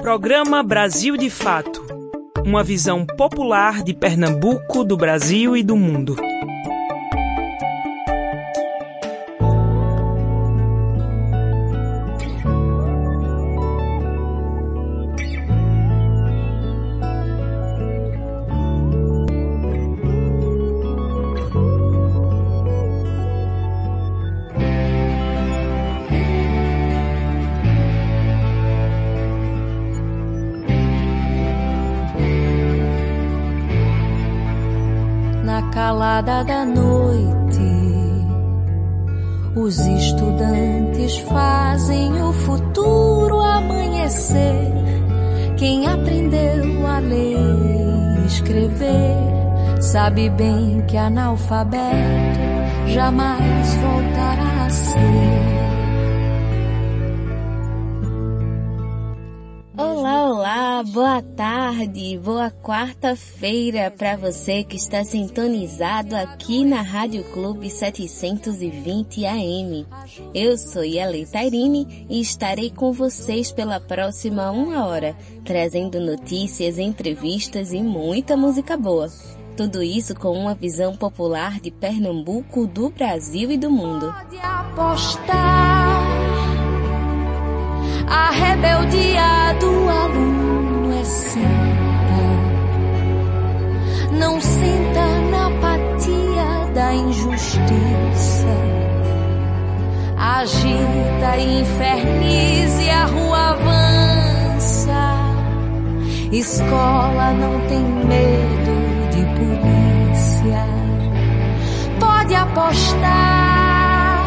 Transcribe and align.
Programa 0.00 0.62
Brasil 0.62 1.14
de 1.14 1.28
Fato 1.28 1.84
Uma 2.42 2.64
visão 2.64 3.04
popular 3.04 3.82
de 3.82 3.92
Pernambuco, 3.92 4.82
do 4.82 4.96
Brasil 4.96 5.54
e 5.54 5.62
do 5.62 5.76
mundo. 5.76 6.16
Sabe 50.10 50.28
bem 50.30 50.82
que 50.88 50.96
analfabeto 50.96 52.40
jamais 52.88 53.74
voltará 53.76 54.66
a 54.66 54.70
ser. 54.70 55.60
boa 60.92 61.22
tarde, 61.22 62.18
boa 62.18 62.50
quarta-feira 62.50 63.90
para 63.90 64.16
você 64.16 64.64
que 64.64 64.76
está 64.76 65.04
sintonizado 65.04 66.16
aqui 66.16 66.64
na 66.64 66.80
Rádio 66.80 67.22
Clube 67.32 67.68
720 67.68 69.26
AM. 69.26 69.86
Eu 70.34 70.56
sou 70.56 70.82
Yeli 70.82 71.26
Tairine 71.26 72.06
e 72.08 72.20
estarei 72.20 72.70
com 72.70 72.92
vocês 72.92 73.52
pela 73.52 73.78
próxima 73.78 74.50
uma 74.50 74.86
hora, 74.86 75.14
trazendo 75.44 76.00
notícias, 76.00 76.78
entrevistas 76.78 77.72
e 77.72 77.82
muita 77.82 78.36
música 78.36 78.76
boa. 78.76 79.08
Tudo 79.60 79.82
isso 79.82 80.14
com 80.14 80.32
uma 80.32 80.54
visão 80.54 80.96
popular 80.96 81.60
de 81.60 81.70
Pernambuco, 81.70 82.66
do 82.66 82.88
Brasil 82.88 83.50
e 83.50 83.58
do 83.58 83.70
mundo. 83.70 84.10
Pode 84.10 84.38
apostar 84.38 86.00
a 88.08 88.30
rebeldia 88.30 89.52
do 89.60 89.66
aluno 89.86 90.80
não 94.18 94.40
sinta 94.40 95.20
na 95.30 95.48
apatia 95.48 96.72
da 96.72 96.94
injustiça. 96.94 97.60
Agita 100.16 101.36
e 101.36 101.60
infernize, 101.60 102.88
a 102.88 103.04
rua 103.04 103.50
avança. 103.50 105.16
Escola 106.32 107.34
não 107.34 107.60
tem 107.68 107.82
medo 108.06 108.69
apostar. 112.50 114.24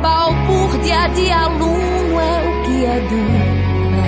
Balbúrdia 0.00 1.08
de 1.08 1.30
aluno 1.30 2.20
é 2.20 2.36
o 2.48 2.62
que 2.64 2.84
educa. 2.84 4.04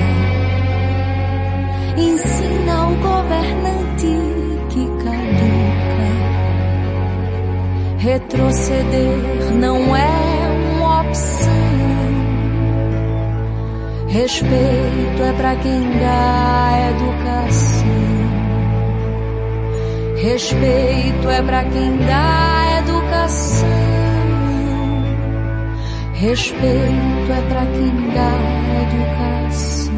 Ensina 1.97 2.87
o 2.89 2.95
governante 2.97 4.37
Retroceder 7.99 9.53
não 9.55 9.97
é 9.97 10.07
uma 10.77 11.01
opção. 11.01 11.47
Respeito 14.09 15.23
é 15.23 15.33
para 15.33 15.57
quem 15.57 15.81
dá 15.99 16.91
educação. 16.91 17.87
Respeito 20.23 21.29
é 21.29 21.43
para 21.43 21.65
quem 21.65 21.97
dá 21.99 22.66
Respeito 26.19 26.63
é 26.63 27.43
para 27.47 27.67
quem 27.67 28.15
dá 28.15 28.33
educação. 28.89 29.97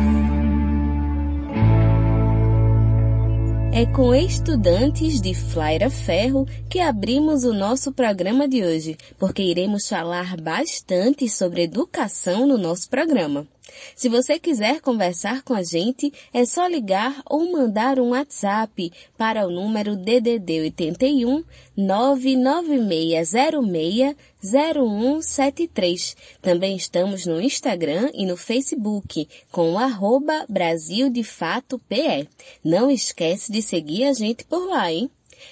É 3.72 3.86
com 3.86 4.12
estudantes 4.12 5.20
de 5.20 5.32
Flaira 5.32 5.88
Ferro 5.88 6.44
que 6.68 6.80
abrimos 6.80 7.44
o 7.44 7.54
nosso 7.54 7.92
programa 7.92 8.48
de 8.48 8.64
hoje, 8.64 8.96
porque 9.16 9.42
iremos 9.42 9.88
falar 9.88 10.36
bastante 10.40 11.28
sobre 11.28 11.62
educação 11.62 12.48
no 12.48 12.58
nosso 12.58 12.90
programa. 12.90 13.46
Se 13.94 14.08
você 14.08 14.38
quiser 14.38 14.80
conversar 14.80 15.42
com 15.42 15.54
a 15.54 15.62
gente, 15.62 16.12
é 16.32 16.44
só 16.44 16.66
ligar 16.66 17.22
ou 17.26 17.50
mandar 17.50 17.98
um 17.98 18.10
WhatsApp 18.10 18.92
para 19.16 19.46
o 19.46 19.50
número 19.50 19.96
DDD 19.96 20.60
81 20.60 21.44
99606 21.76 24.16
0173. 24.42 26.16
Também 26.40 26.76
estamos 26.76 27.26
no 27.26 27.40
Instagram 27.40 28.10
e 28.14 28.24
no 28.24 28.36
Facebook 28.36 29.28
com 29.50 29.72
o 29.72 29.78
arroba 29.78 30.46
Brasil 30.48 31.10
de 31.10 31.24
Fato 31.24 31.78
PE. 31.88 32.28
Não 32.64 32.90
esquece 32.90 33.50
de 33.50 33.60
seguir 33.60 34.04
a 34.04 34.12
gente 34.12 34.44
por 34.44 34.68
lá, 34.68 34.92
hein? 34.92 35.10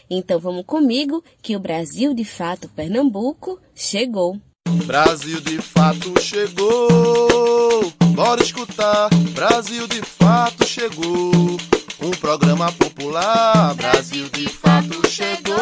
Então 0.08 0.38
vamos 0.38 0.64
comigo 0.64 1.22
que 1.42 1.56
o 1.56 1.60
Brasil 1.60 2.14
de 2.14 2.24
Fato 2.24 2.68
Pernambuco 2.68 3.60
chegou. 3.74 4.40
Brasil 4.86 5.40
de 5.40 5.58
fato 5.60 6.12
chegou. 6.20 7.92
Bora 8.14 8.42
escutar. 8.42 9.08
Brasil 9.32 9.86
de 9.86 10.02
fato 10.02 10.66
chegou. 10.66 11.56
Um 12.00 12.10
programa 12.20 12.70
popular. 12.72 13.74
Brasil 13.74 14.28
de 14.30 14.48
fato 14.48 15.08
chegou. 15.08 15.56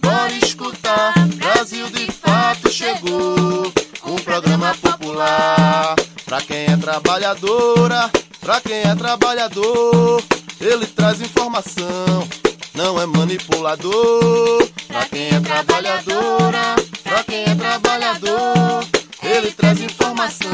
Bora 0.00 0.32
escutar. 0.42 1.14
Brasil 1.36 1.88
de 1.90 2.10
fato 2.12 2.70
chegou. 2.70 3.72
Um 4.04 4.16
programa 4.16 4.74
popular. 4.74 5.96
Pra 6.24 6.40
quem 6.40 6.64
é 6.64 6.76
trabalhadora, 6.76 8.10
pra 8.40 8.60
quem 8.60 8.82
é 8.82 8.94
trabalhador, 8.94 10.22
ele 10.60 10.86
traz 10.86 11.20
informação 11.20 12.41
não 12.74 13.00
é 13.00 13.06
manipulador. 13.06 14.68
Pra 14.88 15.04
quem 15.06 15.28
é 15.28 15.40
trabalhadora, 15.40 16.76
pra 17.04 17.24
quem 17.24 17.44
é 17.44 17.54
trabalhador, 17.54 18.84
ele 19.22 19.50
traz 19.52 19.80
informação, 19.80 20.50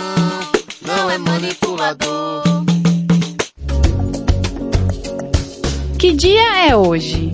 não 0.83 1.11
é 1.11 1.19
manipulador. 1.19 2.43
Que 5.99 6.13
dia 6.13 6.69
é 6.69 6.77
hoje? 6.77 7.33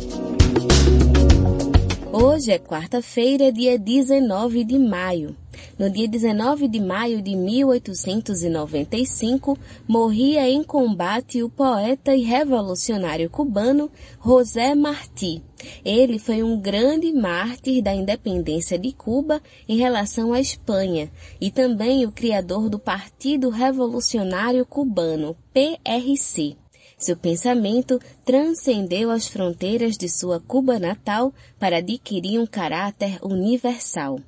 Hoje 2.10 2.52
é 2.52 2.58
quarta-feira, 2.58 3.52
dia 3.52 3.78
19 3.78 4.64
de 4.64 4.78
maio. 4.78 5.36
No 5.76 5.90
dia 5.90 6.06
19 6.06 6.68
de 6.68 6.78
maio 6.78 7.20
de 7.20 7.34
1895, 7.34 9.58
morria 9.88 10.48
em 10.48 10.62
combate 10.62 11.42
o 11.42 11.50
poeta 11.50 12.14
e 12.14 12.22
revolucionário 12.22 13.28
cubano 13.28 13.90
José 14.24 14.72
Martí. 14.76 15.42
Ele 15.84 16.20
foi 16.20 16.44
um 16.44 16.60
grande 16.60 17.12
mártir 17.12 17.82
da 17.82 17.92
independência 17.92 18.78
de 18.78 18.92
Cuba 18.92 19.42
em 19.68 19.76
relação 19.76 20.32
à 20.32 20.38
Espanha 20.38 21.10
e 21.40 21.50
também 21.50 22.06
o 22.06 22.12
criador 22.12 22.70
do 22.70 22.78
Partido 22.78 23.50
Revolucionário 23.50 24.64
Cubano, 24.64 25.36
PRC. 25.52 26.56
Seu 26.96 27.16
pensamento 27.16 27.98
transcendeu 28.24 29.10
as 29.10 29.26
fronteiras 29.26 29.98
de 29.98 30.08
sua 30.08 30.38
Cuba 30.38 30.78
natal 30.78 31.34
para 31.58 31.78
adquirir 31.78 32.38
um 32.38 32.46
caráter 32.46 33.18
universal 33.24 34.20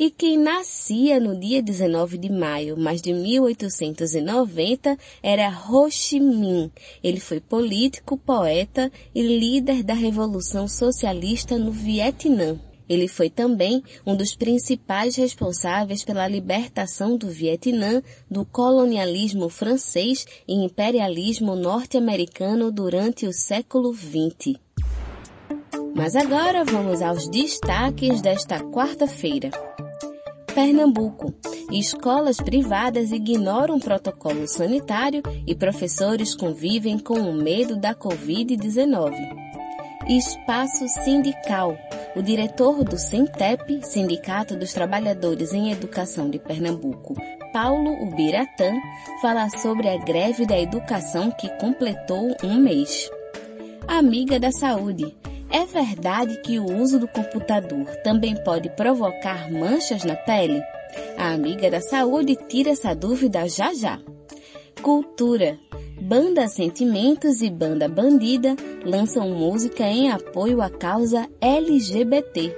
e 0.00 0.10
quem 0.10 0.38
nascia 0.38 1.20
no 1.20 1.38
dia 1.38 1.62
19 1.62 2.16
de 2.16 2.32
maio, 2.32 2.74
mas 2.74 3.02
de 3.02 3.12
1890, 3.12 4.96
era 5.22 5.50
Ho 5.50 5.90
Chi 5.90 6.18
Minh. 6.18 6.72
Ele 7.04 7.20
foi 7.20 7.38
político, 7.38 8.16
poeta 8.16 8.90
e 9.14 9.20
líder 9.20 9.82
da 9.82 9.92
Revolução 9.92 10.66
Socialista 10.66 11.58
no 11.58 11.70
Vietnã. 11.70 12.58
Ele 12.88 13.06
foi 13.08 13.28
também 13.28 13.82
um 14.06 14.16
dos 14.16 14.34
principais 14.34 15.16
responsáveis 15.16 16.02
pela 16.02 16.26
libertação 16.26 17.18
do 17.18 17.28
Vietnã 17.28 18.02
do 18.30 18.46
colonialismo 18.46 19.50
francês 19.50 20.24
e 20.48 20.54
imperialismo 20.54 21.54
norte-americano 21.54 22.72
durante 22.72 23.26
o 23.26 23.34
século 23.34 23.92
XX. 23.92 24.58
Mas 25.94 26.16
agora 26.16 26.64
vamos 26.64 27.02
aos 27.02 27.28
destaques 27.28 28.22
desta 28.22 28.60
quarta-feira. 28.60 29.50
Pernambuco. 30.54 31.32
Escolas 31.70 32.36
privadas 32.38 33.12
ignoram 33.12 33.78
protocolo 33.78 34.46
sanitário 34.48 35.22
e 35.46 35.54
professores 35.54 36.34
convivem 36.34 36.98
com 36.98 37.14
o 37.14 37.32
medo 37.32 37.76
da 37.76 37.94
Covid-19. 37.94 39.14
Espaço 40.08 40.88
Sindical. 40.88 41.78
O 42.16 42.22
diretor 42.22 42.82
do 42.82 42.98
SINTEP, 42.98 43.86
Sindicato 43.86 44.56
dos 44.56 44.72
Trabalhadores 44.72 45.52
em 45.54 45.70
Educação 45.70 46.28
de 46.28 46.40
Pernambuco, 46.40 47.14
Paulo 47.52 48.02
Ubiratã, 48.02 48.72
fala 49.22 49.48
sobre 49.48 49.88
a 49.88 49.96
greve 49.96 50.44
da 50.44 50.58
educação 50.58 51.30
que 51.30 51.48
completou 51.58 52.36
um 52.42 52.56
mês. 52.56 53.08
Amiga 53.86 54.40
da 54.40 54.50
Saúde. 54.50 55.16
É 55.50 55.66
verdade 55.66 56.40
que 56.42 56.60
o 56.60 56.80
uso 56.80 56.98
do 56.98 57.08
computador 57.08 57.86
também 58.04 58.36
pode 58.44 58.70
provocar 58.70 59.50
manchas 59.50 60.04
na 60.04 60.14
pele? 60.14 60.62
A 61.18 61.32
amiga 61.32 61.70
da 61.70 61.80
saúde 61.80 62.36
tira 62.48 62.70
essa 62.70 62.94
dúvida 62.94 63.48
já 63.48 63.74
já. 63.74 64.00
Cultura. 64.80 65.58
Banda 66.00 66.48
Sentimentos 66.48 67.42
e 67.42 67.50
Banda 67.50 67.88
Bandida 67.88 68.56
lançam 68.84 69.28
música 69.30 69.84
em 69.84 70.10
apoio 70.10 70.62
à 70.62 70.70
causa 70.70 71.28
LGBT. 71.40 72.56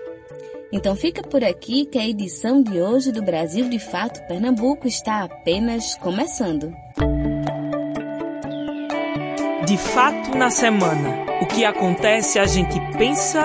Então 0.71 0.95
fica 0.95 1.23
por 1.23 1.43
aqui 1.43 1.85
que 1.85 1.99
a 1.99 2.07
edição 2.07 2.63
de 2.63 2.81
hoje 2.81 3.11
do 3.11 3.23
Brasil 3.23 3.69
de 3.69 3.79
Fato 3.79 4.27
Pernambuco 4.27 4.87
está 4.87 5.25
apenas 5.25 5.97
começando. 5.97 6.73
De 9.73 9.79
fato 9.79 10.37
na 10.37 10.51
semana. 10.51 11.25
O 11.41 11.47
que 11.47 11.65
acontece 11.65 12.39
a 12.39 12.45
gente 12.45 12.79
pensa, 12.99 13.43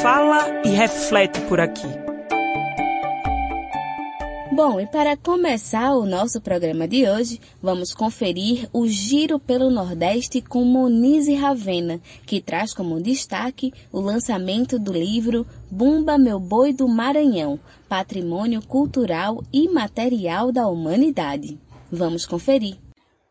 fala 0.00 0.62
e 0.64 0.70
reflete 0.70 1.38
por 1.42 1.60
aqui. 1.60 1.86
Bom, 4.50 4.80
e 4.80 4.86
para 4.86 5.18
começar 5.18 5.92
o 5.92 6.06
nosso 6.06 6.40
programa 6.40 6.88
de 6.88 7.06
hoje, 7.06 7.38
vamos 7.62 7.92
conferir 7.92 8.70
o 8.72 8.86
Giro 8.88 9.38
pelo 9.38 9.68
Nordeste 9.68 10.40
com 10.40 10.64
Monize 10.64 11.34
Ravena, 11.34 12.00
que 12.24 12.40
traz 12.40 12.72
como 12.72 12.98
destaque 12.98 13.70
o 13.92 14.00
lançamento 14.00 14.78
do 14.78 14.94
livro 14.94 15.46
Bumba 15.70 16.16
Meu 16.16 16.40
Boi 16.40 16.72
do 16.72 16.88
Maranhão, 16.88 17.60
Patrimônio 17.86 18.62
Cultural 18.62 19.44
e 19.52 19.68
Material 19.68 20.50
da 20.50 20.66
Humanidade. 20.68 21.58
Vamos 21.92 22.24
conferir. 22.24 22.85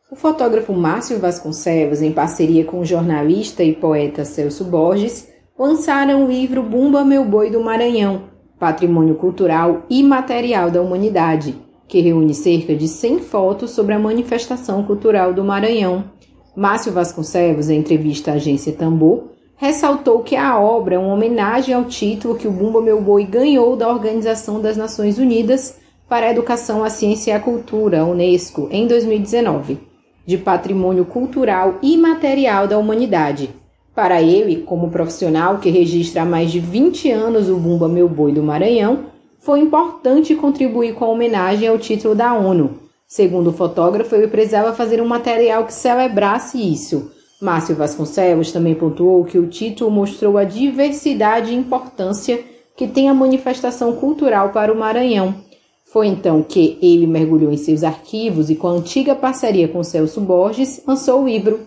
O 0.08 0.14
fotógrafo 0.14 0.72
Márcio 0.72 1.18
Vasconcelos, 1.18 2.00
em 2.00 2.12
parceria 2.12 2.64
com 2.64 2.78
o 2.78 2.84
jornalista 2.84 3.64
e 3.64 3.74
poeta 3.74 4.24
Celso 4.24 4.62
Borges, 4.62 5.28
lançaram 5.58 6.24
o 6.24 6.28
livro 6.28 6.62
Bumba 6.62 7.04
Meu 7.04 7.24
Boi 7.24 7.50
do 7.50 7.60
Maranhão, 7.60 8.22
Patrimônio 8.56 9.16
Cultural 9.16 9.82
e 9.90 10.04
Material 10.04 10.70
da 10.70 10.80
Humanidade, 10.80 11.56
que 11.88 12.00
reúne 12.00 12.34
cerca 12.34 12.72
de 12.76 12.86
100 12.86 13.18
fotos 13.18 13.72
sobre 13.72 13.94
a 13.94 13.98
manifestação 13.98 14.84
cultural 14.84 15.34
do 15.34 15.42
Maranhão. 15.42 16.04
Márcio 16.54 16.92
Vasconcelos, 16.92 17.68
em 17.68 17.80
entrevista 17.80 18.30
à 18.30 18.34
agência 18.34 18.72
Tambor, 18.72 19.30
ressaltou 19.56 20.20
que 20.20 20.36
a 20.36 20.56
obra 20.56 20.94
é 20.94 20.98
uma 20.98 21.14
homenagem 21.14 21.74
ao 21.74 21.84
título 21.84 22.36
que 22.36 22.46
o 22.46 22.52
Bumba 22.52 22.80
Meu 22.80 23.00
Boi 23.02 23.24
ganhou 23.24 23.74
da 23.74 23.88
Organização 23.88 24.60
das 24.60 24.76
Nações 24.76 25.18
Unidas 25.18 25.80
para 26.08 26.26
a 26.26 26.30
Educação, 26.30 26.84
a 26.84 26.90
Ciência 26.90 27.32
e 27.32 27.34
a 27.34 27.40
Cultura, 27.40 28.04
Unesco, 28.04 28.68
em 28.70 28.86
2019, 28.86 29.95
de 30.26 30.36
Patrimônio 30.36 31.04
Cultural 31.04 31.78
e 31.80 31.96
Material 31.96 32.66
da 32.66 32.76
Humanidade 32.76 33.50
para 33.96 34.20
ele, 34.20 34.56
como 34.56 34.90
profissional 34.90 35.56
que 35.56 35.70
registra 35.70 36.20
há 36.20 36.24
mais 36.26 36.52
de 36.52 36.60
20 36.60 37.10
anos 37.10 37.48
o 37.48 37.56
Bumba 37.56 37.88
Meu 37.88 38.06
Boi 38.06 38.30
do 38.30 38.42
Maranhão, 38.42 39.06
foi 39.38 39.60
importante 39.60 40.34
contribuir 40.34 40.92
com 40.92 41.06
a 41.06 41.08
homenagem 41.08 41.66
ao 41.66 41.78
título 41.78 42.14
da 42.14 42.34
ONU. 42.34 42.78
Segundo 43.08 43.48
o 43.48 43.52
fotógrafo, 43.54 44.14
ele 44.14 44.28
precisava 44.28 44.74
fazer 44.74 45.00
um 45.00 45.06
material 45.06 45.64
que 45.64 45.72
celebrasse 45.72 46.58
isso. 46.58 47.10
Márcio 47.40 47.74
Vasconcelos 47.74 48.52
também 48.52 48.74
pontuou 48.74 49.24
que 49.24 49.38
o 49.38 49.46
título 49.46 49.90
mostrou 49.90 50.36
a 50.36 50.44
diversidade 50.44 51.52
e 51.52 51.56
importância 51.56 52.38
que 52.76 52.86
tem 52.86 53.08
a 53.08 53.14
manifestação 53.14 53.94
cultural 53.94 54.50
para 54.50 54.70
o 54.70 54.76
Maranhão. 54.76 55.45
Foi 55.92 56.06
então 56.06 56.42
que 56.42 56.78
ele 56.82 57.06
mergulhou 57.06 57.52
em 57.52 57.56
seus 57.56 57.82
arquivos 57.82 58.50
e, 58.50 58.54
com 58.54 58.68
a 58.68 58.72
antiga 58.72 59.14
parceria 59.14 59.68
com 59.68 59.82
Celso 59.82 60.20
Borges, 60.20 60.82
lançou 60.86 61.22
o 61.22 61.28
livro 61.28 61.60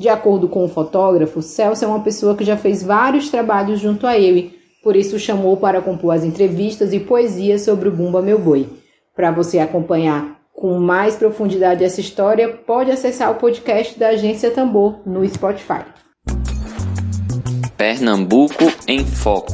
de 0.00 0.08
acordo 0.08 0.48
com 0.48 0.64
o 0.64 0.68
fotógrafo, 0.68 1.42
Celso 1.42 1.84
é 1.84 1.88
uma 1.88 2.00
pessoa 2.00 2.34
que 2.34 2.42
já 2.42 2.56
fez 2.56 2.82
vários 2.82 3.28
trabalhos 3.28 3.78
junto 3.78 4.06
a 4.06 4.16
ele, 4.16 4.58
por 4.82 4.96
isso 4.96 5.18
chamou 5.18 5.58
para 5.58 5.82
compor 5.82 6.14
as 6.14 6.24
entrevistas 6.24 6.94
e 6.94 6.98
poesias 6.98 7.60
sobre 7.60 7.90
o 7.90 7.92
Bumba 7.92 8.22
Meu 8.22 8.38
Boi. 8.38 8.66
Para 9.14 9.30
você 9.30 9.58
acompanhar 9.58 10.40
com 10.54 10.78
mais 10.78 11.16
profundidade 11.16 11.84
essa 11.84 12.00
história, 12.00 12.48
pode 12.48 12.90
acessar 12.90 13.30
o 13.30 13.34
podcast 13.34 13.98
da 13.98 14.08
Agência 14.08 14.50
Tambor 14.50 15.00
no 15.04 15.22
Spotify. 15.28 15.84
Pernambuco 17.76 18.72
em 18.88 19.04
Foco. 19.04 19.52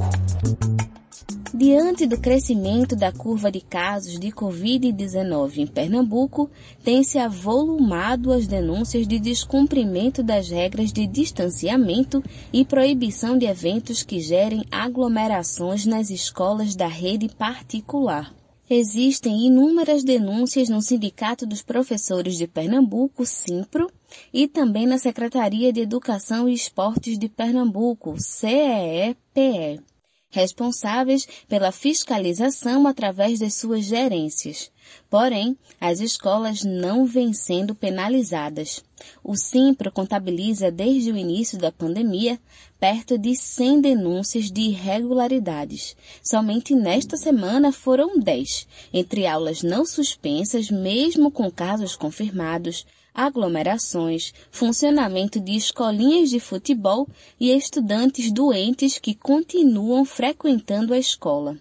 Diante 1.58 2.04
do 2.04 2.20
crescimento 2.20 2.94
da 2.94 3.10
curva 3.10 3.50
de 3.50 3.62
casos 3.62 4.20
de 4.20 4.28
Covid-19 4.28 5.56
em 5.56 5.66
Pernambuco, 5.66 6.50
tem-se 6.84 7.16
avolumado 7.16 8.30
as 8.30 8.46
denúncias 8.46 9.08
de 9.08 9.18
descumprimento 9.18 10.22
das 10.22 10.50
regras 10.50 10.92
de 10.92 11.06
distanciamento 11.06 12.22
e 12.52 12.62
proibição 12.62 13.38
de 13.38 13.46
eventos 13.46 14.02
que 14.02 14.20
gerem 14.20 14.66
aglomerações 14.70 15.86
nas 15.86 16.10
escolas 16.10 16.76
da 16.76 16.88
rede 16.88 17.26
particular. 17.26 18.34
Existem 18.68 19.46
inúmeras 19.46 20.04
denúncias 20.04 20.68
no 20.68 20.82
Sindicato 20.82 21.46
dos 21.46 21.62
Professores 21.62 22.36
de 22.36 22.46
Pernambuco, 22.46 23.24
SIMPRO, 23.24 23.90
e 24.30 24.46
também 24.46 24.84
na 24.84 24.98
Secretaria 24.98 25.72
de 25.72 25.80
Educação 25.80 26.46
e 26.46 26.52
Esportes 26.52 27.18
de 27.18 27.30
Pernambuco, 27.30 28.14
CEEPE 28.18 29.80
responsáveis 30.30 31.26
pela 31.48 31.72
fiscalização 31.72 32.86
através 32.86 33.38
de 33.38 33.50
suas 33.50 33.84
gerências. 33.84 34.70
Porém, 35.10 35.56
as 35.80 36.00
escolas 36.00 36.62
não 36.62 37.04
vêm 37.04 37.32
sendo 37.32 37.74
penalizadas. 37.74 38.84
O 39.22 39.36
Simpro 39.36 39.90
contabiliza 39.90 40.70
desde 40.70 41.10
o 41.10 41.16
início 41.16 41.58
da 41.58 41.72
pandemia 41.72 42.40
perto 42.78 43.18
de 43.18 43.34
100 43.34 43.80
denúncias 43.80 44.50
de 44.50 44.62
irregularidades. 44.62 45.96
Somente 46.22 46.74
nesta 46.74 47.16
semana 47.16 47.72
foram 47.72 48.18
10, 48.18 48.66
entre 48.92 49.26
aulas 49.26 49.62
não 49.62 49.84
suspensas, 49.84 50.70
mesmo 50.70 51.30
com 51.30 51.50
casos 51.50 51.96
confirmados, 51.96 52.86
aglomerações, 53.16 54.34
funcionamento 54.50 55.40
de 55.40 55.56
escolinhas 55.56 56.28
de 56.28 56.38
futebol 56.38 57.08
e 57.40 57.50
estudantes 57.50 58.30
doentes 58.30 58.98
que 58.98 59.14
continuam 59.14 60.04
frequentando 60.04 60.92
a 60.92 60.98
escola. 60.98 61.58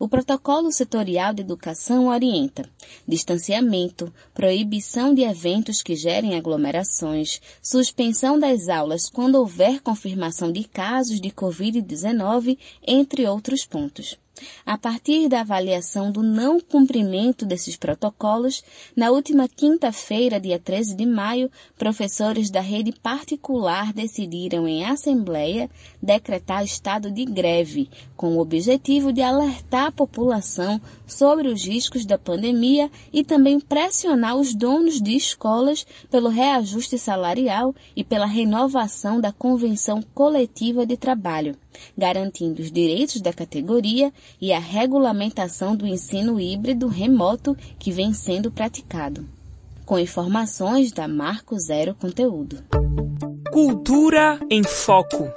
O 0.00 0.08
protocolo 0.08 0.70
setorial 0.70 1.34
de 1.34 1.42
educação 1.42 2.06
orienta 2.06 2.68
distanciamento, 3.06 4.12
proibição 4.32 5.12
de 5.12 5.22
eventos 5.22 5.82
que 5.82 5.96
gerem 5.96 6.36
aglomerações, 6.36 7.40
suspensão 7.62 8.38
das 8.38 8.68
aulas 8.68 9.08
quando 9.08 9.36
houver 9.36 9.80
confirmação 9.80 10.52
de 10.52 10.64
casos 10.64 11.20
de 11.20 11.30
Covid-19, 11.30 12.58
entre 12.86 13.26
outros 13.26 13.64
pontos. 13.64 14.16
A 14.64 14.76
partir 14.76 15.28
da 15.28 15.40
avaliação 15.40 16.12
do 16.12 16.22
não 16.22 16.60
cumprimento 16.60 17.46
desses 17.46 17.76
protocolos, 17.76 18.62
na 18.94 19.10
última 19.10 19.48
quinta-feira, 19.48 20.40
dia 20.40 20.58
13 20.58 20.94
de 20.94 21.06
maio, 21.06 21.50
professores 21.76 22.50
da 22.50 22.60
rede 22.60 22.92
particular 22.92 23.92
decidiram 23.92 24.68
em 24.68 24.84
assembleia 24.84 25.70
decretar 26.02 26.64
estado 26.64 27.10
de 27.10 27.24
greve, 27.24 27.88
com 28.16 28.36
o 28.36 28.40
objetivo 28.40 29.12
de 29.12 29.22
alertar 29.22 29.86
a 29.86 29.92
população 29.92 30.80
sobre 31.06 31.48
os 31.48 31.64
riscos 31.64 32.04
da 32.04 32.18
pandemia 32.18 32.90
e 33.12 33.24
também 33.24 33.58
pressionar 33.58 34.36
os 34.36 34.54
donos 34.54 35.00
de 35.00 35.16
escolas 35.16 35.86
pelo 36.10 36.28
reajuste 36.28 36.98
salarial 36.98 37.74
e 37.96 38.04
pela 38.04 38.26
renovação 38.26 39.20
da 39.20 39.32
convenção 39.32 40.02
coletiva 40.14 40.84
de 40.84 40.96
trabalho 40.96 41.56
garantindo 41.96 42.62
os 42.62 42.70
direitos 42.70 43.20
da 43.20 43.32
categoria 43.32 44.12
e 44.40 44.52
a 44.52 44.58
regulamentação 44.58 45.76
do 45.76 45.86
ensino 45.86 46.40
híbrido 46.40 46.88
remoto 46.88 47.56
que 47.78 47.92
vem 47.92 48.12
sendo 48.12 48.50
praticado. 48.50 49.28
Com 49.84 49.98
informações 49.98 50.92
da 50.92 51.08
Marco 51.08 51.58
Zero 51.58 51.94
Conteúdo. 51.94 52.62
Cultura 53.50 54.38
em 54.50 54.62
Foco. 54.62 55.30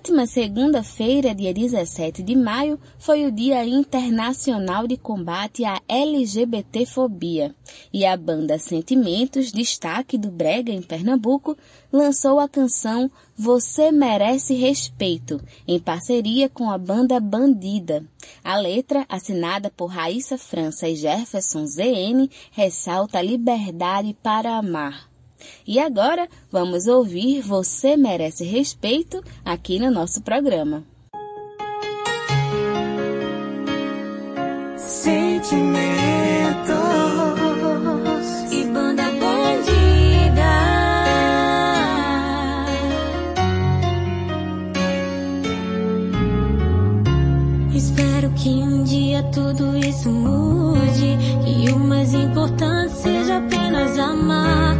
Última 0.00 0.26
segunda-feira, 0.26 1.34
dia 1.34 1.52
17 1.52 2.22
de 2.22 2.34
maio, 2.34 2.80
foi 2.98 3.26
o 3.26 3.30
Dia 3.30 3.66
Internacional 3.66 4.86
de 4.86 4.96
Combate 4.96 5.62
à 5.62 5.78
LGBTfobia 5.86 7.54
e 7.92 8.06
a 8.06 8.16
banda 8.16 8.58
Sentimentos, 8.58 9.52
destaque 9.52 10.16
do 10.16 10.30
Brega 10.30 10.72
em 10.72 10.80
Pernambuco, 10.80 11.54
lançou 11.92 12.40
a 12.40 12.48
canção 12.48 13.10
Você 13.36 13.92
Merece 13.92 14.54
Respeito, 14.54 15.38
em 15.68 15.78
parceria 15.78 16.48
com 16.48 16.70
a 16.70 16.78
banda 16.78 17.20
Bandida. 17.20 18.02
A 18.42 18.56
letra, 18.56 19.04
assinada 19.06 19.70
por 19.70 19.88
Raíssa 19.88 20.38
França 20.38 20.88
e 20.88 20.96
Jefferson 20.96 21.66
ZN, 21.66 22.26
ressalta 22.52 23.18
a 23.18 23.22
liberdade 23.22 24.16
para 24.22 24.56
amar. 24.56 25.09
E 25.66 25.78
agora 25.78 26.28
vamos 26.50 26.86
ouvir 26.86 27.40
Você 27.42 27.96
Merece 27.96 28.44
Respeito 28.44 29.22
aqui 29.44 29.78
no 29.78 29.90
nosso 29.90 30.20
programa. 30.22 30.84
Sentimentos 34.76 36.00
e 38.50 38.64
banda 38.64 39.04
bandida. 39.04 40.50
Espero 47.74 48.30
que 48.32 48.48
um 48.48 48.82
dia 48.82 49.22
tudo 49.32 49.76
isso 49.76 50.10
mude 50.10 51.16
e 51.46 51.70
o 51.70 51.78
mais 51.78 52.12
importante 52.12 52.92
seja 52.94 53.38
apenas 53.38 53.98
amar 53.98 54.76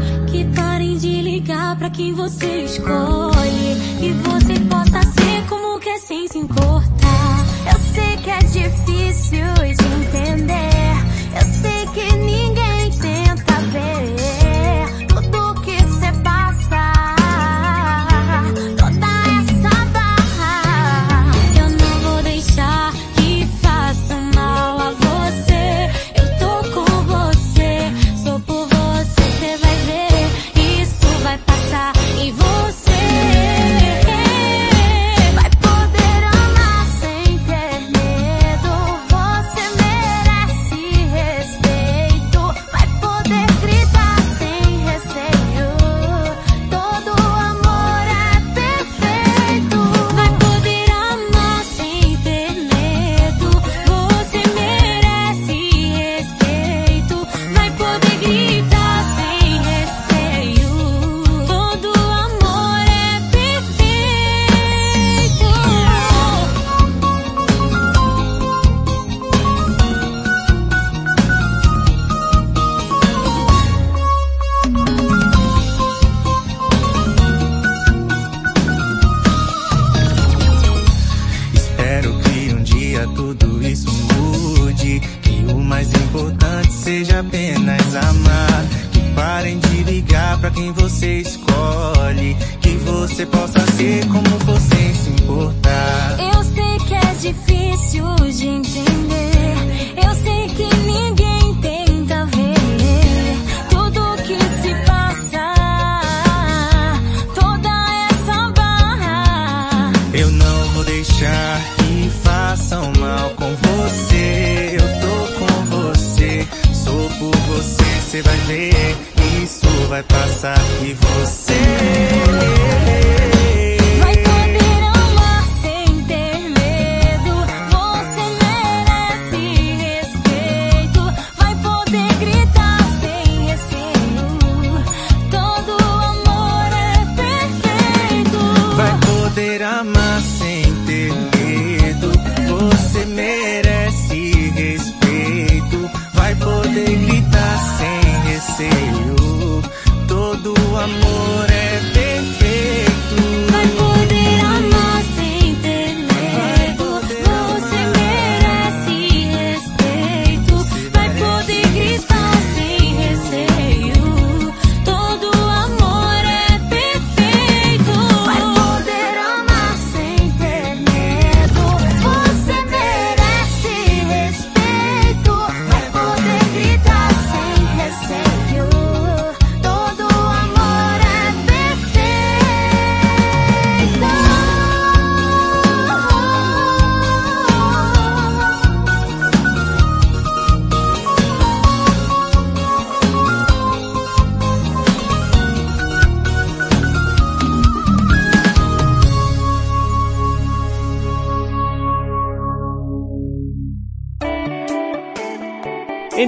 ligar 1.40 1.76
pra 1.76 1.90
quem 1.90 2.12
você 2.12 2.64
escolhe 2.64 3.76
e 4.00 4.12
você 4.22 4.60
possa 4.68 5.02
ser 5.02 5.48
como 5.48 5.78
quer 5.80 5.98
sem 5.98 6.28
se 6.28 6.38
importar. 6.38 7.46
Eu 7.72 7.78
sei 7.94 8.16
que 8.18 8.30
é 8.30 8.38
difícil 8.38 9.54
de 9.54 9.70
entender, 9.70 10.96
eu 11.34 11.46
sei 11.46 11.86
que 11.94 12.16
ninguém 12.16 12.39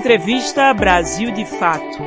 Entrevista 0.02 0.74
Brasil 0.74 1.30
de 1.30 1.46
Fato. 1.46 1.98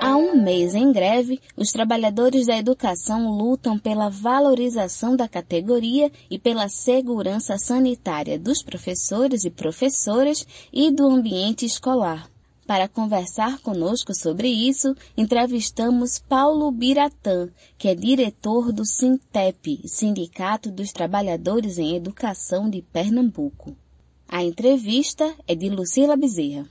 Há 0.00 0.16
um 0.16 0.40
mês 0.40 0.76
em 0.76 0.92
greve, 0.92 1.40
os 1.56 1.72
trabalhadores 1.72 2.46
da 2.46 2.56
educação 2.56 3.36
lutam 3.36 3.80
pela 3.80 4.08
valorização 4.08 5.16
da 5.16 5.26
categoria 5.26 6.08
e 6.30 6.38
pela 6.38 6.68
segurança 6.68 7.58
sanitária 7.58 8.38
dos 8.38 8.62
professores 8.62 9.44
e 9.44 9.50
professoras 9.50 10.46
e 10.72 10.92
do 10.92 11.04
ambiente 11.08 11.66
escolar. 11.66 12.30
Para 12.66 12.88
conversar 12.88 13.60
conosco 13.60 14.12
sobre 14.12 14.48
isso, 14.48 14.92
entrevistamos 15.16 16.18
Paulo 16.18 16.68
Biratã, 16.72 17.48
que 17.78 17.86
é 17.86 17.94
diretor 17.94 18.72
do 18.72 18.84
Sintep, 18.84 19.82
Sindicato 19.86 20.72
dos 20.72 20.90
Trabalhadores 20.90 21.78
em 21.78 21.94
Educação 21.94 22.68
de 22.68 22.82
Pernambuco. 22.82 23.76
A 24.28 24.42
entrevista 24.42 25.32
é 25.46 25.54
de 25.54 25.68
Lucila 25.68 26.16
Bezerra. 26.16 26.66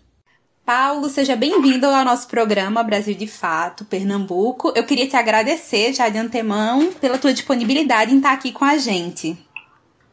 Paulo, 0.65 1.07
seja 1.07 1.35
bem-vindo 1.35 1.85
ao 1.85 2.03
nosso 2.03 2.27
programa 2.27 2.83
Brasil 2.83 3.13
de 3.13 3.27
Fato, 3.27 3.85
Pernambuco. 3.85 4.73
Eu 4.75 4.83
queria 4.83 5.07
te 5.07 5.15
agradecer 5.15 5.93
já 5.93 6.09
de 6.09 6.17
antemão 6.17 6.91
pela 6.91 7.17
tua 7.17 7.31
disponibilidade 7.31 8.13
em 8.13 8.17
estar 8.17 8.33
aqui 8.33 8.51
com 8.51 8.65
a 8.65 8.77
gente. 8.77 9.37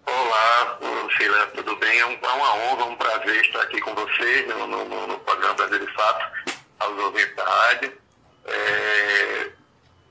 Olá, 0.06 0.78
Lucila, 0.80 1.46
tudo 1.48 1.76
bem? 1.76 1.98
É, 1.98 2.00
é 2.00 2.06
uma 2.06 2.54
honra, 2.54 2.84
um 2.86 2.96
prazer 2.96 3.40
estar 3.40 3.62
aqui 3.62 3.80
com 3.80 3.94
vocês 3.94 4.48
no, 4.48 4.66
no, 4.66 5.06
no 5.06 5.18
programa 5.20 5.54
Brasil 5.54 5.78
de 5.78 5.92
Fato, 5.92 6.52
aos 6.80 6.98
ouvintes 6.98 7.34
da 7.36 7.44
rádio. 7.44 7.92
É, 8.46 9.50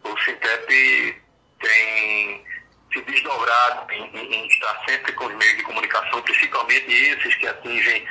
o 0.03 0.17
Sintep 0.19 1.21
tem 1.59 2.45
se 2.93 3.01
desdobrado 3.01 3.91
em, 3.91 4.17
em, 4.17 4.33
em 4.33 4.47
estar 4.47 4.81
sempre 4.87 5.11
com 5.13 5.25
os 5.25 5.35
meios 5.35 5.57
de 5.57 5.63
comunicação, 5.63 6.21
principalmente 6.21 6.91
esses 6.91 7.35
que 7.35 7.47
atingem 7.47 8.07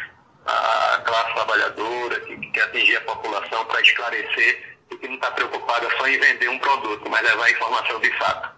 a 0.46 1.02
classe 1.04 1.34
trabalhadora, 1.34 2.20
que 2.20 2.37
quer 2.50 2.64
atingir 2.64 2.96
a 2.96 3.00
população 3.02 3.64
para 3.66 3.80
esclarecer 3.80 4.78
e 4.90 4.96
que 4.96 5.08
não 5.08 5.14
está 5.14 5.30
preocupada 5.30 5.88
só 5.96 6.06
em 6.06 6.18
vender 6.18 6.49
um 6.49 6.58
produto, 6.58 7.08
mas 7.08 7.22
levar 7.22 7.44
a 7.44 7.50
informação 7.50 8.00
de 8.00 8.18
fato. 8.18 8.50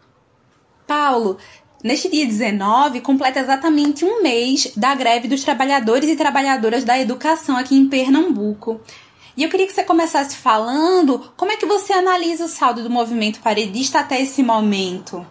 Paulo, 0.86 1.38
neste 1.82 2.08
dia 2.08 2.26
19 2.26 3.00
completa 3.00 3.40
exatamente 3.40 4.04
um 4.04 4.22
mês 4.22 4.72
da 4.76 4.94
greve 4.94 5.28
dos 5.28 5.42
trabalhadores 5.42 6.08
e 6.08 6.16
trabalhadoras 6.16 6.84
da 6.84 6.98
educação 6.98 7.56
aqui 7.56 7.76
em 7.76 7.88
Pernambuco. 7.88 8.80
E 9.36 9.42
eu 9.42 9.48
queria 9.48 9.66
que 9.66 9.72
você 9.72 9.82
começasse 9.82 10.36
falando 10.36 11.32
como 11.36 11.50
é 11.50 11.56
que 11.56 11.66
você 11.66 11.92
analisa 11.92 12.44
o 12.44 12.48
saldo 12.48 12.82
do 12.82 12.90
movimento 12.90 13.40
paredista 13.40 14.00
até 14.00 14.20
esse 14.20 14.42
momento. 14.42 15.26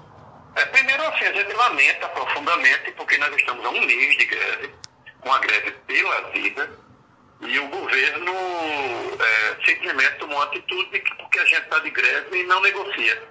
É, 0.55 0.65
primeiro, 0.65 1.03
assim, 1.03 1.25
a 1.25 1.33
gente 1.33 1.53
lamenta 1.53 2.09
profundamente 2.09 2.91
porque 2.97 3.17
nós 3.17 3.33
estamos 3.35 3.63
a 3.65 3.69
um 3.69 3.85
mês 3.85 4.17
de 4.17 4.25
greve 4.25 4.69
com 5.21 5.31
a 5.31 5.39
greve 5.39 5.71
pela 5.87 6.21
vida 6.31 6.69
e 7.41 7.59
o 7.59 7.67
governo 7.67 8.33
é, 9.19 9.65
simplesmente 9.65 10.17
tomou 10.17 10.37
uma 10.37 10.45
atitude 10.45 10.99
que 10.99 11.15
porque 11.15 11.39
a 11.39 11.45
gente 11.45 11.63
está 11.63 11.79
de 11.79 11.89
greve 11.91 12.37
e 12.37 12.43
não 12.43 12.61
negocia. 12.61 13.23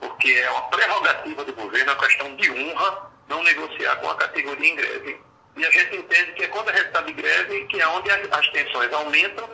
Porque 0.00 0.30
é 0.30 0.50
uma 0.50 0.62
prerrogativa 0.62 1.44
do 1.44 1.52
governo, 1.52 1.90
é 1.90 1.94
uma 1.94 2.02
questão 2.02 2.34
de 2.36 2.50
honra 2.50 3.10
não 3.28 3.42
negociar 3.42 3.96
com 3.96 4.10
a 4.10 4.16
categoria 4.16 4.68
em 4.68 4.74
greve. 4.74 5.20
E 5.56 5.64
a 5.64 5.70
gente 5.70 5.96
entende 5.96 6.32
que 6.32 6.44
é 6.44 6.48
quando 6.48 6.70
a 6.70 6.72
gente 6.72 6.86
está 6.86 7.00
de 7.02 7.12
greve 7.12 7.64
que 7.66 7.80
é 7.80 7.86
onde 7.86 8.10
as 8.10 8.48
tensões 8.48 8.92
aumentam, 8.92 9.48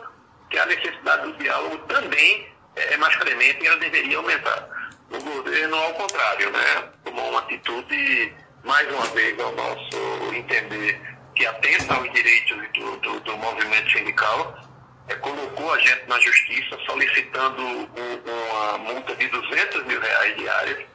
que 0.49 0.57
a 0.57 0.65
necessidade 0.65 1.31
do 1.31 1.37
diálogo 1.37 1.77
também 1.79 2.47
é 2.75 2.97
mais 2.97 3.15
premente 3.17 3.63
e 3.63 3.67
ela 3.67 3.77
deveria 3.77 4.17
aumentar. 4.17 4.69
O 5.09 5.19
governo, 5.21 5.75
ao 5.75 5.93
contrário, 5.93 6.51
né, 6.51 6.89
tomou 7.03 7.29
uma 7.29 7.39
atitude, 7.39 8.33
mais 8.63 8.89
uma 8.91 9.05
vez, 9.07 9.39
ao 9.39 9.51
nosso 9.53 10.35
entender, 10.35 11.01
que 11.35 11.45
atenta 11.45 11.93
aos 11.93 12.11
direitos 12.13 12.57
do, 12.73 12.97
do, 12.97 13.19
do 13.21 13.37
movimento 13.37 13.91
sindical, 13.91 14.66
colocou 15.15 15.73
a 15.73 15.79
gente 15.79 16.07
na 16.07 16.19
justiça 16.19 16.77
solicitando 16.85 17.61
um, 17.63 17.87
uma 18.25 18.77
multa 18.79 19.15
de 19.15 19.27
200 19.27 19.85
mil 19.85 19.99
reais 19.99 20.37
diários, 20.37 20.85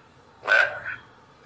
né? 0.43 0.79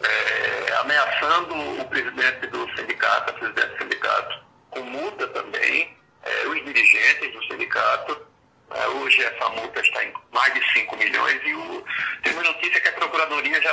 É, 0.02 0.74
ameaçando 0.80 1.54
o 1.80 1.84
presidente 1.88 2.46
do 2.48 2.76
sindicato, 2.76 3.30
a 3.30 3.32
presidente 3.32 3.68
do 3.68 3.78
sindicato, 3.78 4.44
com 4.70 4.80
multa 4.82 5.26
também, 5.28 5.96
é, 6.22 6.46
os 6.48 6.64
dirigentes 6.64 7.32
do 7.32 7.44
sindicato. 7.44 8.26
É, 8.74 8.88
hoje 8.88 9.22
essa 9.22 9.48
multa 9.50 9.80
está 9.80 10.04
em 10.04 10.12
mais 10.32 10.52
de 10.52 10.72
5 10.72 10.96
milhões 10.96 11.40
e 11.44 11.54
o, 11.54 11.84
tem 12.22 12.32
uma 12.32 12.42
notícia 12.42 12.80
que 12.80 12.88
a 12.88 12.92
Procuradoria 12.92 13.62
já 13.62 13.72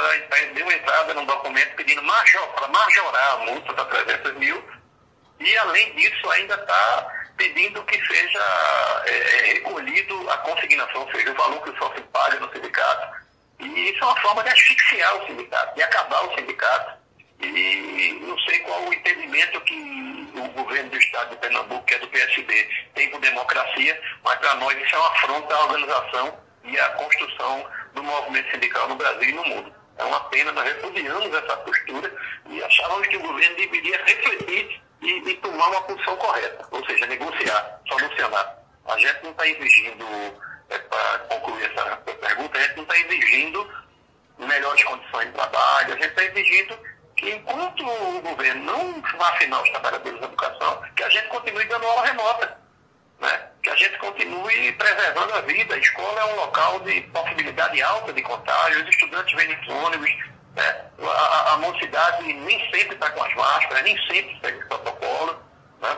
deu 0.54 0.72
entrada 0.72 1.14
num 1.16 1.26
documento 1.26 1.76
pedindo 1.76 2.04
major, 2.04 2.48
para 2.54 2.68
majorar 2.68 3.34
a 3.34 3.38
multa 3.38 3.74
para 3.74 3.86
300 3.86 4.34
mil 4.36 4.64
e, 5.40 5.58
além 5.58 5.94
disso, 5.96 6.30
ainda 6.30 6.56
está 6.56 7.23
pedindo 7.38 7.84
que 7.84 8.06
seja 8.06 9.04
é, 9.06 9.12
é, 9.12 9.54
recolhido 9.54 10.30
a 10.30 10.38
consignação, 10.38 11.02
ou 11.02 11.12
seja, 11.12 11.32
o 11.32 11.36
valor 11.36 11.62
que 11.64 11.70
o 11.70 11.78
sócio 11.78 12.04
paga 12.12 12.40
no 12.40 12.52
sindicato. 12.52 13.24
E 13.60 13.90
isso 13.92 14.04
é 14.04 14.08
uma 14.08 14.22
forma 14.22 14.44
de 14.44 14.50
asfixiar 14.50 15.16
o 15.16 15.28
sindicato, 15.28 15.76
de 15.76 15.84
acabar 15.84 16.26
o 16.26 16.36
sindicato. 16.36 17.04
E 17.42 18.20
não 18.22 18.38
sei 18.40 18.60
qual 18.60 18.82
o 18.84 18.94
entendimento 18.94 19.60
que 19.62 20.32
o 20.36 20.48
governo 20.50 20.90
do 20.90 20.98
estado 20.98 21.32
de 21.32 21.36
Pernambuco, 21.38 21.86
que 21.86 21.94
é 21.94 22.00
do 22.00 22.08
PSB, 22.08 22.70
tem 22.96 23.10
com 23.10 23.20
democracia, 23.20 24.02
mas 24.24 24.40
para 24.40 24.56
nós 24.56 24.78
isso 24.82 24.96
é 24.96 24.98
uma 24.98 25.10
afronta 25.10 25.56
à 25.56 25.64
organização 25.66 26.38
e 26.64 26.80
à 26.80 26.90
construção 26.90 27.70
do 27.94 28.04
movimento 28.04 28.52
sindical 28.52 28.88
no 28.88 28.96
Brasil 28.96 29.30
e 29.30 29.34
no 29.34 29.46
mundo. 29.46 29.74
É 29.98 30.04
uma 30.04 30.22
pena, 30.30 30.52
nós 30.52 30.66
repudiamos 30.66 31.34
essa 31.34 31.58
postura 31.58 32.12
e 32.50 32.64
achávamos 32.64 33.08
que 33.08 33.18
o 33.18 33.22
governo 33.22 33.56
deveria 33.58 33.98
refletir 34.06 34.82
e, 35.04 35.30
e 35.30 35.36
tomar 35.38 35.68
uma 35.70 35.82
posição 35.82 36.16
correta, 36.18 36.68
ou 36.72 36.86
seja, 36.86 37.06
negociar, 37.08 37.82
solucionar. 37.88 38.58
A 38.86 38.98
gente 38.98 39.24
não 39.24 39.32
está 39.32 39.48
exigindo, 39.48 40.06
é, 40.70 40.78
para 40.78 41.20
concluir 41.20 41.72
essa 41.72 41.96
pergunta, 41.98 42.58
a 42.58 42.62
gente 42.62 42.76
não 42.76 42.84
está 42.84 42.98
exigindo 42.98 43.84
melhores 44.40 44.84
condições 44.84 45.28
de 45.28 45.34
trabalho, 45.34 45.94
a 45.94 45.98
gente 45.98 46.08
está 46.08 46.24
exigindo 46.24 46.78
que 47.16 47.30
enquanto 47.30 47.86
o 47.86 48.22
governo 48.22 48.64
não 48.64 49.02
vacinar 49.18 49.62
os 49.62 49.70
trabalhadores 49.70 50.20
da 50.20 50.26
educação, 50.26 50.82
que 50.96 51.04
a 51.04 51.10
gente 51.10 51.28
continue 51.28 51.66
dando 51.66 51.88
aula 51.88 52.06
remota, 52.06 52.58
né? 53.20 53.48
que 53.62 53.70
a 53.70 53.76
gente 53.76 53.98
continue 53.98 54.72
preservando 54.74 55.34
a 55.34 55.42
vida. 55.42 55.76
A 55.76 55.78
escola 55.78 56.20
é 56.20 56.26
um 56.26 56.36
local 56.36 56.80
de 56.82 57.02
possibilidade 57.02 57.82
alta 57.82 58.12
de 58.12 58.22
contágio, 58.22 58.84
os 58.84 58.90
estudantes 58.90 59.34
vêm 59.36 59.56
nos 59.56 59.68
ônibus, 59.70 60.12
né? 60.56 60.86
A, 61.02 61.54
a, 61.54 61.58
mocidade 61.58 62.24
nem 62.34 62.60
sempre 62.72 62.94
está 62.96 63.10
com 63.10 63.24
as 63.24 63.34
máscaras, 63.36 63.84
nem 63.84 63.98
sempre 64.08 64.38
segue 64.42 64.64
o 64.64 64.68
protocolo. 64.68 65.40
Né? 65.82 65.98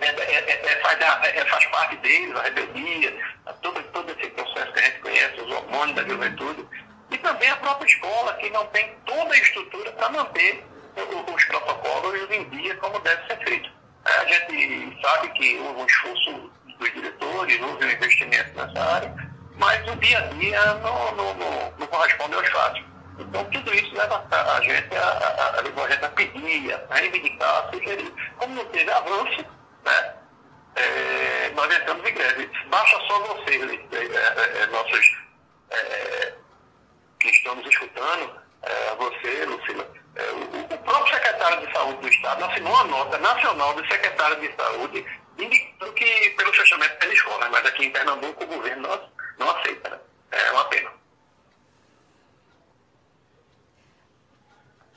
É, 0.00 0.06
é, 0.06 0.34
é, 0.34 0.72
é 0.72 0.76
faz, 0.82 1.00
é, 1.00 1.44
faz, 1.46 1.66
parte 1.66 1.96
deles, 1.96 2.34
a 2.36 2.42
rebeldia, 2.42 3.16
todo, 3.62 3.82
todo 3.92 4.10
esse 4.12 4.30
processo 4.30 4.72
que 4.72 4.78
a 4.78 4.82
gente 4.82 4.98
conhece, 5.00 5.40
os 5.40 5.50
hormônios 5.50 5.96
da 5.96 6.04
juventude. 6.04 6.66
E 7.10 7.18
também 7.18 7.50
a 7.50 7.56
própria 7.56 7.86
escola, 7.86 8.34
que 8.34 8.50
não 8.50 8.66
tem 8.66 8.94
toda 9.04 9.34
a 9.34 9.38
estrutura 9.38 9.90
para 9.92 10.10
manter 10.10 10.64
os 10.96 11.44
protocolos 11.44 12.30
em 12.30 12.48
dia 12.50 12.74
como 12.76 12.98
deve 13.00 13.26
ser 13.26 13.38
feito. 13.44 13.70
A 14.04 14.24
gente 14.24 15.00
sabe 15.02 15.28
que 15.30 15.58
houve 15.58 15.80
um 15.82 15.86
esforço 15.86 16.50
dos 16.78 16.92
diretores, 16.92 17.60
houve 17.60 17.84
um 17.84 17.90
investimento 17.90 18.52
nessa 18.54 18.80
área, 18.80 19.30
mas 19.56 19.88
o 19.88 19.96
dia 19.96 20.18
a 20.18 20.26
dia 20.28 20.74
não, 20.74 21.14
não, 21.16 21.34
não, 21.34 21.74
não 21.78 21.86
corresponde 21.86 22.34
aos 22.34 22.48
fatos. 22.48 22.89
Então, 23.20 23.44
tudo 23.44 23.74
isso 23.74 23.94
leva 23.94 24.26
a 24.30 24.60
gente 24.62 24.96
a, 24.96 25.02
a, 25.02 25.44
a, 25.44 25.60
a, 25.60 25.90
gente 25.90 26.04
a 26.04 26.08
pedir, 26.10 26.72
a 26.72 26.94
reivindicar, 26.94 27.64
a 27.64 27.72
sugerir. 27.72 28.12
Como 28.38 28.54
não 28.54 28.64
teve 28.66 28.90
avanço, 28.90 29.44
né, 29.84 30.14
é, 30.76 31.50
nós 31.54 31.74
entramos 31.74 32.08
em 32.08 32.14
greve. 32.14 32.50
Basta 32.68 32.98
só 33.06 33.20
vocês, 33.20 33.62
é, 33.62 33.96
é, 33.96 34.62
é, 34.62 34.66
nossos 34.66 35.18
é, 35.70 36.32
que 37.18 37.28
estão 37.28 37.54
nos 37.56 37.66
escutando, 37.66 38.40
é, 38.62 38.94
você, 38.96 39.44
Lucila, 39.44 39.86
o, 40.16 40.74
o, 40.74 40.78
próprio 40.78 41.14
secretário 41.14 41.66
de 41.66 41.72
Saúde 41.72 42.00
do 42.00 42.08
Estado 42.08 42.44
assinou 42.44 42.72
uma 42.72 42.84
nota 42.84 43.18
nacional 43.18 43.74
do 43.74 43.86
secretário 43.86 44.40
de 44.40 44.54
Saúde 44.56 45.06
indicando 45.38 45.92
que 45.92 46.30
pelo 46.30 46.52
fechamento 46.52 46.98
das 46.98 47.12
escolas, 47.12 47.48
mas 47.50 47.64
aqui 47.66 47.86
em 47.86 47.90
Pernambuco 47.90 48.44
o 48.44 48.46
governo 48.46 48.88
não, 48.88 49.10
não 49.38 49.56
aceita. 49.56 49.88
Né? 49.90 49.98
É 50.32 50.50
uma 50.52 50.64
pena. 50.66 50.99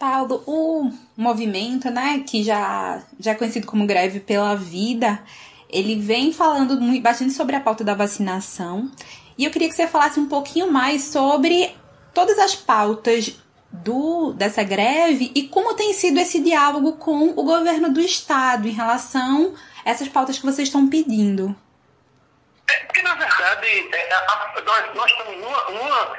Paulo, 0.04 0.44
o 0.46 0.92
movimento, 1.16 1.90
né, 1.90 2.26
que 2.28 2.44
já, 2.44 3.02
já 3.18 3.32
é 3.32 3.36
conhecido 3.36 3.66
como 3.66 3.88
Greve 3.88 4.20
pela 4.20 4.54
Vida, 4.54 5.24
ele 5.70 5.96
vem 5.96 6.34
falando 6.34 6.78
bastante 7.00 7.32
sobre 7.32 7.56
a 7.56 7.62
pauta 7.62 7.86
da 7.86 7.94
vacinação. 7.94 8.92
E 9.38 9.46
eu 9.46 9.50
queria 9.50 9.70
que 9.70 9.76
você 9.76 9.88
falasse 9.88 10.20
um 10.20 10.28
pouquinho 10.28 10.70
mais 10.70 11.06
sobre 11.06 11.74
todas 12.14 12.38
as 12.38 12.54
pautas 12.54 13.34
do, 13.72 14.34
dessa 14.34 14.62
greve 14.62 15.32
e 15.34 15.48
como 15.48 15.74
tem 15.74 15.94
sido 15.94 16.20
esse 16.20 16.42
diálogo 16.42 16.98
com 16.98 17.30
o 17.30 17.44
governo 17.44 17.90
do 17.90 18.02
estado 18.02 18.68
em 18.68 18.72
relação 18.72 19.56
a 19.86 19.90
essas 19.90 20.10
pautas 20.10 20.38
que 20.38 20.46
vocês 20.46 20.68
estão 20.68 20.90
pedindo. 20.90 21.56
É, 22.70 22.78
porque, 22.88 23.02
na 23.04 23.16
verdade, 23.16 23.68
é, 23.94 24.14
a, 24.14 24.54
nós, 24.66 24.96
nós 24.96 25.10
estamos, 25.10 25.38
numa, 25.38 25.72
numa, 25.72 26.18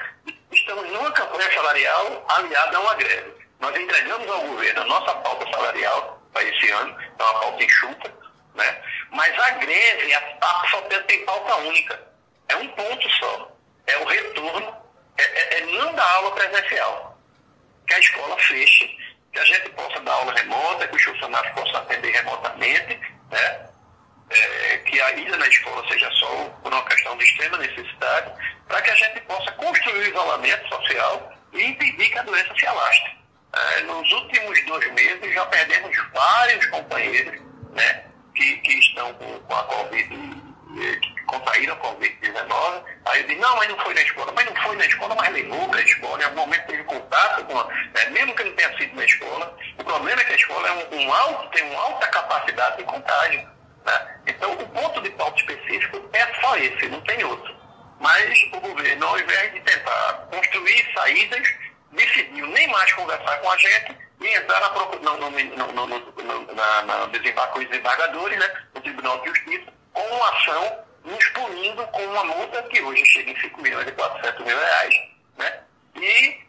estamos 0.51 0.91
numa 0.91 1.13
campanha 1.13 1.53
salarial 1.53 2.25
aliada 2.31 2.79
a 2.79 2.81
uma 2.81 2.95
greve. 2.95 3.44
Nós 3.65 3.81
entregamos 3.81 4.29
ao 4.29 4.43
governo 4.43 4.83
a 4.83 4.85
nossa 4.85 5.15
pauta 5.15 5.51
salarial 5.51 6.23
para 6.35 6.45
esse 6.45 6.71
ano, 6.71 6.95
é 7.19 7.23
uma 7.23 7.41
pauta 7.41 7.65
enxuta, 7.65 8.15
né? 8.55 8.83
mas 9.11 9.39
a 9.39 9.51
greve, 9.53 10.13
a 10.13 10.21
PAP 10.21 10.69
só 10.69 10.83
tem 10.83 11.25
pauta 11.25 11.57
única. 11.57 11.99
É 12.51 12.57
um 12.57 12.69
ponto 12.69 13.11
só. 13.13 13.57
É 13.87 13.97
o 13.97 14.05
retorno, 14.05 14.77
é, 15.17 15.23
é, 15.23 15.59
é 15.61 15.61
não 15.79 15.95
dar 15.95 16.07
aula 16.17 16.33
presencial. 16.33 17.19
Que 17.87 17.95
a 17.95 17.99
escola 18.01 18.37
feche, 18.37 18.99
que 19.33 19.39
a 19.41 19.45
gente 19.47 19.71
possa 19.71 19.99
dar 20.01 20.13
aula 20.13 20.35
remota, 20.35 20.87
que 20.87 20.97
os 20.97 21.03
funcionários 21.03 21.55
possam 21.55 21.77
atender 21.81 22.11
remotamente, 22.11 23.01
né? 23.31 23.71
É, 24.29 24.77
que 24.79 25.01
a 25.01 25.11
ida 25.13 25.39
na 25.39 25.49
escola 25.49 25.89
seja 25.89 26.11
só 26.13 26.51
por 26.63 26.71
uma 26.71 26.85
questão 26.85 27.17
de 27.17 27.25
extrema 27.25 27.57
necessidade, 27.57 28.31
para 28.69 28.83
que 28.83 28.91
a 28.91 28.95
gente 28.95 29.23
possa 29.23 29.51
construir 29.53 30.01
o 30.01 30.09
isolamento 30.09 30.69
social 30.69 31.33
e 31.55 31.65
impedir 31.65 32.11
que 32.11 32.19
a 32.19 32.23
doença 32.25 32.55
se 32.55 32.67
alastre. 32.67 33.24
É, 33.55 33.81
nos 33.83 34.11
últimos 34.13 34.65
dois 34.67 34.93
meses 34.93 35.33
já 35.33 35.47
perdemos 35.47 35.97
vários 36.13 36.67
companheiros 36.67 37.41
né, 37.71 38.05
que, 38.35 38.57
que 38.59 38.79
estão 38.81 39.15
com, 39.15 39.39
com 39.41 39.55
a 39.55 39.63
Covid 39.65 40.45
eh, 40.77 40.97
que 40.97 41.23
contraíram 41.27 41.77
Covid-19. 41.77 42.83
Aí 43.05 43.21
eu 43.21 43.27
disse, 43.29 43.41
não, 43.41 43.57
mas 43.57 43.69
não 43.69 43.79
foi 43.79 43.95
na 43.95 44.03
escola. 44.03 44.33
Mas 44.35 44.47
não 44.47 44.57
foi 44.57 44.77
na 44.77 44.87
escola, 44.87 45.15
mas 45.15 45.33
levou 45.33 45.69
para 45.69 45.79
a 45.79 45.83
escola. 45.83 46.21
Em 46.21 46.25
algum 46.25 46.41
momento 46.41 46.67
teve 46.67 46.85
contato 46.85 47.45
com, 47.45 47.59
a, 47.59 47.69
é, 47.95 48.11
mesmo 48.11 48.35
que 48.35 48.45
não 48.45 48.53
tenha 48.57 48.77
sido 48.77 48.97
na 48.97 49.05
escola. 49.05 49.57
O 49.79 49.85
problema 49.85 50.21
é 50.21 50.25
que 50.25 50.33
a 50.33 50.37
escola 50.37 50.69
é 50.69 50.73
um, 50.73 51.01
um 51.01 51.13
alto, 51.13 51.51
tem 51.51 51.71
uma 51.71 51.81
alta 51.81 52.07
capacidade 52.09 52.79
de 52.79 52.85
contágio. 52.85 53.49
Né? 53.87 54.17
Então, 54.27 54.53
o 54.53 54.69
ponto 54.69 55.01
de 55.01 55.11
pauta 55.11 55.37
específico 55.37 56.09
é 56.13 56.41
só 56.41 56.57
esse, 56.57 56.89
não 56.89 57.01
tem 57.03 57.23
outro. 57.23 57.55
Mas 58.01 58.43
o 58.53 58.61
governo, 58.61 59.07
ao 59.07 59.19
invés 59.19 59.53
de 59.53 59.61
tentar 59.61 60.27
construir 60.31 60.93
saídas, 60.93 61.55
decidiu 61.95 62.47
nem 62.49 62.69
mais 62.69 62.93
conversar 62.93 63.39
com 63.39 63.51
a 63.51 63.57
gente 63.57 63.97
e 64.21 64.27
entrar 64.27 64.61
na, 64.61 64.69
no, 64.71 65.17
no, 65.19 65.31
no, 65.31 66.55
na, 66.55 66.83
na 66.83 67.07
desembargadores, 67.07 68.39
né, 68.39 68.65
no 68.75 68.81
Tribunal 68.81 69.21
de 69.21 69.29
Justiça, 69.29 69.73
com 69.93 70.03
uma 70.03 70.29
ação 70.31 70.85
nos 71.05 71.29
punindo 71.29 71.87
com 71.89 72.03
uma 72.07 72.25
multa 72.25 72.63
que 72.65 72.81
hoje 72.83 73.05
chega 73.07 73.31
em 73.31 73.41
5 73.41 73.61
milhões 73.61 73.87
e 73.87 73.93
400 73.93 74.45
mil 74.45 74.57
reais, 74.57 74.95
né, 75.37 75.61
e 75.97 76.45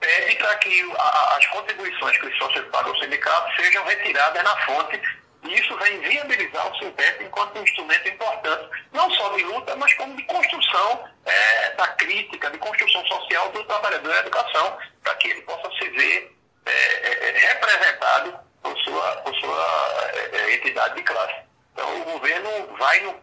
pede 0.00 0.36
para 0.36 0.54
que 0.56 0.92
a, 0.98 1.36
as 1.36 1.46
contribuições 1.46 2.18
que 2.18 2.26
os 2.26 2.38
sócios 2.38 2.66
pagam 2.70 2.92
ao 2.92 3.00
sindicato 3.00 3.54
sejam 3.56 3.84
retiradas 3.84 4.42
na 4.42 4.56
fonte 4.64 5.00
e 5.42 5.54
isso 5.54 5.76
vai 5.76 5.98
viabilizar 5.98 6.70
o 6.70 6.78
Sintep 6.78 7.24
enquanto 7.24 7.58
um 7.58 7.62
instrumento 7.62 8.08
importante, 8.08 8.70
não 8.92 9.10
só 9.10 9.28
de 9.30 9.42
luta, 9.42 9.74
mas 9.74 9.92
como 9.94 10.14
de 10.16 10.22
construção 10.24 11.08
é, 11.24 11.70
da 11.70 11.88
crítica, 11.88 12.50
de 12.50 12.58
construção 12.58 13.04
social 13.06 13.50
do 13.50 13.64
trabalhador 13.64 14.08
da 14.08 14.20
educação, 14.20 14.78
para 15.02 15.14
que 15.16 15.28
ele 15.28 15.42
possa 15.42 15.68
se 15.78 15.88
ver 15.90 16.36
é, 16.64 16.70
é, 16.70 17.28
é, 17.28 17.48
representado 17.54 18.38
por 18.62 18.78
sua, 18.78 19.16
por 19.16 19.34
sua 19.34 20.10
é, 20.32 20.54
entidade 20.54 20.94
de 20.94 21.02
classe. 21.02 21.42
Então, 21.72 22.00
o 22.00 22.04
governo 22.04 22.76
vai 22.78 23.00
no, 23.00 23.20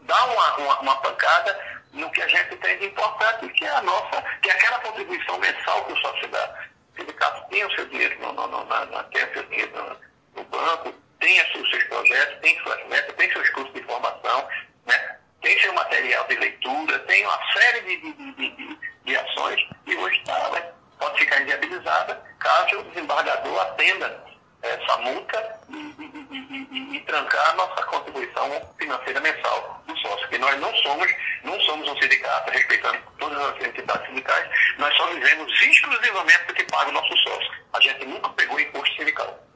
dar 0.00 0.24
uma, 0.32 0.56
uma, 0.56 0.80
uma, 0.80 0.96
pancada 1.00 1.84
no 1.92 2.10
que 2.10 2.22
a 2.22 2.26
gente 2.26 2.56
tem 2.56 2.76
de 2.78 2.86
importante, 2.86 3.48
que 3.50 3.64
é 3.64 3.68
a 3.68 3.82
nossa, 3.82 4.20
que 4.42 4.50
é 4.50 4.52
aquela 4.52 4.80
contribuição 4.80 5.38
mensal 5.38 5.84
que 5.84 5.92
o 5.92 5.96
sócio. 5.98 6.28
O 6.28 6.96
sindicato 6.98 7.48
tem 7.50 7.64
o 7.64 7.74
seu 7.76 7.86
dinheiro, 7.86 8.18
no, 8.20 8.32
no, 8.32 8.64
na, 8.64 8.84
na, 8.86 9.04
tem 9.04 9.24
o 9.24 9.32
seu 9.32 9.42
dinheiro 9.44 9.96
no, 10.40 10.44
banco, 10.44 10.94
tem 11.18 11.52
seus 11.52 11.84
projetos, 11.84 12.40
tem 12.40 12.58
suas 12.62 12.88
metas, 12.88 13.14
tem 13.16 13.30
seus 13.32 13.48
cursos 13.50 13.74
de 13.74 13.82
formação, 13.82 14.48
né? 14.86 15.16
tem 15.42 15.60
seu 15.60 15.72
material 15.74 16.26
de 16.26 16.36
leitura, 16.36 16.98
tem 17.00 17.24
uma 17.24 17.52
série 17.52 17.80
de, 17.80 17.96
de, 18.00 18.32
de, 18.32 18.50
de, 18.56 18.78
de 19.04 19.16
ações 19.16 19.68
e 19.86 19.96
hoje 19.96 20.18
está 20.18 20.50
né? 20.50 20.72
pode 20.98 21.18
ficar 21.18 21.40
inviabilizada 21.42 22.22
caso 22.38 22.78
o 22.78 22.84
desembargador 22.84 23.60
atenda 23.60 24.30
essa 24.62 24.96
multa 24.98 25.60
e, 25.70 25.74
e, 25.74 26.68
e, 26.70 26.96
e, 26.96 27.00
trancar 27.00 27.50
a 27.50 27.54
nossa 27.54 27.82
contribuição 27.84 28.74
financeira 28.78 29.20
mensal 29.20 29.82
do 29.86 29.96
sócio. 29.98 30.38
Nós 30.38 30.60
não 30.60 30.74
somos, 30.76 31.10
não 31.44 31.58
somos 31.62 31.88
um 31.88 32.00
sindicato, 32.00 32.50
respeitando 32.50 32.98
todas 33.18 33.38
as 33.38 33.66
entidades 33.66 34.06
sindicais, 34.06 34.48
nós 34.78 34.94
só 34.96 35.06
vivemos 35.06 35.62
exclusivamente 35.62 36.44
do 36.44 36.54
que 36.54 36.64
paga 36.64 36.90
o 36.90 36.92
nosso 36.92 37.16
sócio. 37.16 37.52
A 37.72 37.80
gente 37.80 38.04
nunca 38.04 38.28
pegou 38.30 38.60
imposto 38.60 38.94
sindical. 38.96 39.49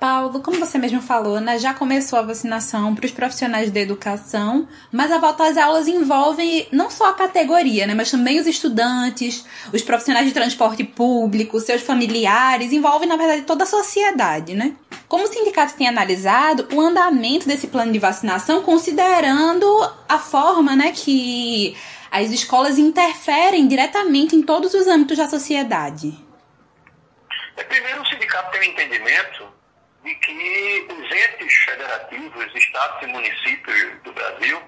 Paulo, 0.00 0.40
como 0.40 0.58
você 0.58 0.78
mesmo 0.78 1.02
falou, 1.02 1.38
né, 1.40 1.58
já 1.58 1.74
começou 1.74 2.18
a 2.18 2.22
vacinação 2.22 2.94
para 2.94 3.04
os 3.04 3.12
profissionais 3.12 3.70
da 3.70 3.80
educação, 3.80 4.66
mas 4.90 5.12
a 5.12 5.18
volta 5.18 5.46
às 5.46 5.58
aulas 5.58 5.86
envolve 5.86 6.66
não 6.72 6.88
só 6.88 7.10
a 7.10 7.14
categoria, 7.14 7.86
né, 7.86 7.92
mas 7.92 8.10
também 8.10 8.40
os 8.40 8.46
estudantes, 8.46 9.44
os 9.70 9.82
profissionais 9.82 10.26
de 10.26 10.32
transporte 10.32 10.82
público, 10.84 11.60
seus 11.60 11.82
familiares, 11.82 12.72
envolve, 12.72 13.04
na 13.04 13.16
verdade, 13.16 13.42
toda 13.42 13.64
a 13.64 13.66
sociedade, 13.66 14.54
né? 14.54 14.74
Como 15.06 15.24
o 15.24 15.26
sindicato 15.26 15.74
tem 15.74 15.86
analisado 15.86 16.66
o 16.72 16.80
andamento 16.80 17.46
desse 17.46 17.66
plano 17.66 17.92
de 17.92 17.98
vacinação, 17.98 18.62
considerando 18.62 19.66
a 20.08 20.18
forma 20.18 20.74
né, 20.74 20.92
que 20.92 21.76
as 22.10 22.30
escolas 22.30 22.78
interferem 22.78 23.68
diretamente 23.68 24.34
em 24.34 24.40
todos 24.40 24.72
os 24.72 24.86
âmbitos 24.86 25.18
da 25.18 25.28
sociedade? 25.28 26.18
É, 27.54 27.64
primeiro, 27.64 28.00
o 28.00 28.06
sindicato 28.06 28.50
tem 28.50 28.60
um 28.60 28.72
entendimento 28.72 29.59
de 30.04 30.14
que 30.14 30.86
os 30.90 31.12
entes 31.12 31.54
federativos, 31.64 32.54
estados 32.54 33.02
e 33.02 33.06
municípios 33.06 34.02
do 34.02 34.12
Brasil 34.12 34.62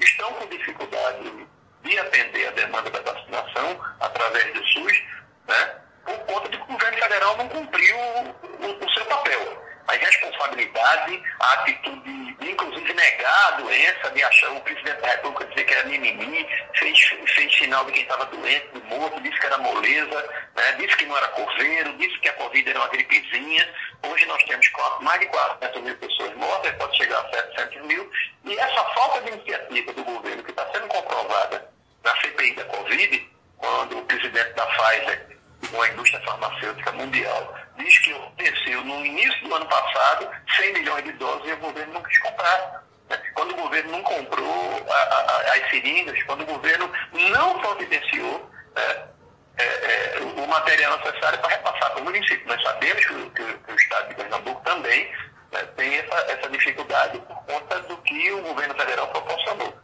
estão 0.00 0.32
com 0.34 0.46
dificuldade 0.46 1.46
de 1.82 1.98
atender 1.98 2.48
a 2.48 2.50
demanda 2.52 2.90
da 2.90 3.12
vacinação 3.12 3.80
através 4.00 4.52
do 4.52 4.66
SUS, 4.68 5.02
né, 5.46 5.76
por 6.04 6.18
conta 6.26 6.48
de 6.48 6.56
que 6.56 6.62
o 6.64 6.66
governo 6.66 6.98
federal 6.98 7.36
não 7.36 7.48
cumpriu 7.48 7.96
o, 7.96 8.66
o, 8.66 8.84
o 8.84 8.92
seu 8.92 9.04
papel. 9.06 9.64
A 9.86 9.96
irresponsabilidade, 9.96 11.22
a 11.40 11.52
atitude 11.54 12.34
de, 12.36 12.50
inclusive, 12.50 12.94
negar 12.94 13.48
a 13.48 13.60
doença, 13.60 14.10
de 14.10 14.22
achar 14.22 14.50
o 14.52 14.60
presidente 14.62 15.00
da 15.00 15.08
República 15.08 15.44
dizer 15.44 15.64
que 15.64 15.74
era 15.74 15.88
mimimi, 15.88 16.48
fez, 16.74 16.98
fez 17.34 17.54
sinal 17.54 17.84
de 17.84 17.92
quem 17.92 18.02
estava 18.02 18.24
doente, 18.26 18.70
morto, 18.88 19.20
disse 19.20 19.38
que 19.38 19.46
era 19.46 19.58
moleza, 19.58 20.43
né, 20.54 20.72
disse 20.78 20.96
que 20.96 21.06
não 21.06 21.16
era 21.16 21.28
coveiro, 21.28 21.96
disse 21.96 22.18
que 22.18 22.28
a 22.28 22.32
Covid 22.34 22.68
era 22.68 22.78
uma 22.78 22.88
gripezinha. 22.88 23.68
Hoje 24.02 24.26
nós 24.26 24.42
temos 24.44 24.70
mais 25.00 25.20
de 25.20 25.26
400 25.26 25.82
mil 25.82 25.96
pessoas 25.96 26.34
mortas, 26.36 26.76
pode 26.76 26.96
chegar 26.96 27.20
a 27.20 27.28
700 27.30 27.82
mil, 27.86 28.10
e 28.44 28.58
essa 28.58 28.84
falta 28.84 29.20
de 29.22 29.28
iniciativa 29.30 29.92
do 29.92 30.04
governo, 30.04 30.44
que 30.44 30.50
está 30.50 30.66
sendo 30.72 30.86
comprovada 30.88 31.68
na 32.04 32.16
CPI 32.20 32.54
da 32.54 32.64
Covid, 32.66 33.30
quando 33.58 33.98
o 33.98 34.02
presidente 34.04 34.52
da 34.52 34.66
Pfizer, 34.66 35.38
uma 35.72 35.88
indústria 35.88 36.20
farmacêutica 36.22 36.92
mundial, 36.92 37.54
diz 37.78 37.98
que 37.98 38.12
aconteceu 38.12 38.84
no 38.84 39.04
início 39.04 39.48
do 39.48 39.54
ano 39.54 39.66
passado 39.66 40.28
100 40.56 40.72
milhões 40.74 41.04
de 41.04 41.12
doses 41.12 41.48
e 41.48 41.52
o 41.52 41.56
governo 41.56 41.94
não 41.94 42.02
quis 42.02 42.18
comprar. 42.18 42.84
Né? 43.08 43.16
Quando 43.34 43.52
o 43.52 43.56
governo 43.56 43.92
não 43.92 44.02
comprou 44.02 44.86
a, 44.88 44.94
a, 44.94 45.40
as 45.54 45.70
seringas, 45.70 46.22
quando 46.24 46.42
o 46.42 46.46
governo 46.46 46.90
não 47.12 47.58
providenciou 47.58 48.50
né, 48.76 49.08
é, 49.56 49.64
é, 49.64 50.20
o 50.20 50.46
material 50.46 50.98
necessário 50.98 51.38
para 51.38 51.48
repassar 51.48 51.92
para 51.92 52.00
o 52.00 52.04
município. 52.04 52.46
Nós 52.46 52.62
sabemos 52.62 53.06
que, 53.06 53.30
que, 53.30 53.58
que 53.58 53.72
o 53.72 53.76
Estado 53.76 54.08
de 54.08 54.14
Pernambuco 54.14 54.60
também 54.62 55.12
né, 55.52 55.62
tem 55.76 55.96
essa, 55.96 56.16
essa 56.32 56.48
dificuldade 56.50 57.18
por 57.20 57.36
conta 57.44 57.80
do 57.82 57.96
que 57.98 58.32
o 58.32 58.42
governo 58.42 58.74
federal 58.74 59.08
proporcionou. 59.08 59.74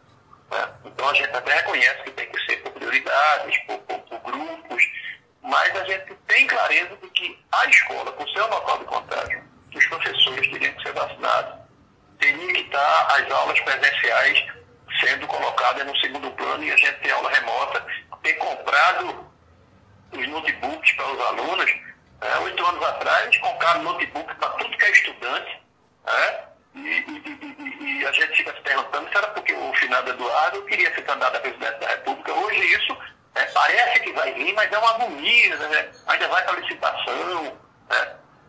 Né? 0.51 0.69
Então 0.85 1.09
a 1.09 1.13
gente 1.13 1.35
até 1.35 1.53
reconhece 1.55 2.03
que 2.03 2.11
tem 2.11 2.29
que 2.29 2.45
ser 2.45 2.57
por 2.57 2.71
prioridades, 2.73 3.57
por, 3.59 3.77
por, 3.79 3.99
por 3.99 4.31
grupos, 4.31 4.83
mas 5.41 5.75
a 5.75 5.83
gente 5.85 6.13
tem 6.27 6.47
clareza 6.47 6.95
de 6.97 7.09
que 7.09 7.45
a 7.51 7.65
escola, 7.67 8.11
por 8.11 8.29
ser 8.29 8.41
um 8.41 8.47
local 8.47 8.77
de 8.79 8.85
contágio, 8.85 9.43
que 9.71 9.77
os 9.77 9.87
professores 9.87 10.51
teriam 10.51 10.73
que 10.73 10.83
ser 10.83 10.93
vacinados, 10.93 11.59
teria 12.19 12.53
que 12.53 12.61
estar 12.61 13.07
as 13.15 13.31
aulas 13.31 13.59
presenciais 13.61 14.45
sendo 14.99 15.25
colocadas 15.27 15.85
no 15.85 15.97
segundo 15.97 16.29
plano 16.31 16.63
e 16.63 16.71
a 16.71 16.75
gente 16.75 16.99
ter 16.99 17.11
aula 17.11 17.29
remota, 17.31 17.85
ter 18.21 18.33
comprado 18.33 19.30
os 20.13 20.27
notebooks 20.27 20.91
para 20.93 21.11
os 21.11 21.19
alunos. 21.19 21.71
Né? 22.21 22.37
Oito 22.43 22.65
anos 22.65 22.83
atrás, 22.83 23.37
compraram 23.37 23.83
notebook 23.83 24.35
para 24.35 24.49
tudo 24.49 24.77
que 24.77 24.85
é 24.85 24.91
estudante. 24.91 25.61
Né? 26.05 26.39
E, 26.75 26.79
e, 26.79 27.99
e, 27.99 28.07
a 28.07 28.11
gente 28.11 28.37
fica 28.37 28.53
se 28.53 28.61
perguntando 28.61 29.09
se 29.09 29.17
era 29.17 29.27
porque 29.27 29.53
o 29.53 29.73
finado 29.73 30.09
Eduardo 30.09 30.61
queria 30.65 30.93
ser 30.95 31.01
candidato 31.03 31.37
a 31.37 31.39
presidente 31.39 31.79
da 31.79 31.87
República. 31.87 32.33
Hoje 32.33 32.59
isso 32.73 32.97
é, 33.35 33.43
parece 33.45 33.99
que 34.01 34.13
vai 34.13 34.33
vir, 34.33 34.53
mas 34.53 34.71
é 34.71 34.77
uma 34.77 34.95
agonia, 34.95 35.55
né? 35.57 35.91
ainda 36.07 36.27
vai 36.29 36.43
para 36.43 36.59
licitação, 36.59 37.57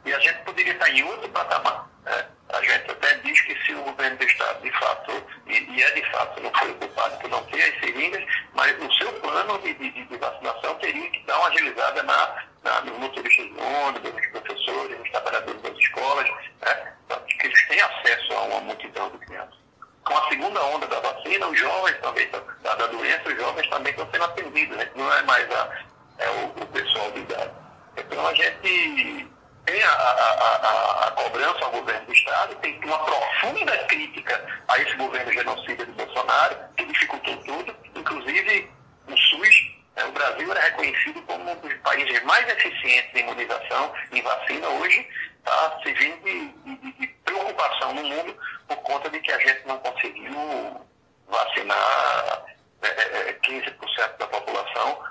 e 0.05 0.13
a 0.13 0.19
gente 0.19 0.39
poderia 0.41 0.73
estar 0.73 0.89
em 0.91 1.03
outro 1.05 1.29
patamar. 1.31 1.89
Né? 2.05 2.27
A 2.51 2.63
gente 2.63 2.91
até 2.91 3.15
diz 3.15 3.41
que 3.43 3.57
se 3.65 3.75
o 3.75 3.83
governo 3.83 4.17
do 4.17 4.25
Estado, 4.25 4.63
de 4.63 4.71
fato, 4.79 5.25
e, 5.47 5.53
e 5.53 5.83
é 5.83 5.91
de 5.93 6.11
fato, 6.11 6.43
não 6.43 6.53
foi 6.55 6.71
ocupado 6.71 7.19
por 7.19 7.31
não 7.31 7.43
ter 7.45 7.63
as 7.63 7.81
seringas, 7.81 8.25
mas 8.55 8.77
o 8.79 8.93
seu 8.95 9.13
plano 9.21 9.59
de, 9.59 9.75
de, 9.75 9.91
de 9.91 10.17
vacinação 10.17 10.75
teria 10.77 11.11
que 11.11 11.25
dar 11.27 11.39
uma 11.39 11.49
agilizada 11.49 12.03
na, 12.03 12.45
na, 12.63 12.81
nos 12.83 12.99
motoristas 12.99 13.47
de 13.47 13.61
ônibus, 13.61 14.13
nos 14.13 14.27
professores, 14.27 14.99
nos 14.99 15.11
trabalhadores 15.11 15.63
das 15.63 15.77
escolas, 15.79 16.29
né? 16.61 16.93
que 17.41 17.47
eles 17.47 17.69
têm 17.69 17.81
acesso 17.81 18.33
a 18.35 18.43
uma 18.43 18.61
multidão 18.61 19.11
de 19.11 19.19
crianças 19.19 19.63
com 20.05 20.17
a 20.17 20.29
segunda 20.29 20.65
onda 20.65 20.87
da 20.87 21.01
vacina, 21.01 21.47
os 21.47 21.59
jovens 21.59 21.97
também, 22.01 22.29
da, 22.31 22.75
da 22.75 22.87
doença, 22.89 23.29
os 23.29 23.37
jovens 23.37 23.69
também 23.69 23.93
estão 23.93 24.09
sendo 24.11 24.25
atendidos, 24.25 24.77
né? 24.77 24.91
não 24.97 25.13
é 25.13 25.23
mais 25.23 25.51
a, 25.51 25.71
é 26.19 26.31
o, 26.31 26.47
o, 26.47 26.67
pessoal 26.67 27.11
de 27.13 27.21
idade. 27.21 27.51
Então 27.97 28.27
a 28.27 28.35
gente 28.35 29.29
tem 29.65 29.83
a, 29.83 29.91
a, 29.91 30.11
a, 30.11 31.09
a, 31.09 31.11
cobrança 31.13 31.65
ao 31.65 31.71
governo 31.71 32.07
do 32.07 32.13
Estado, 32.13 32.55
tem 32.57 32.79
uma 32.85 32.99
profunda 32.99 33.77
crítica 33.87 34.45
a 34.69 34.79
esse 34.79 34.95
governo 34.97 35.33
genocida 35.33 35.87
de 35.87 35.93
Bolsonaro, 35.93 36.57
que 36.77 36.85
dificultou 36.85 37.37
tudo, 37.39 37.77
inclusive 37.95 38.71
o 39.07 39.17
SUS. 39.17 39.73
Né? 39.97 40.05
O 40.05 40.13
Brasil 40.13 40.51
era 40.51 40.61
reconhecido 40.61 41.23
como 41.23 41.51
um 41.51 41.57
dos 41.57 41.75
países 41.75 42.23
mais 42.25 42.49
eficientes 42.49 43.15
em 43.15 43.21
imunização, 43.21 43.93
em 44.13 44.23
vacina. 44.23 44.69
Hoje 44.69 45.07
está 45.39 45.81
servindo 45.83 46.23
de, 46.25 46.49
de, 46.77 46.93
de 46.93 47.07
preocupação 47.25 47.95
no 47.95 48.03
mundo 48.03 48.37
por 48.67 48.77
conta 48.79 49.11
de 49.11 49.21
que 49.21 49.33
a 49.33 49.39
gente 49.39 49.67
não 49.67 49.79
conseguiu 49.79 50.87
vacinar 51.29 52.45
é, 52.83 53.33
15% 53.33 53.63
é, 53.99 54.03
é, 54.03 54.09
da 54.19 54.27
população, 54.27 55.05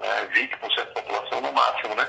é, 0.00 0.26
20% 0.26 0.76
da 0.76 0.86
população 1.02 1.40
no 1.40 1.52
máximo, 1.52 1.94
né? 1.94 2.08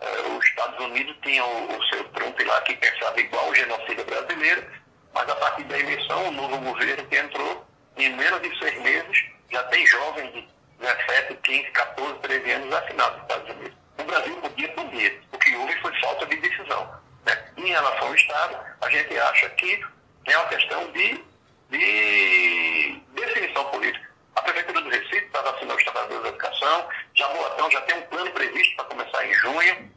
É, 0.00 0.20
os 0.36 0.44
Estados 0.44 0.78
Unidos 0.84 1.14
tinham 1.22 1.46
o, 1.68 1.84
seu 1.84 2.04
Trump 2.04 2.38
lá 2.46 2.60
que 2.62 2.74
pensava 2.76 3.20
igual 3.20 3.50
o 3.50 3.54
genocida 3.54 4.02
brasileiro, 4.04 4.66
Mas 5.12 5.28
a 5.28 5.34
partir 5.36 5.64
da 5.64 5.78
eleição, 5.78 6.28
o 6.28 6.32
novo 6.32 6.56
governo 6.58 7.06
que 7.06 7.16
entrou, 7.16 7.66
em 7.96 8.08
menos 8.16 8.40
de 8.40 8.58
seis 8.58 8.80
meses, 8.80 9.24
já 9.50 9.62
tem 9.64 9.86
jovens 9.86 10.32
de 10.32 10.48
17, 10.78 11.34
15, 11.42 11.70
14, 11.72 12.18
13 12.20 12.50
anos 12.52 12.70
vacinados 12.70 13.16
nos 13.16 13.22
Estados 13.22 13.50
Unidos. 13.50 13.78
O 13.98 14.04
Brasil 14.04 14.36
podia 14.36 14.68
poder. 14.68 15.22
O 15.32 15.38
que 15.38 15.56
houve 15.56 15.80
foi 15.80 16.00
falta 16.00 16.26
de 16.26 16.36
decisão. 16.36 17.00
Né? 17.26 17.44
Em 17.58 17.66
relação 17.66 18.08
ao 18.08 18.14
Estado, 18.14 18.58
a 18.80 18.90
gente 18.90 19.18
acha 19.18 19.50
que 19.50 19.84
é 20.26 20.38
uma 20.38 20.48
questão 20.48 20.92
de, 20.92 21.24
de 21.70 23.02
definição 23.14 23.64
política. 23.66 24.09
A 24.36 24.42
Prefeitura 24.42 24.80
do 24.80 24.90
Recife 24.90 25.26
está 25.26 25.40
vacinando 25.42 25.76
os 25.76 25.84
trabalhadores 25.84 26.22
da 26.22 26.28
educação, 26.28 26.88
Jaboatão 27.14 27.70
já 27.70 27.80
tem 27.82 27.98
um 27.98 28.02
plano 28.02 28.30
previsto 28.30 28.76
para 28.76 28.84
começar 28.86 29.26
em 29.26 29.34
junho. 29.34 29.90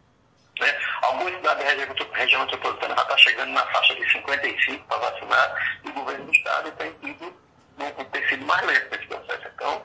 Né? 0.59 0.79
Algumas 1.01 1.33
cidades 1.35 1.63
da 1.63 1.69
região, 1.69 1.95
região 2.13 2.41
metropolitana 2.41 2.95
já 2.95 3.01
está 3.01 3.17
chegando 3.17 3.51
na 3.51 3.65
faixa 3.67 3.95
de 3.95 4.11
55 4.11 4.87
para 4.87 4.97
vacinar, 4.97 5.79
e 5.83 5.89
o 5.89 5.93
governo 5.93 6.25
do 6.25 6.31
Estado 6.31 6.71
tem 6.73 6.91
tido 6.93 7.43
um 7.79 8.05
tecido 8.05 8.45
mais 8.45 8.65
lento 8.65 8.91
nesse 8.91 9.07
processo. 9.07 9.47
Então, 9.55 9.83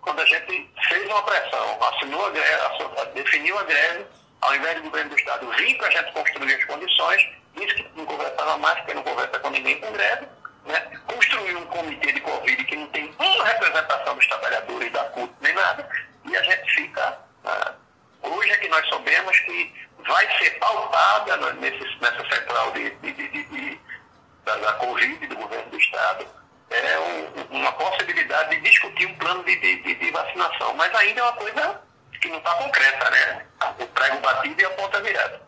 quando 0.00 0.20
a 0.20 0.24
gente 0.24 0.70
fez 0.88 1.04
uma 1.06 1.22
pressão, 1.22 1.78
assinou 1.82 2.26
a 2.26 2.30
greve, 2.30 3.14
definiu 3.14 3.58
a 3.58 3.62
greve, 3.64 4.06
ao 4.40 4.54
invés 4.54 4.76
do 4.76 4.82
governo 4.84 5.10
do 5.10 5.18
Estado 5.18 5.50
vir 5.52 5.76
para 5.76 5.88
a 5.88 5.90
gente 5.90 6.12
construir 6.12 6.54
as 6.54 6.64
condições, 6.64 7.28
disse 7.56 7.74
que 7.74 7.90
não 7.96 8.06
conversava 8.06 8.56
mais, 8.58 8.78
porque 8.78 8.94
não 8.94 9.02
conversa 9.02 9.38
com 9.38 9.50
ninguém 9.50 9.80
com 9.80 9.92
greve, 9.92 10.26
né? 10.66 10.80
construiu 11.06 11.58
um 11.58 11.66
comitê 11.66 12.12
de 12.12 12.20
Covid 12.20 12.64
que 12.64 12.76
não 12.76 12.86
tem 12.88 13.14
uma 13.18 13.44
representação 13.44 14.14
dos 14.16 14.26
trabalhadores 14.26 14.92
da 14.92 15.04
CUT 15.04 15.32
nem 15.40 15.54
nada, 15.54 15.88
e 16.24 16.36
a 16.36 16.42
gente 16.42 16.74
fica. 16.74 17.18
Ah, 17.44 17.74
hoje 18.22 18.50
é 18.50 18.56
que 18.56 18.68
nós 18.68 18.86
soubemos 18.88 19.38
que 19.40 19.74
vai 20.06 20.38
ser 20.38 20.50
pautada 20.58 21.52
nesse, 21.54 21.84
nessa 22.00 22.28
central 22.28 22.72
de, 22.72 22.90
de, 22.90 23.12
de, 23.12 23.28
de 23.28 23.80
da, 24.44 24.56
da, 24.56 24.72
Covid 24.74 25.26
do 25.26 25.36
governo 25.36 25.70
do 25.70 25.78
Estado 25.78 26.26
é 26.70 26.98
um, 26.98 27.58
uma 27.58 27.72
possibilidade 27.72 28.56
de 28.56 28.60
discutir 28.62 29.06
um 29.06 29.14
plano 29.14 29.42
de, 29.44 29.56
de 29.56 30.10
vacinação, 30.10 30.74
mas 30.74 30.94
ainda 30.94 31.20
é 31.20 31.22
uma 31.22 31.32
coisa 31.34 31.80
que 32.20 32.28
não 32.28 32.38
está 32.38 32.54
concreta, 32.54 33.10
né? 33.10 33.46
O 33.78 33.86
prego 33.86 34.18
batido 34.18 34.60
e 34.60 34.64
a 34.64 34.70
ponta 34.70 35.00
virada. 35.00 35.45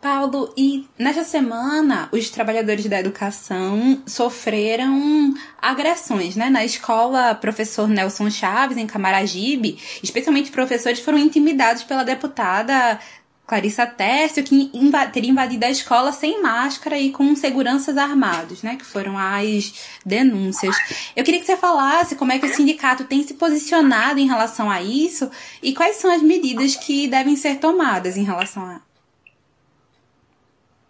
Paulo, 0.00 0.52
e 0.56 0.86
nesta 0.96 1.24
semana 1.24 2.08
os 2.12 2.30
trabalhadores 2.30 2.86
da 2.86 3.00
educação 3.00 4.00
sofreram 4.06 5.34
agressões, 5.60 6.36
né? 6.36 6.48
Na 6.48 6.64
escola 6.64 7.34
Professor 7.34 7.88
Nelson 7.88 8.30
Chaves, 8.30 8.76
em 8.76 8.86
Camaragibe, 8.86 9.76
especialmente 10.00 10.52
professores 10.52 11.00
foram 11.00 11.18
intimidados 11.18 11.82
pela 11.82 12.04
deputada 12.04 13.00
Clarissa 13.44 13.86
Tércio, 13.86 14.44
que 14.44 14.70
teria 15.12 15.30
invadido 15.30 15.64
a 15.64 15.70
escola 15.70 16.12
sem 16.12 16.42
máscara 16.42 16.98
e 16.98 17.10
com 17.10 17.34
seguranças 17.34 17.96
armados, 17.96 18.62
né? 18.62 18.76
Que 18.76 18.84
foram 18.84 19.18
as 19.18 19.74
denúncias. 20.06 20.76
Eu 21.16 21.24
queria 21.24 21.40
que 21.40 21.46
você 21.46 21.56
falasse 21.56 22.14
como 22.14 22.30
é 22.30 22.38
que 22.38 22.46
o 22.46 22.54
sindicato 22.54 23.04
tem 23.04 23.26
se 23.26 23.34
posicionado 23.34 24.20
em 24.20 24.28
relação 24.28 24.70
a 24.70 24.80
isso 24.80 25.28
e 25.60 25.74
quais 25.74 25.96
são 25.96 26.12
as 26.12 26.22
medidas 26.22 26.76
que 26.76 27.08
devem 27.08 27.34
ser 27.34 27.56
tomadas 27.56 28.16
em 28.16 28.22
relação 28.22 28.62
a 28.62 28.87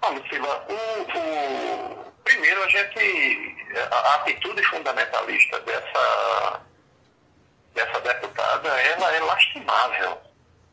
Bom, 0.00 0.10
Lucila, 0.10 0.64
o, 0.68 0.74
o, 1.18 2.12
primeiro 2.22 2.62
a 2.62 2.68
gente, 2.68 3.56
a, 3.90 4.14
atitude 4.14 4.62
fundamentalista 4.64 5.58
dessa, 5.60 6.60
dessa 7.74 8.00
deputada, 8.00 8.68
ela 8.68 9.16
é 9.16 9.20
lastimável. 9.20 10.22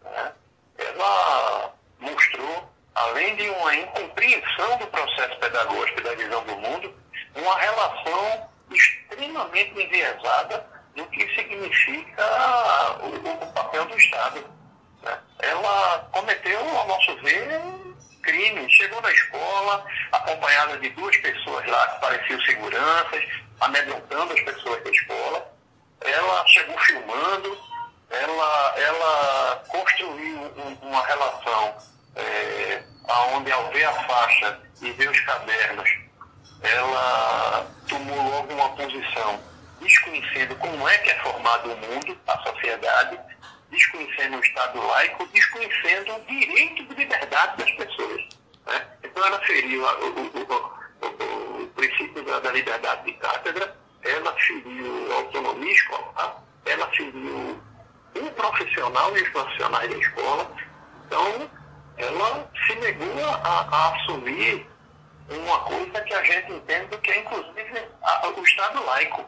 Né? 0.03 0.31
Ela 0.77 1.73
mostrou, 1.99 2.71
além 2.93 3.35
de 3.35 3.49
uma 3.49 3.75
incompreensão 3.75 4.77
do 4.77 4.87
processo 4.87 5.39
pedagógico 5.39 5.99
e 5.99 6.03
da 6.03 6.15
visão 6.15 6.43
do 6.43 6.57
mundo, 6.57 6.93
uma 7.35 7.59
relação 7.59 8.49
extremamente 8.71 9.71
enviesada 9.81 10.65
do 10.95 11.05
que 11.07 11.35
significa 11.35 12.23
o, 13.01 13.43
o 13.43 13.51
papel 13.53 13.85
do 13.85 13.97
Estado. 13.97 14.45
Né? 15.01 15.19
Ela 15.39 16.07
cometeu, 16.11 16.59
ao 16.77 16.87
nosso 16.87 17.15
ver, 17.17 17.49
crime, 18.21 18.69
chegou 18.69 19.01
na 19.01 19.11
escola 19.11 19.85
acompanhada 20.11 20.77
de 20.77 20.89
duas 20.89 21.15
pessoas 21.17 21.65
lá 21.67 21.87
que 21.87 22.01
pareciam 22.01 22.41
seguranças, 22.41 23.23
amedrontando 23.61 24.33
as 24.33 24.41
pessoas 24.41 24.83
da 24.83 24.89
escola. 24.89 25.53
Ela 26.01 26.45
chegou 26.47 26.77
filmando, 26.79 27.57
ela, 28.09 28.73
ela 28.77 29.63
construiu 29.67 30.37
um, 30.57 30.87
uma 30.87 31.05
relação 31.05 31.75
é, 32.15 32.83
onde 33.33 33.51
ao 33.51 33.71
ver 33.71 33.85
a 33.85 33.93
faixa 34.05 34.59
e 34.81 34.91
ver 34.91 35.09
os 35.09 35.19
cadernos, 35.21 35.89
ela 36.61 37.67
tomou 37.87 38.21
logo 38.29 38.53
uma 38.53 38.69
posição 38.69 39.39
desconhecendo 39.79 40.55
como 40.55 40.87
é 40.87 40.97
que 40.99 41.11
é 41.11 41.19
formado 41.19 41.71
o 41.71 41.77
mundo, 41.77 42.17
a 42.27 42.37
sociedade, 42.39 43.19
desconhecendo 43.75 44.37
o 44.37 44.39
Estado 44.39 44.87
laico, 44.87 45.27
desconhecendo 45.27 46.15
o 46.15 46.19
direito 46.21 46.83
de 46.85 46.95
liberdade 46.95 47.57
das 47.57 47.71
pessoas. 47.71 48.21
Né? 48.65 48.87
Então, 49.03 49.25
ela 49.25 49.39
feriu 49.41 49.83
o, 49.83 49.85
o, 49.85 51.01
o, 51.03 51.63
o 51.63 51.67
princípio 51.67 52.23
da, 52.23 52.39
da, 52.39 52.51
liberdade 52.51 53.05
de 53.05 53.13
cátedra, 53.13 53.75
ela 54.03 54.33
feriu 54.33 55.11
a 55.11 55.15
autonomia 55.15 55.71
escolar, 55.71 56.43
ela 56.65 56.87
feriu 56.91 57.61
um 58.15 58.29
profissional 58.29 59.17
e 59.17 59.21
os 59.21 59.29
profissionais 59.29 59.89
da 59.89 59.97
escola. 59.97 60.51
Então, 61.05 61.49
ela 61.97 62.49
se 62.65 62.75
negou 62.75 63.25
a, 63.25 63.67
a 63.71 63.95
assumir 63.95 64.67
uma 65.29 65.59
coisa 65.59 66.01
que 66.01 66.13
a 66.13 66.23
gente 66.23 66.51
entende 66.53 66.97
que 66.97 67.11
é, 67.11 67.19
inclusive, 67.19 67.87
a, 68.01 68.27
o 68.27 68.43
Estado 68.43 68.85
laico. 68.85 69.25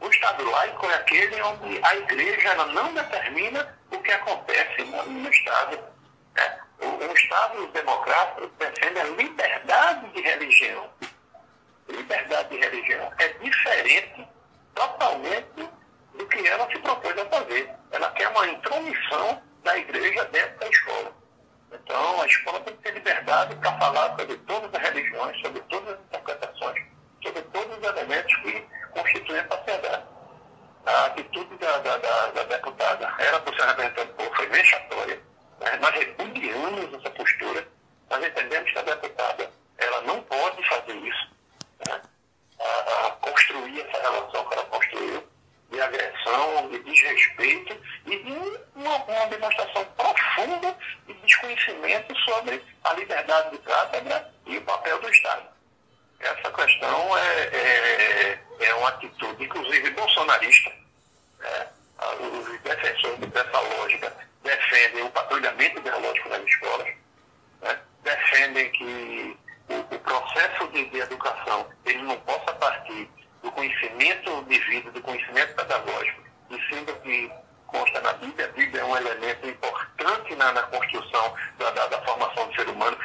O 0.00 0.08
Estado 0.08 0.50
laico 0.50 0.86
é 0.86 0.94
aquele 0.94 1.42
onde 1.42 1.80
a 1.82 1.96
igreja 1.96 2.54
não 2.66 2.92
determina 2.92 3.76
o 3.90 3.98
que 3.98 4.12
acontece 4.12 4.82
no, 4.84 5.30
Estado. 5.30 5.78
Né? 6.34 6.58
Um 6.82 7.12
Estado 7.12 7.66
democrático 7.68 8.46
defende 8.58 9.00
a 9.00 9.04
liberdade 9.04 10.08
de 10.10 10.20
religião. 10.20 10.90
Liberdade 11.88 12.48
de 12.50 12.56
religião 12.58 13.12
é 13.18 13.28
diferente 13.28 14.28
totalmente 14.74 15.68
do 16.14 16.26
que 16.26 16.46
ela 16.46 16.68
se 16.70 16.78
propôs 16.78 17.18
a 17.18 17.26
fazer. 17.26 17.70
Ela 17.90 18.10
quer 18.12 18.28
uma 18.28 18.46
intromissão 18.48 19.42
da 19.64 19.78
igreja 19.78 20.24
dentro 20.26 20.58
da 20.58 20.68
escola. 20.68 21.12
Então, 21.72 22.22
a 22.22 22.26
escola 22.26 22.60
tem 22.60 22.76
que 22.76 22.82
ter 22.82 22.94
liberdade 22.94 23.54
para 23.56 23.78
falar 23.78 24.16
sobre 24.16 24.36
todas 24.38 24.72
as 24.74 24.82
religiões, 24.82 25.40
sobre 25.40 25.60
todas 25.62 25.94
as 25.94 26.00
interpretações, 26.00 26.84
sobre 27.22 27.42
todos 27.42 27.78
os 27.78 27.84
elementos 27.84 28.36
que 28.36 28.66
constituem 28.96 29.40
a 29.40 29.48
sociedade. 29.48 30.04
A 30.86 31.06
atitude 31.06 31.56
da, 31.58 31.78
da, 31.78 31.96
da, 31.98 32.26
da 32.28 32.42
deputada 32.44 33.14
era 33.18 33.40
por 33.40 33.54
ser 33.56 33.66
representante 33.66 34.06
do 34.06 34.14
povo, 34.14 34.36
foi 34.36 34.46
vexatória. 34.46 35.20
Né? 35.60 35.78
Nós 35.80 35.94
repudiamos 35.94 36.94
essa 36.94 37.10
postura. 37.10 37.68
Nós 38.10 38.24
entendemos 38.24 38.72
que 38.72 38.78
a 38.78 38.82
deputada 38.82 39.50
ela 39.78 40.02
não 40.02 40.22
pode 40.22 40.68
fazer 40.68 40.94
isso. 40.96 41.30
Né? 41.88 42.00
A, 42.60 43.06
a 43.06 43.10
construir 43.12 43.80
essa 43.80 44.00
relação 44.00 44.48
que 44.48 44.54
ela 44.54 44.64
construiu 44.64 45.28
de 45.70 45.80
agressão, 45.80 46.68
de 46.70 46.78
desrespeito 46.78 47.76
e 48.06 48.16
de 48.22 48.32
uma, 48.76 48.96
uma 48.96 49.26
demonstração 49.26 49.84
profunda 49.96 50.76
de 51.06 51.14
desconhecimento 51.14 52.16
sobre 52.20 52.62
a 52.84 52.92
liberdade 52.94 53.50
de 53.50 53.58
cátedra 53.58 54.32
e 54.46 54.56
o 54.56 54.62
papel 54.62 55.00
do 55.00 55.10
Estado. 55.10 55.55
Essa 56.20 56.50
questão 56.50 57.18
é, 57.18 57.42
é, 57.52 58.38
é 58.60 58.74
uma 58.74 58.88
atitude, 58.88 59.44
inclusive 59.44 59.90
bolsonarista. 59.90 60.72
Né? 61.38 61.68
Os 62.20 62.60
defensores 62.60 63.18
dessa 63.30 63.60
lógica 63.60 64.12
defendem 64.42 65.02
o 65.02 65.10
patrulhamento 65.10 65.78
ideológico 65.78 66.28
nas 66.28 66.42
escolas, 66.44 66.88
né? 67.62 67.78
defendem 68.02 68.70
que 68.72 69.36
o, 69.68 69.94
o 69.94 69.98
processo 69.98 70.68
de, 70.68 70.84
de, 70.86 70.98
educação 71.00 71.66
ele 71.84 72.02
não 72.02 72.18
possa 72.20 72.52
partir 72.54 73.10
do 73.42 73.50
conhecimento 73.52 74.42
de 74.44 74.58
vida, 74.60 74.90
do 74.92 75.00
conhecimento 75.02 75.54
pedagógico, 75.54 76.22
e 76.50 76.60
sendo 76.68 76.94
que 77.00 77.30
consta 77.66 78.00
na 78.00 78.12
Bíblia, 78.14 78.46
a 78.46 78.52
Bíblia 78.52 78.80
é 78.80 78.84
um 78.84 78.96
elemento 78.96 79.48
importante 79.48 80.34
na, 80.36 80.52
na 80.52 80.62
construção 80.64 81.34
da, 81.58 81.70
da, 81.70 81.86
da 81.88 82.02
formação 82.02 82.48
do 82.48 82.54
ser 82.54 82.68
humano, 82.68 82.96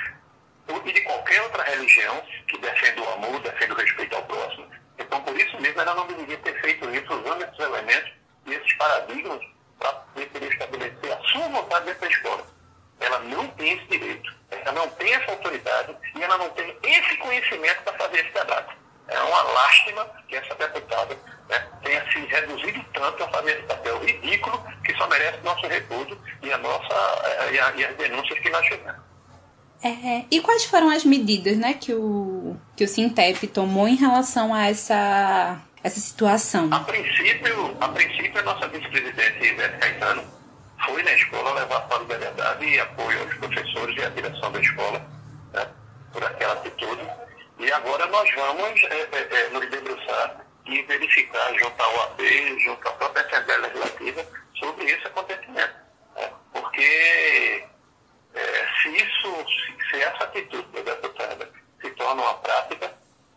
e 0.86 0.94
de 0.94 1.02
qualquer 1.02 1.42
outra 1.44 1.64
religião 1.64 2.22
que 2.48 2.58
defende 2.58 3.02
o 3.02 3.10
amor, 3.14 3.40
defende 3.42 3.72
o 3.72 3.76
respeito 3.76 4.16
ao 4.16 4.24
próximo. 4.24 4.68
Então, 4.98 5.22
por 5.22 5.36
isso 5.40 5.60
mesmo, 5.60 5.82
ela 5.82 5.96
não 5.96 6.08
deveria 6.08 6.38
ter 6.38 6.62
feito 6.62 6.90
isso 6.90 7.14
usando 7.14 7.44
esses 7.44 7.60
elementos 7.60 8.12
e 8.46 8.54
esses 8.54 8.74
paradigmas 8.74 9.42
para 9.80 9.94
poder 9.94 10.52
estabelecer 10.52 11.12
a 11.12 11.22
sua 11.24 11.48
vontade 11.50 11.86
dentro 11.86 12.02
da 12.02 12.08
escola. 12.08 12.46
Ela 13.00 13.20
não 13.20 13.48
tem 13.50 13.74
esse 13.74 13.86
direito, 13.88 14.34
ela 14.52 14.72
não 14.74 14.88
tem 14.90 15.14
essa 15.14 15.32
autoridade 15.32 15.98
e 16.16 16.24
ela 16.24 16.38
não 16.38 16.50
tem 16.52 16.78
esse 16.84 17.18
conhecimento 17.18 17.82
para 17.82 17.94
fazer 17.94 18.20
esse 18.20 18.32
debate. 18.32 18.78
É 19.08 19.20
uma 19.20 19.42
lástima 19.42 20.06
que 20.28 20.36
essa 20.36 20.56
deputada 20.56 21.18
né, 21.50 21.68
tenha 21.84 22.12
se 22.12 22.20
reduzido 22.20 22.84
tanto 22.94 23.24
a 23.24 23.28
fazer 23.30 23.52
esse 23.58 23.64
papel 23.64 24.00
ridículo 24.00 24.64
que 24.86 24.96
só 24.96 25.08
merece 25.08 25.40
nosso 25.44 25.68
repúdio 25.68 26.18
e, 26.44 26.54
a 26.54 26.58
nossa, 26.60 26.94
eh, 27.26 27.54
e, 27.54 27.60
a, 27.60 27.72
e 27.72 27.86
as 27.86 27.96
denúncias 27.98 28.40
que 28.40 28.50
nós 28.50 28.66
fizemos. 28.68 29.11
É, 29.84 30.26
e 30.30 30.40
quais 30.42 30.66
foram 30.66 30.90
as 30.90 31.04
medidas 31.04 31.58
né, 31.58 31.74
que 31.74 31.92
o 31.94 32.56
que 32.78 32.84
o 32.84 32.88
Sintep 32.88 33.48
tomou 33.48 33.88
em 33.88 33.96
relação 33.96 34.54
a 34.54 34.68
essa, 34.68 35.60
essa 35.84 36.00
situação? 36.00 36.70
A 36.72 36.82
princípio, 36.82 37.76
a 37.80 37.90
princípio 37.90 38.40
a 38.40 38.44
nossa 38.44 38.68
vice-presidente 38.68 39.44
Ivete 39.44 39.78
Caetano 39.80 40.24
foi 40.86 41.02
na 41.02 41.14
escola 41.14 41.54
levar 41.54 41.88
solidariedade 41.90 42.66
e 42.66 42.80
apoio 42.80 43.22
aos 43.22 43.34
professores 43.36 43.96
e 43.98 44.06
à 44.06 44.10
direção 44.10 44.52
da 44.52 44.60
escola 44.60 45.02
né, 45.54 45.68
por 46.14 46.24
aquela 46.24 46.54
atitude. 46.54 47.02
E 47.60 47.72
agora 47.72 48.06
nós 48.08 48.30
vamos 48.36 48.84
é, 48.84 49.08
é, 49.12 49.28
é, 49.32 49.50
nos 49.50 49.70
debruçar 49.70 50.46
e 50.66 50.82
verificar 50.84 51.54
junto 51.58 51.82
ao 51.82 52.04
AB, 52.04 52.60
junto 52.60 52.88
à 52.88 52.92
própria 52.92 53.26
Assembleia 53.26 53.62
Legislativa, 53.62 54.26
sobre 54.60 54.86
esse 54.86 55.08
acontecimento. 55.08 55.74
Né? 56.16 56.30
Porque 56.54 57.64
é, 58.34 58.68
se 58.82 58.90
isso, 58.90 59.46
se, 59.90 60.02
essa 60.02 60.24
atitude 60.24 60.68
da 60.72 60.94
deputada 60.94 61.50
se 61.82 61.90
torna 61.92 62.22
uma 62.22 62.34
prática, 62.36 62.94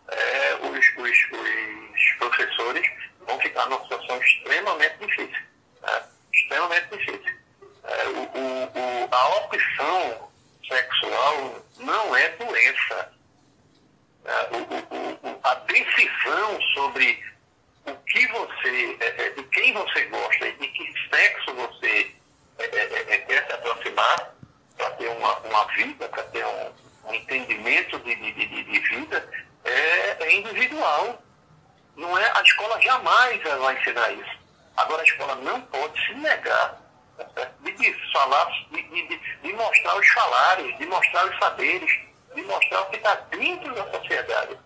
é, 0.09 0.54
os, 0.54 0.87
os, 0.96 1.18
os, 1.33 2.12
professores 2.18 2.87
vão 3.26 3.38
ficar 3.40 3.66
numa 3.66 3.83
situação 3.83 4.20
extremamente 4.22 4.98
difícil. 4.98 5.42
Né? 5.83 6.02
Extremamente 6.33 6.96
difícil. 6.96 7.37
É, 7.85 8.07
o, 8.09 8.22
o, 8.22 8.64
o, 8.74 9.09
a 9.11 9.28
opção 9.38 10.30
sexual 10.68 11.64
não 11.78 12.16
é 12.16 12.28
doença. 12.30 13.12
É, 14.24 14.30
a 15.42 15.54
decisão 15.54 16.61
sobre 16.74 17.22
o 17.87 17.94
que 17.94 18.26
você, 18.28 18.96
é, 19.00 19.26
é, 19.26 19.30
de 19.30 19.42
quem 19.44 19.72
você 19.74 20.04
gosta 20.07 20.46
e 20.46 20.52
de 20.52 20.68
que 20.68 20.94
sexo 21.11 21.54
você 21.54 22.14
quer 23.26 23.46
se 23.46 23.52
aproximar 23.52 24.35
para 24.77 24.91
ter 24.91 25.09
uma, 25.09 25.39
uma 25.39 25.65
vida, 25.75 26.09
para 26.09 26.23
ter 26.25 26.45
um, 26.45 26.73
um 27.09 27.15
entendimento 27.15 27.99
de, 28.01 28.15
de, 28.15 28.33
de, 28.33 28.65
de 28.65 28.79
vida, 28.81 29.29
é, 29.65 30.25
é, 30.25 30.37
individual. 30.37 31.23
Não 31.97 32.19
é, 32.19 32.33
a 32.35 32.43
escola 32.43 32.81
jamais 32.81 33.43
vai 33.43 33.79
ensinar 33.79 34.13
isso. 34.13 34.39
Agora 34.77 35.03
a 35.03 35.05
escola 35.05 35.35
não 35.37 35.61
pode 35.63 36.07
se 36.07 36.15
negar 36.15 36.81
tá 37.17 37.51
de 37.63 38.13
falar, 38.13 38.51
de, 38.73 39.21
de, 39.43 39.53
mostrar 39.53 39.97
os 39.97 40.09
falares, 40.09 40.79
de 40.79 40.87
mostrar 40.87 41.27
os 41.27 41.39
saberes, 41.39 41.91
de 42.35 42.43
mostrar 42.43 42.81
o 42.83 42.87
que 42.87 42.97
está 42.97 43.15
dentro 43.31 43.75
da 43.75 43.91
sociedade. 43.93 44.59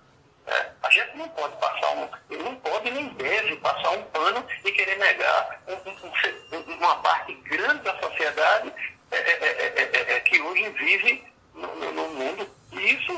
É, 0.47 0.67
a 0.83 0.91
gente 0.91 1.17
não 1.17 1.29
pode 1.29 1.55
passar 1.57 1.91
um, 1.91 2.09
não 2.43 2.57
pode 2.57 2.91
nem 2.91 3.09
deve 3.09 3.57
passar 3.57 3.91
um 3.91 4.03
pano 4.05 4.47
e 4.65 4.73
querer 4.73 4.97
negar 4.97 5.61
um, 5.69 6.57
um, 6.57 6.75
uma 6.75 6.97
parte 6.97 7.35
grande 7.35 7.83
da 7.83 7.99
sociedade 7.99 8.73
é 9.11 9.17
é 9.17 9.73
é, 9.77 9.91
é, 9.93 10.17
é, 10.17 10.21
que 10.21 10.41
hoje 10.41 10.69
vive 10.71 11.25
no, 11.55 11.93
no, 11.93 12.09
mundo, 12.09 12.49
e 12.73 12.95
isso 12.95 13.13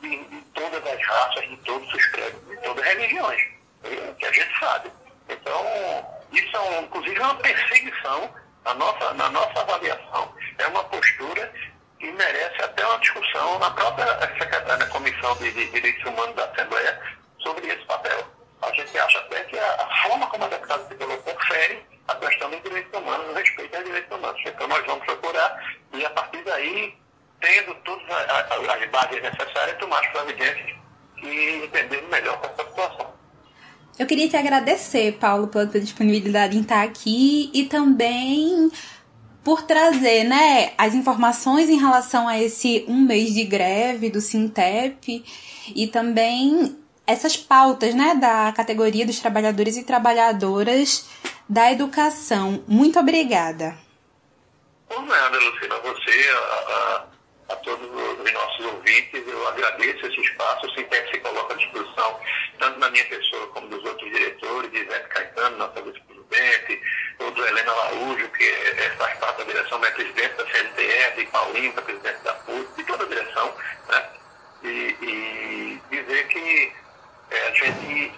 de, 0.00 0.18
todas 0.54 0.86
as 0.86 1.06
raças, 1.06 1.48
de 1.48 1.56
todos 1.58 1.92
os 1.94 2.06
credos, 2.06 2.48
de 2.48 2.56
todas 2.58 2.84
as 2.84 2.94
religiões, 2.94 3.42
que 4.18 4.26
a 4.26 4.32
gente 4.32 4.58
sabe. 4.58 4.90
Então, 5.28 5.64
isso 6.32 6.56
é, 6.56 6.80
inclusive, 6.80 7.18
uma 7.20 7.34
perseguição, 7.36 8.30
na 8.64 8.74
nossa, 8.74 9.14
na 9.14 9.30
nossa 9.30 9.60
avaliação, 9.60 10.34
é 10.58 10.66
uma 10.68 10.84
postura 10.84 11.52
que 11.98 12.10
merece 12.12 12.62
até 12.62 12.84
uma 12.84 12.98
discussão 12.98 13.58
na 13.58 13.70
própria 13.70 14.18
secretária 14.38 14.76
da 14.76 14.86
Comissão 14.86 15.36
de, 15.36 15.52
de 15.52 15.70
Direitos 15.70 16.04
Humanos 16.04 16.34
da 16.34 16.44
Assembleia 16.46 17.00
sobre 17.38 17.68
esse 17.68 17.84
papel. 17.86 18.26
A 18.62 18.72
gente 18.72 18.96
acha 18.98 19.18
até 19.18 19.44
que 19.44 19.58
a, 19.58 19.74
a 19.74 20.02
forma 20.02 20.26
como 20.28 20.44
a 20.44 20.48
deputada 20.48 20.84
se 20.88 20.94
colocou 20.94 21.36
fere 21.46 21.84
a 22.08 22.14
questão 22.16 22.50
dos 22.50 22.62
direitos 22.62 22.98
humanos, 22.98 23.30
o 23.30 23.34
respeito 23.34 23.76
aos 23.76 23.84
direitos 23.84 24.16
humanos. 24.16 24.42
Então 24.44 24.68
nós 24.68 24.86
vamos 24.86 25.04
procurar 25.04 25.76
e 25.92 26.04
a 26.04 26.10
partir 26.10 26.42
daí, 26.44 26.98
tendo 27.40 27.74
todas 27.82 28.08
as 29.02 29.10
bases 29.10 29.22
necessárias, 29.22 29.78
tomar 29.78 30.00
as 30.00 30.08
providências 30.08 30.76
e 31.22 31.64
entender 31.64 32.02
melhor 32.10 32.40
essa 32.42 32.68
situação. 32.68 33.06
Eu 33.98 34.06
queria 34.06 34.28
te 34.28 34.36
agradecer, 34.36 35.12
Paulo, 35.18 35.48
pela 35.48 35.66
tua 35.66 35.80
disponibilidade 35.80 36.56
em 36.56 36.62
estar 36.62 36.82
aqui 36.82 37.50
e 37.52 37.64
também 37.64 38.70
por 39.44 39.62
trazer 39.62 40.24
né, 40.24 40.72
as 40.78 40.94
informações 40.94 41.68
em 41.68 41.78
relação 41.78 42.28
a 42.28 42.40
esse 42.40 42.84
um 42.88 43.00
mês 43.00 43.34
de 43.34 43.44
greve 43.44 44.08
do 44.08 44.20
Sintep 44.20 45.24
e 45.74 45.86
também 45.88 46.78
essas 47.06 47.36
pautas 47.36 47.94
né, 47.94 48.14
da 48.14 48.52
categoria 48.52 49.04
dos 49.04 49.18
trabalhadores 49.18 49.76
e 49.76 49.84
trabalhadoras 49.84 51.08
da 51.48 51.70
educação. 51.70 52.62
Muito 52.66 52.98
obrigada. 52.98 53.76
Por 54.88 55.02
nada, 55.02 55.38
Lucila. 55.38 55.80
Você, 55.80 56.30
a, 56.30 57.06
todos 57.62 57.88
os 57.88 58.32
nossos 58.32 58.66
ouvintes, 58.66 59.26
eu 59.26 59.48
agradeço 59.48 60.06
esse 60.06 60.20
espaço. 60.20 60.66
O 60.66 60.74
Sintep 60.74 61.10
se 61.10 61.20
coloca 61.20 61.54
à 61.54 61.56
disposição, 61.56 62.20
tanto 62.58 62.78
na 62.78 62.90
minha 62.90 63.04
pessoa 63.06 63.46
como 63.48 63.68
dos 63.68 63.84
outros 63.84 64.10
diretores, 64.10 64.70
de 64.70 64.78
Ivete 64.78 65.08
Caetano, 65.08 65.56
nossa 65.58 65.82
vice-presidente, 65.82 66.82
ou 67.18 67.30
do 67.30 67.46
Helena 67.46 67.72
Araújo, 67.72 68.28
que 68.30 68.44
é, 68.44 68.86
é, 68.86 68.90
faz 68.96 69.18
parte 69.18 69.38
da 69.38 69.44
direção, 69.44 69.84
é 69.84 69.90
presidente 69.90 70.34
da 70.36 70.46
CNTR, 70.46 71.16
de 71.16 71.26
Paulinho, 71.26 71.72
que 71.72 71.78
é 71.78 71.82
presidente 71.82 72.22
da 72.22 72.34
PUC, 72.34 72.76
de 72.76 72.84
toda 72.84 73.04
a 73.04 73.08
direção, 73.08 73.56
né? 73.88 74.10
E, 74.64 74.96
e 75.02 75.82
dizer 75.90 76.28
que 76.28 76.72
é, 77.30 77.48
a 77.48 77.50
gente 77.52 78.12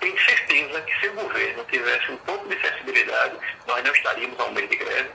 tem 0.00 0.18
certeza 0.18 0.80
que 0.82 1.00
se 1.00 1.08
o 1.08 1.12
governo 1.14 1.64
tivesse 1.64 2.12
um 2.12 2.16
pouco 2.18 2.48
de 2.48 2.60
sensibilidade, 2.60 3.36
nós 3.66 3.82
não 3.82 3.92
estaríamos 3.92 4.38
a 4.38 4.44
um 4.44 4.52
mês 4.52 4.68
de 4.68 4.76
greve 4.76 5.10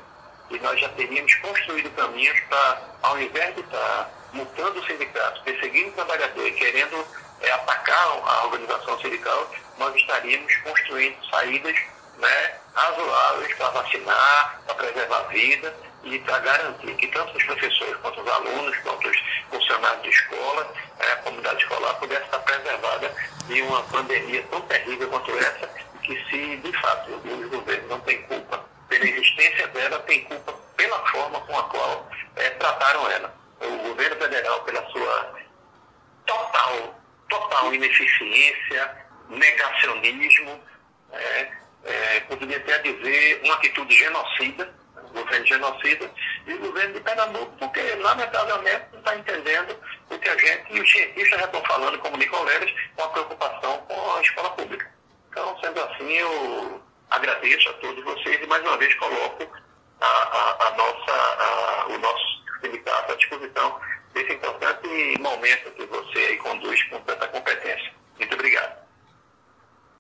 e 0.56 0.60
nós 0.60 0.80
já 0.80 0.90
teríamos 0.90 1.34
construído 1.36 1.90
caminhos 1.96 2.40
para, 2.42 2.82
ao 3.02 3.20
invés 3.20 3.56
de 3.56 3.62
estar 3.62 4.12
multando 4.34 4.80
o 4.80 4.86
sindicato, 4.86 5.42
perseguindo 5.44 5.90
o 5.90 5.94
trabalhador 5.94 6.48
e 6.48 6.52
querendo 6.54 7.06
é, 7.42 7.52
atacar 7.52 8.08
a 8.26 8.46
organização 8.46 9.00
sindical, 9.00 9.52
nós 9.78 9.96
estaríamos 9.96 10.56
construindo 10.58 11.16
saídas 11.30 11.76
né, 12.18 12.56
razoáveis 12.74 13.54
para 13.56 13.70
vacinar, 13.70 14.62
para 14.66 14.76
preservar 14.76 15.18
a 15.18 15.24
vida 15.24 15.76
e 16.04 16.20
para 16.20 16.40
garantir 16.40 16.96
que 16.96 17.08
tanto 17.08 17.38
os 17.38 17.44
professores 17.44 17.96
quanto 17.98 18.22
os 18.22 18.28
alunos, 18.28 18.78
quanto 18.80 19.08
os 19.08 19.18
funcionários 19.50 20.04
de 20.04 20.10
escola, 20.10 20.74
é, 21.00 21.12
a 21.12 21.16
comunidade 21.18 21.64
escolar 21.64 21.94
pudesse 21.96 22.24
estar 22.24 22.40
preservada 22.40 23.16
de 23.48 23.62
uma 23.62 23.82
pandemia 23.84 24.44
tão 24.52 24.62
terrível 24.62 25.10
quanto 25.10 25.32
essa, 25.38 25.68
que 26.02 26.16
se 26.30 26.58
de 26.58 26.82
fato 26.82 27.12
os 27.12 27.50
governos 27.50 27.90
não 27.90 28.00
têm 28.02 28.22
culpa 28.24 28.73
pela 28.94 29.10
existência 29.10 29.68
dela, 29.70 30.00
tem 30.00 30.24
culpa 30.26 30.54
pela 30.78 31.00
forma 31.08 31.42
com 31.42 31.58
a 31.58 31.64
qual 31.64 32.12
é, 32.36 32.50
trataram 32.52 33.10
ela. 33.10 33.36
O 33.60 33.78
governo 33.90 34.16
federal, 34.18 34.64
pela 34.64 34.86
sua 34.92 35.34
total, 36.26 37.02
total 37.28 37.74
ineficiência, 37.74 38.98
negacionismo, 39.30 40.62
é, 41.12 41.52
é, 41.86 42.20
poderia 42.22 42.58
até 42.58 42.80
dizer 42.80 43.42
uma 43.44 43.56
atitude 43.56 43.96
genocida, 43.96 44.74
o 44.98 45.14
governo 45.14 45.46
genocida, 45.46 46.12
e 46.46 46.54
o 46.54 46.60
governo 46.60 46.94
de 46.94 47.00
Pernambuco, 47.00 47.52
porque 47.58 47.82
lamentavelmente 47.96 48.86
não 48.92 49.00
está 49.00 49.16
entendendo 49.16 49.76
o 50.10 50.20
que 50.20 50.30
a 50.30 50.38
gente 50.38 50.74
e 50.74 50.80
os 50.82 50.92
cientistas 50.92 51.40
já 51.40 51.46
estão 51.46 51.64
falando 51.64 51.98
como 52.00 52.30
colegas 52.30 52.74
com 52.96 53.04
a 53.04 53.10
preocupação 53.10 53.78
com 53.88 54.16
a 54.16 54.22
escola 54.22 54.50
pública. 54.52 54.92
Então, 55.30 55.58
sendo 55.60 55.82
assim, 55.82 56.12
eu 56.14 56.84
agradeço 57.14 57.70
a 57.70 57.74
todos 57.74 58.04
vocês 58.04 58.44
e 58.44 58.48
mais 58.48 58.64
uma 58.64 58.78
vez 58.78 58.94
coloco 58.96 59.48
a, 60.02 60.06
a, 60.06 60.68
a 60.68 60.72
nossa, 60.76 61.12
a, 61.12 61.86
o 61.90 61.98
nosso 62.00 62.44
sindicato 62.62 63.12
à 63.12 63.16
disposição 63.16 63.80
desse 64.14 64.34
importante 64.34 64.88
momento 65.20 65.72
que 65.72 65.86
você 65.86 66.20
aí 66.20 66.38
conduz 66.38 66.84
com 66.90 67.00
tanta 67.02 67.28
competência. 67.28 67.94
Muito 68.18 68.34
obrigado. 68.34 68.82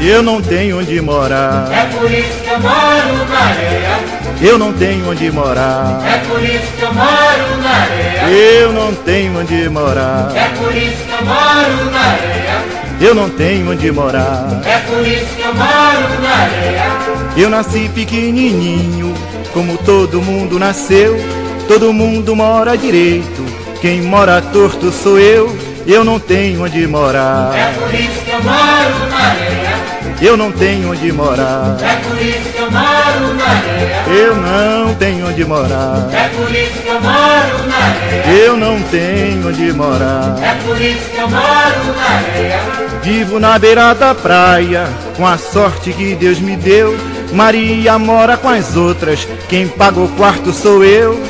Eu 0.00 0.22
não 0.22 0.42
tenho 0.42 0.80
onde 0.80 1.00
morar. 1.00 1.70
É 1.70 1.84
por 1.96 2.10
isso 2.10 2.42
que 2.42 2.48
eu 2.48 2.60
moro 2.60 3.28
na 3.28 3.38
areia. 3.38 4.22
Eu 4.40 4.58
não 4.58 4.72
tenho 4.72 5.08
onde 5.08 5.30
morar. 5.30 6.02
É 6.04 6.18
por 6.26 6.42
isso 6.42 6.72
que 6.76 6.82
eu 6.82 6.92
moro 6.92 7.62
na 7.62 7.70
areia. 7.70 8.28
Eu 8.30 8.72
não 8.72 8.94
tenho 8.96 9.38
onde 9.38 9.68
morar. 9.68 10.32
É 10.34 10.48
por 10.56 10.74
isso 10.74 11.04
que 11.04 11.12
eu 11.12 11.24
moro 11.24 11.90
na 11.92 12.00
areia. 12.00 12.81
Eu 13.02 13.16
não 13.16 13.28
tenho 13.28 13.72
onde 13.72 13.90
morar. 13.90 14.62
É 14.64 14.78
por 14.78 15.04
isso 15.04 15.34
que 15.34 15.42
eu 15.42 15.52
moro 15.52 16.22
na 16.22 16.30
areia. 16.44 16.84
Eu 17.36 17.50
nasci 17.50 17.90
pequenininho, 17.92 19.12
como 19.52 19.76
todo 19.78 20.22
mundo 20.22 20.56
nasceu. 20.56 21.16
Todo 21.66 21.92
mundo 21.92 22.36
mora 22.36 22.76
direito 22.76 23.42
Quem 23.80 24.02
mora 24.02 24.40
torto 24.40 24.92
sou 24.92 25.18
eu, 25.18 25.56
eu 25.86 26.04
não 26.04 26.20
tenho 26.20 26.62
onde 26.64 26.86
morar. 26.86 27.52
É 27.52 27.72
por 27.72 27.92
isso 27.92 28.24
que 28.24 28.30
eu 28.30 28.40
moro 28.40 29.10
na 29.10 29.16
areia. 29.16 29.62
Eu 30.20 30.36
não 30.36 30.52
tenho 30.52 30.92
onde 30.92 31.10
morar. 31.10 31.76
É 31.82 31.96
por 31.96 32.22
isso 32.22 32.48
que 32.52 32.58
eu 32.60 32.70
moro 32.70 33.34
na 33.34 33.44
areia. 33.44 34.02
Eu 34.06 34.36
não 34.36 34.94
tenho 34.94 35.28
onde 35.28 35.44
morar. 35.44 36.08
É 36.12 36.28
por 36.28 36.54
isso 36.54 36.80
que 36.80 36.88
eu 36.88 37.00
moro 37.00 37.66
na 37.66 37.76
areia. 37.76 38.44
Eu 38.44 38.56
não 38.56 38.80
tenho 38.82 39.48
onde 39.48 39.72
morar. 39.72 40.36
É 40.40 40.54
por 40.64 40.80
isso 40.80 41.10
que 41.10 41.18
eu 41.18 41.28
moro 41.28 41.96
na 41.96 42.04
areia. 42.04 42.81
Vivo 43.02 43.40
na 43.40 43.58
beira 43.58 43.92
da 43.94 44.14
praia, 44.14 44.86
com 45.16 45.26
a 45.26 45.36
sorte 45.36 45.92
que 45.92 46.14
Deus 46.14 46.38
me 46.38 46.56
deu. 46.56 46.96
Maria 47.32 47.98
mora 47.98 48.36
com 48.36 48.48
as 48.48 48.76
outras, 48.76 49.26
quem 49.48 49.66
paga 49.66 49.98
o 49.98 50.08
quarto 50.10 50.52
sou 50.52 50.84
eu. 50.84 51.20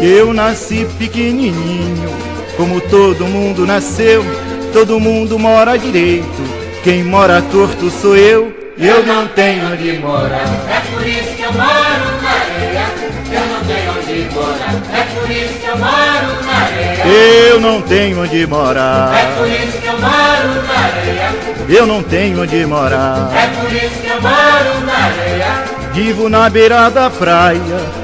Eu 0.00 0.32
nasci 0.32 0.86
pequenininho, 0.96 2.10
como 2.56 2.80
todo 2.80 3.26
mundo 3.26 3.66
nasceu. 3.66 4.24
Todo 4.72 5.00
mundo 5.00 5.38
mora 5.38 5.76
direito, 5.76 6.42
quem 6.84 7.02
mora 7.02 7.42
torto 7.42 7.90
sou 7.90 8.16
eu. 8.16 8.56
Eu 8.78 9.04
não 9.04 9.26
tenho 9.28 9.72
onde 9.72 9.98
morar. 9.98 10.46
É 10.68 10.80
por 10.90 11.06
isso 11.06 11.34
que 11.36 11.42
eu 11.42 11.52
moro 11.52 12.22
na 12.22 12.30
areia. 12.30 12.86
Eu 13.32 13.46
não 13.46 13.64
tenho 13.66 13.92
onde 13.98 14.34
morar. 14.34 14.74
É 14.94 15.02
por 15.14 15.30
isso 15.30 15.54
que 15.58 15.66
eu 15.66 15.76
moro 15.76 16.44
na 16.46 16.52
areia. 16.52 17.50
Eu 17.50 17.60
não 17.60 17.82
tenho 17.82 18.22
onde 18.22 18.46
morar. 18.46 19.12
É 19.14 19.36
por 19.36 19.48
isso 19.48 19.78
que 19.78 19.86
eu 19.86 19.92
moro 19.98 20.66
na 20.66 20.78
areia. 20.78 21.34
Eu 21.68 21.86
não 21.86 22.02
tenho 22.02 22.42
onde 22.42 22.66
morar. 22.66 23.30
É 23.34 23.46
por 23.60 23.72
isso 23.72 24.00
que 24.00 24.08
eu 24.08 24.22
moro 24.22 24.86
na 24.86 24.92
areia. 24.92 25.64
Vivo 25.92 26.28
na 26.28 26.48
beira 26.48 26.88
da 26.88 27.10
praia, 27.10 27.60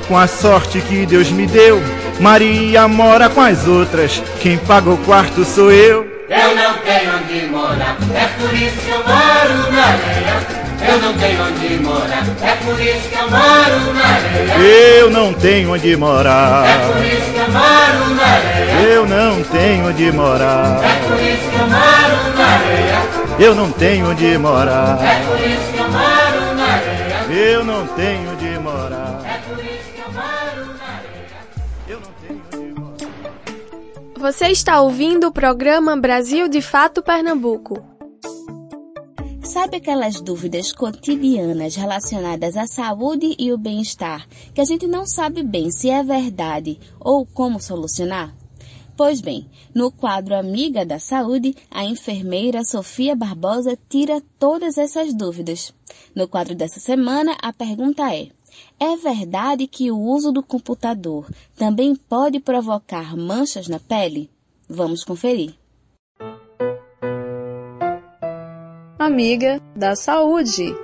com 0.09 0.19
a 0.19 0.27
sorte 0.27 0.81
que 0.81 1.07
Deus 1.07 1.31
me 1.31 1.47
deu. 1.47 1.81
Maria 2.21 2.87
mora 2.89 3.29
com 3.29 3.41
as 3.41 3.67
outras, 3.67 4.23
quem 4.41 4.59
paga 4.59 4.91
o 4.91 4.99
quarto 4.99 5.45
sou 5.45 5.71
eu. 5.71 6.16
É 8.17 8.27
por 8.39 8.53
isso 8.55 8.77
que 8.81 8.91
eu 8.91 8.99
moro 8.99 9.73
na 9.73 9.85
areia. 9.85 10.57
Eu 10.89 11.01
não 11.01 11.15
tenho 11.15 11.43
onde 11.43 11.79
morar, 11.83 12.25
é 12.43 12.55
por 12.65 12.81
isso 12.81 13.09
que 13.09 13.15
eu 13.17 13.31
moro 13.31 13.95
na 13.95 14.05
areia. 14.05 14.55
Eu 14.99 15.11
não 15.11 15.33
tenho 15.35 15.73
onde 15.73 15.97
morar. 15.97 16.67
É 16.67 16.93
por 16.93 17.05
isso 17.05 17.33
que 17.33 17.39
eu 17.39 17.51
moro 17.51 18.15
na 18.15 18.25
areia. 18.25 18.93
Eu 18.93 19.07
não 19.07 19.43
tenho 19.45 19.89
onde 19.89 20.13
morar. 20.13 20.81
É 20.85 21.09
por 21.09 21.19
isso 21.21 21.51
que 21.51 21.57
eu 21.57 21.67
moro 21.67 22.37
na 22.37 22.47
areia. 22.55 22.97
Eu 23.39 23.55
não 23.55 23.73
tenho 23.73 24.11
onde 24.11 24.39
morar. 24.39 24.99
É 25.03 25.25
por 25.27 25.41
isso 25.41 25.73
que 25.73 25.79
eu 25.79 25.89
moro 25.91 26.57
na 26.57 26.65
areia. 26.65 27.17
Eu 27.29 27.65
não 27.65 27.87
tenho 27.87 28.33
onde 28.33 28.59
morar. 28.61 29.21
É 29.25 29.39
por 29.49 29.65
isso 29.65 29.93
que 29.95 30.01
eu 30.01 30.13
moro 30.13 30.79
na 30.79 30.87
areia. 30.95 31.37
Eu 31.89 32.01
não 32.01 32.13
tenho 32.21 32.43
onde 32.55 32.81
morar. 32.81 32.97
Você 34.19 34.47
está 34.49 34.81
ouvindo 34.81 35.27
o 35.27 35.33
programa 35.33 35.97
Brasil 35.97 36.49
de 36.49 36.63
Fato 36.63 37.03
Pernambuco. 37.03 37.96
Sabe 39.43 39.77
aquelas 39.77 40.21
dúvidas 40.21 40.73
cotidianas 40.73 41.77
relacionadas 41.77 42.57
à 42.57 42.67
saúde 42.67 43.35
e 43.39 43.53
o 43.53 43.59
bem-estar 43.59 44.29
que 44.55 44.61
a 44.61 44.65
gente 44.65 44.87
não 44.87 45.07
sabe 45.07 45.43
bem 45.43 45.71
se 45.71 45.89
é 45.89 46.03
verdade 46.03 46.79
ou 47.01 47.25
como 47.25 47.61
solucionar? 47.61 48.35
Pois 48.97 49.21
bem, 49.21 49.49
no 49.75 49.93
quadro 49.93 50.35
Amiga 50.35 50.85
da 50.85 50.99
Saúde, 50.99 51.55
a 51.71 51.85
enfermeira 51.85 52.65
Sofia 52.65 53.15
Barbosa 53.15 53.79
tira 53.89 54.23
todas 54.39 54.79
essas 54.79 55.13
dúvidas. 55.13 55.75
No 56.15 56.27
quadro 56.27 56.55
dessa 56.55 56.81
semana, 56.81 57.37
a 57.43 57.53
pergunta 57.53 58.15
é: 58.15 58.31
é 58.81 58.97
verdade 58.97 59.67
que 59.67 59.91
o 59.91 59.99
uso 59.99 60.33
do 60.33 60.43
computador 60.43 61.31
também 61.57 61.95
pode 61.95 62.41
provocar 62.41 63.17
manchas 63.17 63.69
na 63.69 63.79
pele? 63.79 64.31
Vamos 64.69 65.05
conferir. 65.05 65.55
Amiga 69.07 69.63
da 69.77 69.95
Saúde. 69.95 70.75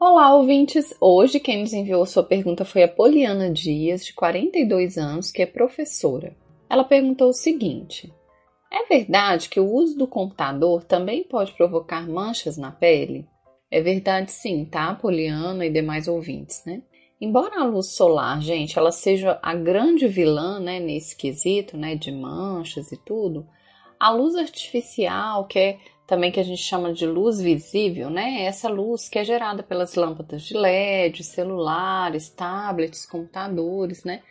Olá, 0.00 0.34
ouvintes! 0.34 0.92
Hoje 1.00 1.38
quem 1.38 1.60
nos 1.60 1.72
enviou 1.72 2.04
sua 2.04 2.24
pergunta 2.24 2.64
foi 2.64 2.82
a 2.82 2.88
Poliana 2.88 3.48
Dias, 3.48 4.04
de 4.04 4.12
42 4.12 4.98
anos, 4.98 5.30
que 5.30 5.40
é 5.40 5.46
professora. 5.46 6.36
Ela 6.68 6.82
perguntou 6.82 7.28
o 7.28 7.32
seguinte: 7.32 8.12
É 8.72 8.88
verdade 8.88 9.48
que 9.48 9.60
o 9.60 9.72
uso 9.72 9.96
do 9.96 10.08
computador 10.08 10.82
também 10.82 11.22
pode 11.22 11.52
provocar 11.52 12.08
manchas 12.08 12.56
na 12.56 12.72
pele? 12.72 13.24
É 13.70 13.80
verdade 13.80 14.32
sim, 14.32 14.64
tá, 14.64 14.92
Poliana 14.96 15.64
e 15.64 15.70
demais 15.70 16.08
ouvintes, 16.08 16.64
né? 16.66 16.82
Embora 17.20 17.60
a 17.60 17.64
luz 17.64 17.92
solar, 17.92 18.42
gente, 18.42 18.76
ela 18.76 18.90
seja 18.90 19.38
a 19.40 19.54
grande 19.54 20.08
vilã, 20.08 20.58
né, 20.58 20.80
nesse 20.80 21.14
quesito, 21.14 21.76
né, 21.76 21.94
de 21.94 22.10
manchas 22.10 22.90
e 22.90 22.96
tudo, 22.96 23.46
a 24.00 24.10
luz 24.10 24.34
artificial, 24.34 25.46
que 25.46 25.58
é 25.58 25.78
também 26.06 26.32
que 26.32 26.40
a 26.40 26.42
gente 26.42 26.62
chama 26.62 26.92
de 26.92 27.06
luz 27.06 27.40
visível, 27.40 28.08
né? 28.10 28.42
Essa 28.42 28.68
luz 28.68 29.08
que 29.08 29.18
é 29.18 29.24
gerada 29.24 29.62
pelas 29.62 29.94
lâmpadas 29.94 30.42
de 30.42 30.54
LED, 30.54 31.22
celulares, 31.22 32.30
tablets, 32.30 33.04
computadores, 33.06 34.02
né? 34.02 34.22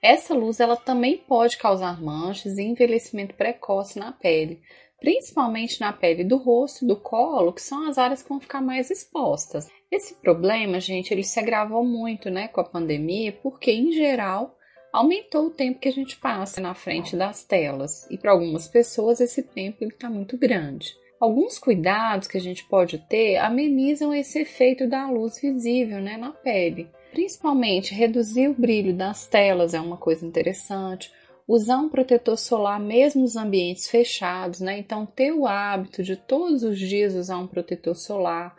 Essa 0.00 0.32
luz 0.32 0.60
ela 0.60 0.76
também 0.76 1.18
pode 1.18 1.56
causar 1.58 2.00
manchas 2.00 2.56
e 2.56 2.62
envelhecimento 2.62 3.34
precoce 3.34 3.98
na 3.98 4.12
pele, 4.12 4.62
principalmente 5.00 5.80
na 5.80 5.92
pele 5.92 6.22
do 6.22 6.36
rosto, 6.36 6.86
do 6.86 6.96
colo, 6.96 7.52
que 7.52 7.60
são 7.60 7.88
as 7.88 7.98
áreas 7.98 8.22
que 8.22 8.28
vão 8.28 8.40
ficar 8.40 8.62
mais 8.62 8.90
expostas. 8.90 9.68
Esse 9.90 10.14
problema, 10.14 10.78
gente, 10.78 11.12
ele 11.12 11.24
se 11.24 11.38
agravou 11.40 11.84
muito, 11.84 12.30
né, 12.30 12.48
com 12.48 12.60
a 12.60 12.64
pandemia, 12.64 13.32
porque 13.42 13.72
em 13.72 13.92
geral 13.92 14.55
aumentou 14.96 15.48
o 15.48 15.50
tempo 15.50 15.78
que 15.78 15.88
a 15.88 15.92
gente 15.92 16.16
passa 16.16 16.58
na 16.58 16.74
frente 16.74 17.14
das 17.14 17.44
telas 17.44 18.10
e 18.10 18.16
para 18.16 18.32
algumas 18.32 18.66
pessoas 18.66 19.20
esse 19.20 19.42
tempo 19.42 19.84
está 19.84 20.08
muito 20.08 20.38
grande. 20.38 20.96
Alguns 21.20 21.58
cuidados 21.58 22.26
que 22.26 22.38
a 22.38 22.40
gente 22.40 22.64
pode 22.64 22.96
ter 23.06 23.36
amenizam 23.36 24.14
esse 24.14 24.38
efeito 24.40 24.88
da 24.88 25.10
luz 25.10 25.38
visível 25.38 26.00
né, 26.00 26.16
na 26.16 26.30
pele. 26.30 26.88
Principalmente 27.10 27.94
reduzir 27.94 28.48
o 28.48 28.54
brilho 28.54 28.94
das 28.94 29.26
telas 29.26 29.74
é 29.74 29.80
uma 29.80 29.98
coisa 29.98 30.24
interessante. 30.24 31.12
Usar 31.46 31.76
um 31.76 31.90
protetor 31.90 32.38
solar 32.38 32.80
mesmo 32.80 33.20
nos 33.20 33.36
ambientes 33.36 33.88
fechados, 33.88 34.60
né? 34.60 34.78
Então 34.78 35.06
ter 35.06 35.30
o 35.30 35.46
hábito 35.46 36.02
de 36.02 36.16
todos 36.16 36.62
os 36.62 36.78
dias 36.78 37.14
usar 37.14 37.36
um 37.36 37.46
protetor 37.46 37.94
solar. 37.94 38.56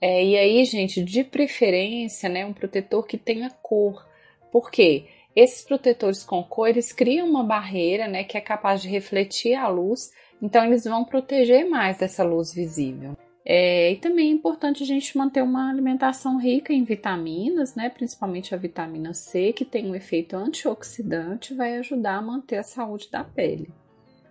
É, 0.00 0.24
e 0.24 0.36
aí, 0.36 0.64
gente, 0.64 1.02
de 1.02 1.24
preferência, 1.24 2.28
né, 2.28 2.44
um 2.44 2.52
protetor 2.52 3.06
que 3.06 3.16
tenha 3.16 3.50
cor. 3.50 4.04
Por 4.52 4.70
quê? 4.70 5.06
Esses 5.34 5.62
protetores 5.62 6.24
com 6.24 6.42
cor, 6.42 6.68
eles 6.68 6.92
criam 6.92 7.28
uma 7.28 7.44
barreira, 7.44 8.08
né, 8.08 8.24
que 8.24 8.36
é 8.36 8.40
capaz 8.40 8.82
de 8.82 8.88
refletir 8.88 9.54
a 9.54 9.68
luz, 9.68 10.10
então 10.42 10.64
eles 10.64 10.84
vão 10.84 11.04
proteger 11.04 11.68
mais 11.68 11.98
dessa 11.98 12.24
luz 12.24 12.52
visível. 12.52 13.16
É, 13.44 13.92
e 13.92 13.96
também 13.96 14.28
é 14.28 14.32
importante 14.32 14.82
a 14.82 14.86
gente 14.86 15.16
manter 15.16 15.42
uma 15.42 15.70
alimentação 15.70 16.38
rica 16.38 16.72
em 16.72 16.84
vitaminas, 16.84 17.74
né, 17.74 17.88
principalmente 17.88 18.54
a 18.54 18.58
vitamina 18.58 19.14
C, 19.14 19.52
que 19.52 19.64
tem 19.64 19.90
um 19.90 19.94
efeito 19.94 20.36
antioxidante, 20.36 21.54
vai 21.54 21.78
ajudar 21.78 22.16
a 22.16 22.22
manter 22.22 22.58
a 22.58 22.62
saúde 22.62 23.08
da 23.10 23.24
pele. 23.24 23.70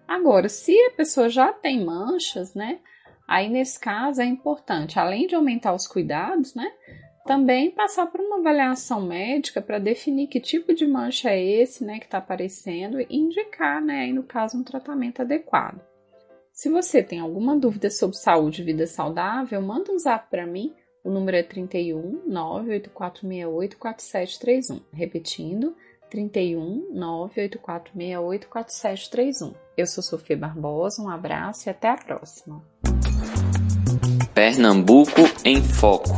Agora, 0.08 0.50
se 0.50 0.78
a 0.86 0.91
pessoa 0.91 1.30
já 1.30 1.52
tem 1.54 1.84
manchas, 1.84 2.54
né, 2.54 2.80
aí 3.28 3.50
nesse 3.50 3.80
caso 3.80 4.22
é 4.22 4.26
importante, 4.26 5.00
além 5.00 5.28
de 5.28 5.36
aumentar 5.36 5.74
os 5.74 5.88
cuidados, 5.88 6.54
né, 6.54 6.72
também 7.26 7.72
passar 7.72 8.07
por 8.07 8.20
uma 8.20 8.39
avaliação 8.39 9.01
médica 9.01 9.61
para 9.61 9.80
definir 9.80 10.28
que 10.28 10.39
tipo 10.39 10.74
de 10.74 10.88
mancha 10.88 11.30
é 11.30 11.43
esse, 11.43 11.84
né, 11.84 11.99
que 11.99 12.05
está 12.05 12.17
aparecendo 12.17 12.99
e 12.99 13.07
indicar, 13.09 13.82
né, 13.82 14.01
aí 14.01 14.13
no 14.13 14.24
caso, 14.24 14.57
um 14.57 14.63
tratamento 14.63 15.22
adequado. 15.22 15.82
Se 16.51 16.70
você 16.70 17.01
tem 17.01 17.20
alguma 17.20 17.55
dúvida 17.55 17.89
sobre 17.89 18.17
saúde 18.17 18.61
e 18.61 18.65
vida 18.65 18.86
saudável, 18.86 19.61
manda 19.61 19.93
um 19.93 19.97
zap 19.97 20.30
para 20.30 20.45
mim. 20.45 20.74
O 21.03 21.09
número 21.09 21.38
é 21.38 21.43
31 21.43 22.24
98468 22.28 23.78
4731. 23.78 24.82
Repetindo, 24.91 25.74
31 26.09 26.89
98468 26.91 28.49
4731. 28.49 29.53
Eu 29.78 29.88
sou 29.88 30.03
Sofia 30.03 30.36
Barbosa, 30.36 31.01
um 31.01 31.09
abraço 31.09 31.70
e 31.70 31.72
até 31.72 31.88
a 31.88 31.95
próxima. 31.95 32.61
Pernambuco 34.34 35.22
em 35.45 35.61
Foco. 35.61 36.09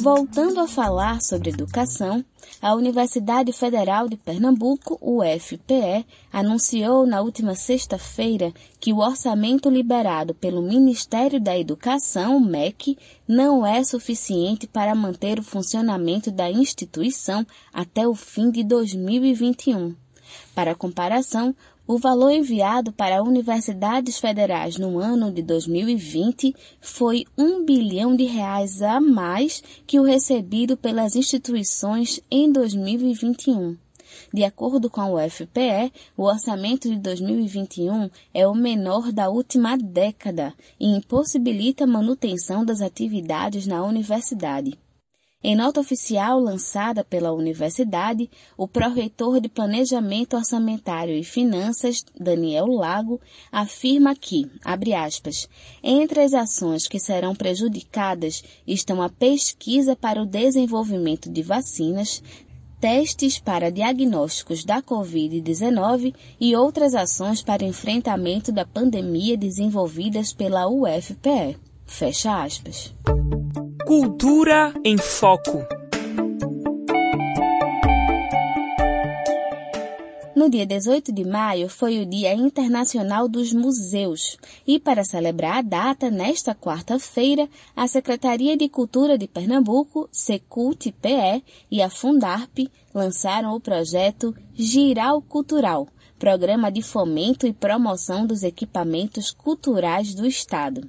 Voltando 0.00 0.60
a 0.60 0.68
falar 0.68 1.20
sobre 1.20 1.50
educação, 1.50 2.24
a 2.62 2.72
Universidade 2.72 3.52
Federal 3.52 4.08
de 4.08 4.16
Pernambuco, 4.16 4.96
UFPE, 5.02 6.06
anunciou 6.32 7.04
na 7.04 7.20
última 7.20 7.56
sexta-feira 7.56 8.52
que 8.78 8.92
o 8.92 8.98
orçamento 8.98 9.68
liberado 9.68 10.34
pelo 10.34 10.62
Ministério 10.62 11.40
da 11.40 11.58
Educação, 11.58 12.38
MEC, 12.38 12.96
não 13.26 13.66
é 13.66 13.82
suficiente 13.82 14.68
para 14.68 14.94
manter 14.94 15.40
o 15.40 15.42
funcionamento 15.42 16.30
da 16.30 16.48
instituição 16.48 17.44
até 17.72 18.06
o 18.06 18.14
fim 18.14 18.52
de 18.52 18.62
2021. 18.62 19.96
Para 20.54 20.76
comparação, 20.76 21.52
o 21.88 21.96
valor 21.96 22.30
enviado 22.30 22.92
para 22.92 23.22
universidades 23.22 24.18
federais 24.18 24.76
no 24.76 24.98
ano 24.98 25.32
de 25.32 25.40
2020 25.40 26.54
foi 26.82 27.24
um 27.36 27.64
bilhão 27.64 28.14
de 28.14 28.24
reais 28.24 28.82
a 28.82 29.00
mais 29.00 29.62
que 29.86 29.98
o 29.98 30.02
recebido 30.02 30.76
pelas 30.76 31.16
instituições 31.16 32.20
em 32.30 32.52
2021. 32.52 33.74
De 34.32 34.44
acordo 34.44 34.90
com 34.90 35.00
a 35.00 35.24
UFPE, 35.24 35.90
o 36.14 36.24
orçamento 36.24 36.90
de 36.90 36.98
2021 36.98 38.10
é 38.34 38.46
o 38.46 38.54
menor 38.54 39.10
da 39.10 39.30
última 39.30 39.74
década 39.78 40.52
e 40.78 40.94
impossibilita 40.94 41.84
a 41.84 41.86
manutenção 41.86 42.66
das 42.66 42.82
atividades 42.82 43.66
na 43.66 43.82
universidade. 43.82 44.78
Em 45.40 45.54
nota 45.54 45.78
oficial 45.78 46.40
lançada 46.40 47.04
pela 47.04 47.32
universidade, 47.32 48.28
o 48.56 48.66
pró-reitor 48.66 49.40
de 49.40 49.48
Planejamento 49.48 50.34
Orçamentário 50.36 51.14
e 51.14 51.22
Finanças, 51.22 52.04
Daniel 52.18 52.66
Lago, 52.66 53.20
afirma 53.52 54.16
que, 54.16 54.50
abre 54.64 54.94
aspas, 54.94 55.48
entre 55.80 56.22
as 56.22 56.34
ações 56.34 56.88
que 56.88 56.98
serão 56.98 57.36
prejudicadas 57.36 58.42
estão 58.66 59.00
a 59.00 59.08
pesquisa 59.08 59.94
para 59.94 60.20
o 60.20 60.26
desenvolvimento 60.26 61.30
de 61.30 61.40
vacinas, 61.40 62.20
testes 62.80 63.38
para 63.38 63.70
diagnósticos 63.70 64.64
da 64.64 64.82
Covid-19 64.82 66.16
e 66.40 66.56
outras 66.56 66.96
ações 66.96 67.44
para 67.44 67.64
enfrentamento 67.64 68.50
da 68.50 68.66
pandemia 68.66 69.36
desenvolvidas 69.36 70.32
pela 70.32 70.68
UFPE. 70.68 71.67
Fecha 71.88 72.44
aspas. 72.44 72.94
Cultura 73.84 74.72
em 74.84 74.96
Foco. 74.98 75.66
No 80.36 80.48
dia 80.48 80.64
18 80.64 81.10
de 81.10 81.24
maio 81.24 81.68
foi 81.68 81.98
o 81.98 82.06
Dia 82.06 82.34
Internacional 82.34 83.26
dos 83.26 83.52
Museus 83.52 84.36
e 84.64 84.78
para 84.78 85.02
celebrar 85.02 85.56
a 85.56 85.62
data, 85.62 86.10
nesta 86.10 86.54
quarta-feira, 86.54 87.48
a 87.74 87.88
Secretaria 87.88 88.56
de 88.56 88.68
Cultura 88.68 89.18
de 89.18 89.26
Pernambuco, 89.26 90.08
Secult-PE 90.12 91.42
e 91.70 91.82
a 91.82 91.90
Fundarp 91.90 92.70
lançaram 92.94 93.56
o 93.56 93.60
projeto 93.60 94.36
Giral 94.54 95.20
Cultural, 95.22 95.88
programa 96.18 96.70
de 96.70 96.82
fomento 96.82 97.46
e 97.46 97.52
promoção 97.52 98.26
dos 98.26 98.44
equipamentos 98.44 99.32
culturais 99.32 100.14
do 100.14 100.24
Estado. 100.26 100.88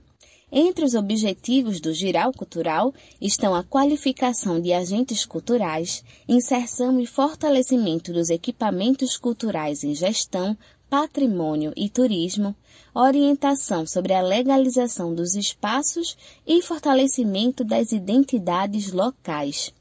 Entre 0.51 0.83
os 0.83 0.95
objetivos 0.95 1.79
do 1.79 1.93
Giral 1.93 2.31
Cultural 2.33 2.91
estão 3.21 3.53
a 3.53 3.63
qualificação 3.63 4.59
de 4.59 4.73
agentes 4.73 5.23
culturais, 5.23 6.03
inserção 6.27 6.99
e 6.99 7.05
fortalecimento 7.05 8.11
dos 8.11 8.31
equipamentos 8.31 9.15
culturais 9.15 9.83
em 9.83 9.93
gestão, 9.93 10.57
patrimônio 10.89 11.71
e 11.77 11.87
turismo, 11.87 12.55
orientação 12.95 13.85
sobre 13.85 14.11
a 14.13 14.23
legalização 14.23 15.13
dos 15.13 15.35
espaços 15.35 16.17
e 16.47 16.63
fortalecimento 16.63 17.63
das 17.63 17.91
identidades 17.91 18.91
locais. 18.91 19.71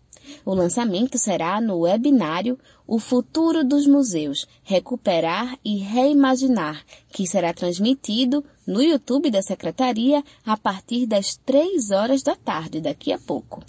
O 0.45 0.55
lançamento 0.55 1.19
será 1.19 1.61
no 1.61 1.81
webinário 1.81 2.59
O 2.87 2.99
Futuro 2.99 3.65
dos 3.65 3.87
Museus, 3.87 4.47
Recuperar 4.63 5.59
e 5.65 5.79
Reimaginar, 5.79 6.85
que 7.11 7.27
será 7.27 7.53
transmitido 7.53 8.45
no 8.67 8.83
YouTube 8.83 9.31
da 9.31 9.43
Secretaria 9.43 10.23
a 10.45 10.57
partir 10.57 11.07
das 11.07 11.37
três 11.37 11.91
horas 11.91 12.23
da 12.23 12.35
tarde, 12.35 12.81
daqui 12.81 13.13
a 13.13 13.19
pouco. 13.19 13.63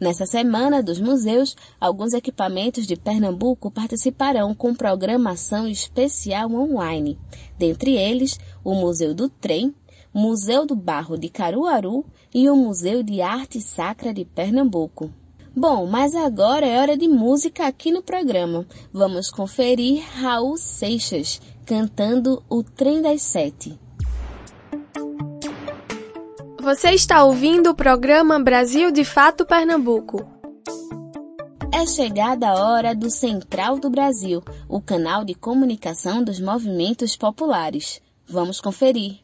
Nessa 0.00 0.26
semana 0.26 0.82
dos 0.82 1.00
museus, 1.00 1.54
alguns 1.80 2.14
equipamentos 2.14 2.84
de 2.84 2.96
Pernambuco 2.96 3.70
participarão 3.70 4.52
com 4.52 4.74
programação 4.74 5.68
especial 5.68 6.52
online. 6.52 7.16
Dentre 7.56 7.96
eles, 7.96 8.38
o 8.64 8.74
Museu 8.74 9.14
do 9.14 9.28
Trem, 9.28 9.72
Museu 10.12 10.66
do 10.66 10.74
Barro 10.74 11.16
de 11.16 11.28
Caruaru 11.28 12.04
e 12.34 12.50
o 12.50 12.56
Museu 12.56 13.02
de 13.02 13.22
Arte 13.22 13.60
Sacra 13.60 14.12
de 14.12 14.24
Pernambuco. 14.24 15.10
Bom, 15.56 15.86
mas 15.86 16.16
agora 16.16 16.66
é 16.66 16.80
hora 16.80 16.96
de 16.96 17.06
música 17.06 17.66
aqui 17.66 17.92
no 17.92 18.02
programa. 18.02 18.66
Vamos 18.92 19.30
conferir 19.30 20.02
Raul 20.20 20.56
Seixas 20.56 21.40
cantando 21.64 22.42
O 22.48 22.64
Trem 22.64 23.00
das 23.00 23.22
Sete. 23.22 23.78
Você 26.60 26.90
está 26.90 27.22
ouvindo 27.22 27.70
o 27.70 27.74
programa 27.74 28.40
Brasil 28.40 28.90
de 28.90 29.04
Fato 29.04 29.46
Pernambuco. 29.46 30.26
É 31.72 31.86
chegada 31.86 32.48
a 32.48 32.54
hora 32.54 32.94
do 32.94 33.08
Central 33.08 33.78
do 33.78 33.88
Brasil, 33.88 34.42
o 34.68 34.80
canal 34.80 35.24
de 35.24 35.34
comunicação 35.34 36.24
dos 36.24 36.40
movimentos 36.40 37.16
populares. 37.16 38.00
Vamos 38.26 38.60
conferir. 38.60 39.23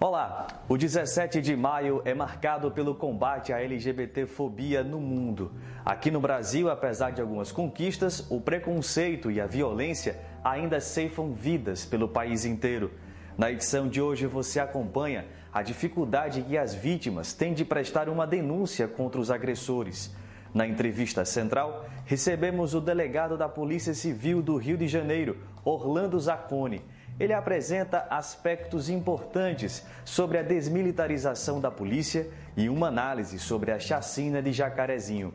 Olá! 0.00 0.48
O 0.68 0.76
17 0.76 1.40
de 1.40 1.54
maio 1.54 2.02
é 2.04 2.12
marcado 2.12 2.68
pelo 2.68 2.96
combate 2.96 3.52
à 3.52 3.62
LGBTfobia 3.62 4.82
no 4.82 5.00
mundo. 5.00 5.52
Aqui 5.84 6.10
no 6.10 6.20
Brasil, 6.20 6.68
apesar 6.68 7.12
de 7.12 7.22
algumas 7.22 7.52
conquistas, 7.52 8.26
o 8.28 8.40
preconceito 8.40 9.30
e 9.30 9.40
a 9.40 9.46
violência 9.46 10.20
ainda 10.42 10.80
ceifam 10.80 11.32
vidas 11.32 11.86
pelo 11.86 12.08
país 12.08 12.44
inteiro. 12.44 12.90
Na 13.38 13.52
edição 13.52 13.88
de 13.88 14.02
hoje 14.02 14.26
você 14.26 14.58
acompanha 14.58 15.26
a 15.52 15.62
dificuldade 15.62 16.42
que 16.42 16.58
as 16.58 16.74
vítimas 16.74 17.32
têm 17.32 17.54
de 17.54 17.64
prestar 17.64 18.08
uma 18.08 18.26
denúncia 18.26 18.88
contra 18.88 19.20
os 19.20 19.30
agressores. 19.30 20.12
Na 20.52 20.66
entrevista 20.66 21.24
central, 21.24 21.86
recebemos 22.04 22.74
o 22.74 22.80
delegado 22.80 23.38
da 23.38 23.48
Polícia 23.48 23.94
Civil 23.94 24.42
do 24.42 24.56
Rio 24.56 24.76
de 24.76 24.88
Janeiro, 24.88 25.38
Orlando 25.64 26.18
Zacconi 26.18 26.82
ele 27.18 27.32
apresenta 27.32 28.06
aspectos 28.10 28.88
importantes 28.88 29.84
sobre 30.04 30.38
a 30.38 30.42
desmilitarização 30.42 31.60
da 31.60 31.70
polícia 31.70 32.28
e 32.56 32.68
uma 32.68 32.88
análise 32.88 33.38
sobre 33.38 33.70
a 33.70 33.78
chacina 33.78 34.42
de 34.42 34.52
Jacarezinho. 34.52 35.32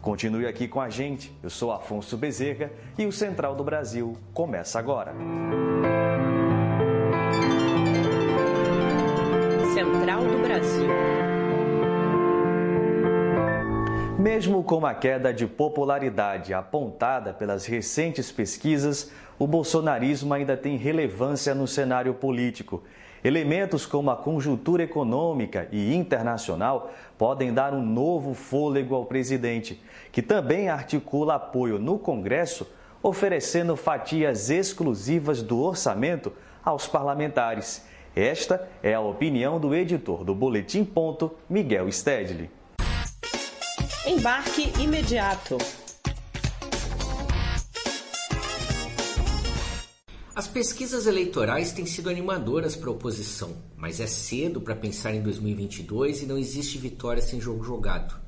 Continue 0.00 0.46
aqui 0.46 0.66
com 0.66 0.80
a 0.80 0.90
gente. 0.90 1.32
Eu 1.42 1.48
sou 1.48 1.70
Afonso 1.70 2.16
Bezerra 2.16 2.70
e 2.98 3.06
o 3.06 3.12
Central 3.12 3.54
do 3.54 3.62
Brasil 3.62 4.16
começa 4.34 4.78
agora. 4.78 5.14
Central 9.74 10.24
do 10.24 10.42
Brasil. 10.42 11.21
Mesmo 14.22 14.62
com 14.62 14.86
a 14.86 14.94
queda 14.94 15.34
de 15.34 15.48
popularidade 15.48 16.54
apontada 16.54 17.32
pelas 17.32 17.66
recentes 17.66 18.30
pesquisas, 18.30 19.10
o 19.36 19.48
bolsonarismo 19.48 20.32
ainda 20.32 20.56
tem 20.56 20.76
relevância 20.76 21.56
no 21.56 21.66
cenário 21.66 22.14
político. 22.14 22.84
Elementos 23.24 23.84
como 23.84 24.12
a 24.12 24.16
conjuntura 24.16 24.84
econômica 24.84 25.66
e 25.72 25.92
internacional 25.92 26.92
podem 27.18 27.52
dar 27.52 27.74
um 27.74 27.84
novo 27.84 28.32
fôlego 28.32 28.94
ao 28.94 29.06
presidente, 29.06 29.82
que 30.12 30.22
também 30.22 30.68
articula 30.68 31.34
apoio 31.34 31.80
no 31.80 31.98
Congresso, 31.98 32.64
oferecendo 33.02 33.74
fatias 33.74 34.50
exclusivas 34.50 35.42
do 35.42 35.60
orçamento 35.60 36.32
aos 36.64 36.86
parlamentares. 36.86 37.84
Esta 38.14 38.68
é 38.84 38.94
a 38.94 39.00
opinião 39.00 39.58
do 39.58 39.74
editor 39.74 40.22
do 40.22 40.32
Boletim 40.32 40.84
Ponto, 40.84 41.34
Miguel 41.50 41.90
Stedley. 41.90 42.61
Embarque 44.04 44.72
imediato. 44.80 45.56
As 50.34 50.48
pesquisas 50.48 51.06
eleitorais 51.06 51.70
têm 51.70 51.86
sido 51.86 52.10
animadoras 52.10 52.74
para 52.74 52.88
a 52.88 52.92
oposição, 52.92 53.62
mas 53.76 54.00
é 54.00 54.08
cedo 54.08 54.60
para 54.60 54.74
pensar 54.74 55.14
em 55.14 55.22
2022 55.22 56.22
e 56.22 56.26
não 56.26 56.36
existe 56.36 56.78
vitória 56.78 57.22
sem 57.22 57.40
jogo 57.40 57.62
jogado. 57.62 58.20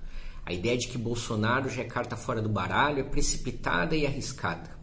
A 0.47 0.53
ideia 0.53 0.79
de 0.79 0.87
que 0.87 0.97
Bolsonaro 0.97 1.69
já 1.69 1.83
é 1.83 1.87
carta 1.87 2.17
fora 2.17 2.41
do 2.41 2.49
baralho 2.49 3.01
é 3.01 3.03
precipitada 3.03 3.97
e 3.97 4.07
arriscada. 4.07 4.79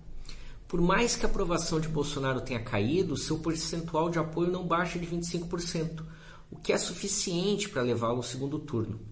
Por 0.67 0.81
mais 0.81 1.15
que 1.15 1.25
a 1.25 1.29
aprovação 1.29 1.79
de 1.79 1.87
Bolsonaro 1.87 2.41
tenha 2.41 2.61
caído, 2.65 3.15
seu 3.15 3.39
percentual 3.39 4.09
de 4.09 4.19
apoio 4.19 4.51
não 4.51 4.67
baixa 4.67 4.99
de 4.99 5.07
25%, 5.07 6.03
o 6.51 6.57
que 6.57 6.73
é 6.73 6.77
suficiente 6.77 7.69
para 7.69 7.81
levá-lo 7.81 8.17
ao 8.17 8.23
segundo 8.23 8.59
turno. 8.59 9.10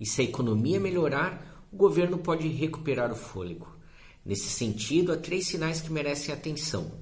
E 0.00 0.06
se 0.06 0.20
a 0.20 0.24
economia 0.24 0.78
melhorar, 0.80 1.66
o 1.72 1.76
governo 1.76 2.18
pode 2.18 2.48
recuperar 2.48 3.12
o 3.12 3.16
fôlego. 3.16 3.76
Nesse 4.24 4.48
sentido, 4.48 5.12
há 5.12 5.16
três 5.16 5.46
sinais 5.46 5.80
que 5.80 5.92
merecem 5.92 6.34
atenção. 6.34 6.92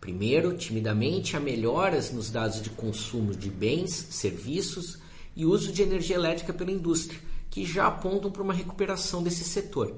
Primeiro, 0.00 0.56
timidamente, 0.56 1.36
há 1.36 1.40
melhoras 1.40 2.12
nos 2.12 2.30
dados 2.30 2.60
de 2.60 2.70
consumo 2.70 3.34
de 3.34 3.48
bens, 3.48 3.90
serviços 4.10 4.98
e 5.34 5.46
uso 5.46 5.72
de 5.72 5.82
energia 5.82 6.16
elétrica 6.16 6.52
pela 6.52 6.70
indústria, 6.70 7.18
que 7.50 7.64
já 7.64 7.86
apontam 7.86 8.30
para 8.30 8.42
uma 8.42 8.52
recuperação 8.52 9.22
desse 9.22 9.44
setor. 9.44 9.96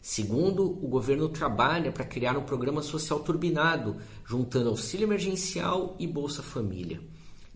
Segundo, 0.00 0.62
o 0.64 0.86
governo 0.86 1.28
trabalha 1.28 1.90
para 1.90 2.04
criar 2.04 2.38
um 2.38 2.44
programa 2.44 2.82
social 2.82 3.20
turbinado, 3.20 3.96
juntando 4.24 4.68
auxílio 4.68 5.06
emergencial 5.06 5.96
e 5.98 6.06
Bolsa 6.06 6.42
Família. 6.42 7.00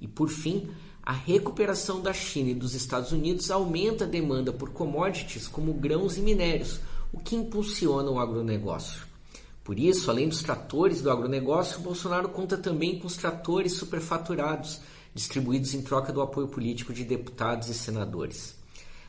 E 0.01 0.09
por 0.09 0.29
fim, 0.29 0.69
a 1.05 1.13
recuperação 1.13 2.01
da 2.01 2.13
China 2.13 2.51
e 2.51 2.55
dos 2.55 2.75
Estados 2.75 3.11
Unidos 3.11 3.51
aumenta 3.51 4.05
a 4.05 4.09
demanda 4.09 4.53
por 4.53 4.71
commodities 4.71 5.49
como 5.49 5.75
grãos 5.75 6.17
e 6.17 6.21
minérios, 6.21 6.79
o 7.13 7.19
que 7.19 7.35
impulsiona 7.35 8.09
o 8.09 8.21
agronegócio. 8.21 9.03
Por 9.65 9.79
isso, 9.79 10.11
além 10.11 10.29
dos 10.29 10.43
tratores 10.43 11.03
do 11.03 11.11
agronegócio, 11.11 11.81
Bolsonaro 11.81 12.29
conta 12.29 12.57
também 12.57 12.99
com 12.99 13.07
os 13.07 13.17
tratores 13.17 13.75
superfaturados, 13.75 14.81
distribuídos 15.13 15.75
em 15.75 15.83
troca 15.83 16.13
do 16.13 16.23
apoio 16.23 16.49
político 16.49 16.93
de 16.93 17.05
deputados 17.05 17.69
e 17.69 17.75
senadores. 17.75 18.55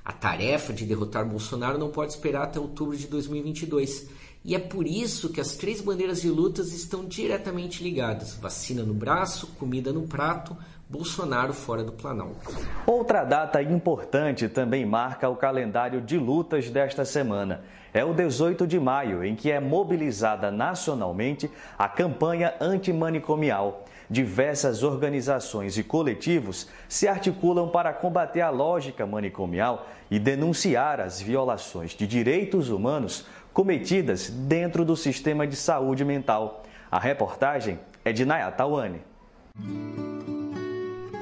A 0.04 0.12
tarefa 0.12 0.74
de 0.74 0.86
derrotar 0.86 1.28
Bolsonaro 1.28 1.78
não 1.78 1.90
pode 1.90 2.12
esperar 2.12 2.44
até 2.44 2.60
outubro 2.60 2.98
de 2.98 3.08
2022. 3.08 4.08
E 4.44 4.54
é 4.54 4.60
por 4.60 4.86
isso 4.86 5.30
que 5.30 5.40
as 5.40 5.56
três 5.56 5.80
bandeiras 5.80 6.22
de 6.22 6.30
lutas 6.30 6.74
estão 6.74 7.06
diretamente 7.06 7.82
ligadas: 7.82 8.34
vacina 8.34 8.84
no 8.84 8.94
braço, 8.94 9.48
comida 9.58 9.94
no 9.94 10.06
prato, 10.06 10.58
Bolsonaro 10.94 11.54
fora 11.54 11.84
do 11.84 11.92
Planalto. 11.92 12.56
Outra 12.86 13.24
data 13.24 13.60
importante 13.64 14.48
também 14.48 14.86
marca 14.86 15.28
o 15.28 15.36
calendário 15.36 16.00
de 16.00 16.20
lutas 16.20 16.70
desta 16.70 17.04
semana. 17.04 17.64
É 17.92 18.06
o 18.06 18.14
18 18.14 18.68
de 18.68 18.80
maio, 18.80 19.24
em 19.24 19.36
que 19.36 19.50
é 19.50 19.60
mobilizada 19.60 20.52
nacionalmente 20.52 21.50
a 21.80 21.90
campanha 21.90 22.54
antimanicomial 22.62 23.86
diversas 24.08 24.84
organizações 24.84 25.78
e 25.78 25.84
coletivos 25.84 26.68
se 26.88 27.08
articulam 27.08 27.70
para 27.70 27.92
combater 27.92 28.42
a 28.42 28.52
lógica 28.52 29.08
manicomial 29.08 29.88
e 30.12 30.20
denunciar 30.20 31.00
as 31.00 31.20
violações 31.20 31.92
de 31.92 32.06
direitos 32.06 32.70
humanos 32.70 33.26
cometidas 33.52 34.30
dentro 34.30 34.86
do 34.86 34.96
sistema 34.96 35.48
de 35.48 35.56
saúde 35.56 36.06
mental. 36.06 36.62
A 36.92 37.00
reportagem 37.00 37.80
é 38.06 38.12
de 38.12 38.26
Nayata 38.26 38.66
Wane. 38.66 39.02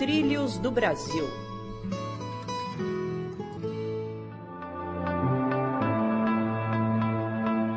Trilhos 0.02 0.58
do 0.58 0.72
Brasil. 0.72 1.30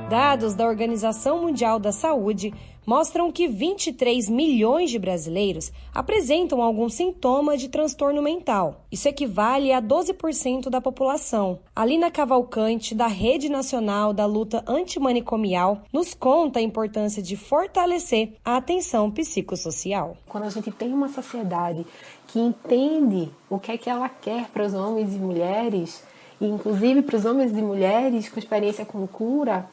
Dados 0.08 0.54
da 0.54 0.66
Organização 0.66 1.42
Mundial 1.42 1.78
da 1.78 1.92
Saúde 1.92 2.54
mostram 2.86 3.32
que 3.32 3.48
23 3.48 4.28
milhões 4.28 4.90
de 4.90 4.98
brasileiros 4.98 5.72
apresentam 5.92 6.62
algum 6.62 6.88
sintoma 6.88 7.56
de 7.56 7.68
transtorno 7.68 8.22
mental. 8.22 8.84
Isso 8.92 9.08
equivale 9.08 9.72
a 9.72 9.80
12% 9.80 10.68
da 10.68 10.80
população. 10.80 11.58
Alina 11.74 12.10
Cavalcante, 12.10 12.94
da 12.94 13.06
Rede 13.06 13.48
Nacional 13.48 14.12
da 14.12 14.26
Luta 14.26 14.62
Antimanicomial, 14.66 15.82
nos 15.92 16.14
conta 16.14 16.58
a 16.58 16.62
importância 16.62 17.22
de 17.22 17.36
fortalecer 17.36 18.34
a 18.44 18.56
atenção 18.56 19.10
psicossocial. 19.10 20.16
Quando 20.28 20.44
a 20.44 20.50
gente 20.50 20.70
tem 20.70 20.92
uma 20.92 21.08
sociedade 21.08 21.86
que 22.34 22.40
entende 22.40 23.30
o 23.48 23.60
que 23.60 23.70
é 23.70 23.78
que 23.78 23.88
ela 23.88 24.08
quer 24.08 24.48
para 24.48 24.66
os 24.66 24.74
homens 24.74 25.14
e 25.14 25.18
mulheres, 25.18 26.02
e 26.40 26.46
inclusive 26.46 27.00
para 27.02 27.14
os 27.14 27.24
homens 27.24 27.52
e 27.52 27.62
mulheres 27.62 28.28
com 28.28 28.40
experiência 28.40 28.84
com 28.84 29.06
cura, 29.06 29.70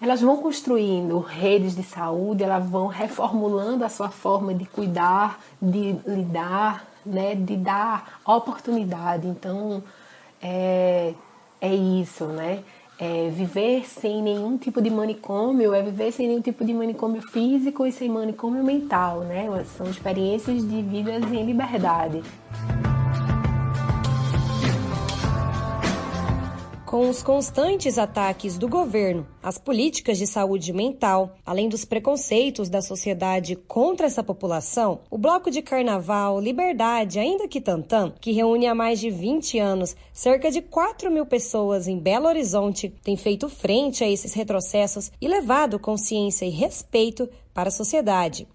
elas 0.00 0.22
vão 0.22 0.38
construindo 0.38 1.18
redes 1.18 1.76
de 1.76 1.82
saúde, 1.82 2.42
elas 2.42 2.66
vão 2.66 2.86
reformulando 2.86 3.84
a 3.84 3.90
sua 3.90 4.08
forma 4.08 4.54
de 4.54 4.64
cuidar, 4.64 5.38
de 5.60 5.96
lidar, 6.06 6.86
né, 7.04 7.34
de 7.34 7.58
dar 7.58 8.22
oportunidade. 8.24 9.26
Então, 9.26 9.82
é, 10.40 11.12
é 11.60 11.74
isso, 11.74 12.24
né? 12.24 12.64
É 13.02 13.30
viver 13.30 13.88
sem 13.88 14.22
nenhum 14.22 14.58
tipo 14.58 14.82
de 14.82 14.90
manicômio, 14.90 15.72
é 15.72 15.82
viver 15.82 16.12
sem 16.12 16.28
nenhum 16.28 16.42
tipo 16.42 16.62
de 16.62 16.74
manicômio 16.74 17.22
físico 17.22 17.86
e 17.86 17.92
sem 17.92 18.10
manicômio 18.10 18.62
mental, 18.62 19.20
né? 19.20 19.48
São 19.74 19.86
experiências 19.88 20.62
de 20.68 20.82
vidas 20.82 21.24
em 21.32 21.46
liberdade. 21.46 22.22
Com 26.90 27.08
os 27.08 27.22
constantes 27.22 27.98
ataques 27.98 28.58
do 28.58 28.68
governo 28.68 29.24
às 29.40 29.56
políticas 29.56 30.18
de 30.18 30.26
saúde 30.26 30.72
mental, 30.72 31.36
além 31.46 31.68
dos 31.68 31.84
preconceitos 31.84 32.68
da 32.68 32.82
sociedade 32.82 33.54
contra 33.54 34.06
essa 34.06 34.24
população, 34.24 35.02
o 35.08 35.16
bloco 35.16 35.52
de 35.52 35.62
carnaval 35.62 36.40
Liberdade, 36.40 37.20
ainda 37.20 37.46
que 37.46 37.60
Tantã, 37.60 38.12
que 38.20 38.32
reúne 38.32 38.66
há 38.66 38.74
mais 38.74 38.98
de 38.98 39.08
20 39.08 39.56
anos 39.60 39.94
cerca 40.12 40.50
de 40.50 40.60
4 40.60 41.12
mil 41.12 41.24
pessoas 41.24 41.86
em 41.86 41.96
Belo 41.96 42.26
Horizonte, 42.26 42.92
tem 43.04 43.16
feito 43.16 43.48
frente 43.48 44.02
a 44.02 44.10
esses 44.10 44.34
retrocessos 44.34 45.12
e 45.20 45.28
levado 45.28 45.78
consciência 45.78 46.44
e 46.44 46.50
respeito 46.50 47.30
para 47.54 47.68
a 47.68 47.70
sociedade. 47.70 48.48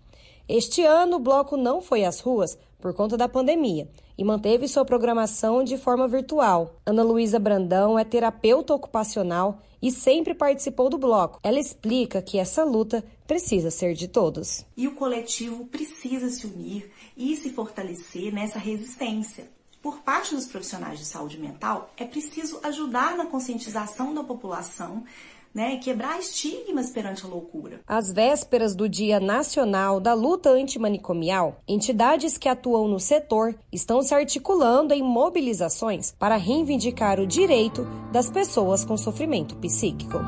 Este 0.47 0.83
ano, 0.83 1.15
o 1.15 1.19
bloco 1.19 1.55
não 1.55 1.81
foi 1.81 2.03
às 2.03 2.19
ruas 2.19 2.57
por 2.85 2.93
conta 2.93 3.17
da 3.17 3.27
pandemia 3.27 3.89
e 4.15 4.23
manteve 4.23 4.67
sua 4.67 4.85
programação 4.85 5.63
de 5.63 5.75
forma 5.75 6.07
virtual. 6.07 6.75
Ana 6.85 7.01
Luísa 7.01 7.39
Brandão 7.39 7.97
é 7.97 8.03
terapeuta 8.03 8.75
ocupacional 8.75 9.59
e 9.81 9.89
sempre 9.89 10.35
participou 10.35 10.87
do 10.87 10.95
bloco. 10.95 11.39
Ela 11.41 11.59
explica 11.59 12.21
que 12.21 12.37
essa 12.37 12.63
luta 12.63 13.03
precisa 13.25 13.71
ser 13.71 13.95
de 13.95 14.07
todos. 14.07 14.63
E 14.77 14.87
o 14.87 14.93
coletivo 14.93 15.65
precisa 15.65 16.29
se 16.29 16.45
unir 16.45 16.91
e 17.17 17.35
se 17.35 17.49
fortalecer 17.49 18.31
nessa 18.31 18.59
resistência. 18.59 19.49
Por 19.81 20.01
parte 20.01 20.35
dos 20.35 20.45
profissionais 20.45 20.99
de 20.99 21.05
saúde 21.05 21.39
mental, 21.39 21.91
é 21.97 22.05
preciso 22.05 22.59
ajudar 22.61 23.17
na 23.17 23.25
conscientização 23.25 24.13
da 24.13 24.23
população 24.23 25.03
né, 25.55 25.77
quebrar 25.77 26.19
estigmas 26.19 26.89
perante 26.89 27.25
a 27.25 27.29
loucura. 27.29 27.79
Às 27.87 28.11
vésperas 28.11 28.75
do 28.75 28.89
Dia 28.89 29.21
Nacional 29.21 30.01
da 30.01 30.13
Luta 30.13 30.49
Antimanicomial, 30.49 31.61
entidades 31.65 32.37
que 32.37 32.49
atuam 32.49 32.89
no 32.89 32.99
setor 32.99 33.55
estão 33.71 34.01
se 34.01 34.13
articulando 34.13 34.93
em 34.93 35.01
mobilizações 35.01 36.13
para 36.19 36.35
reivindicar 36.35 37.21
o 37.21 37.25
direito 37.25 37.87
das 38.11 38.29
pessoas 38.29 38.83
com 38.83 38.97
sofrimento 38.97 39.55
psíquico. 39.55 40.19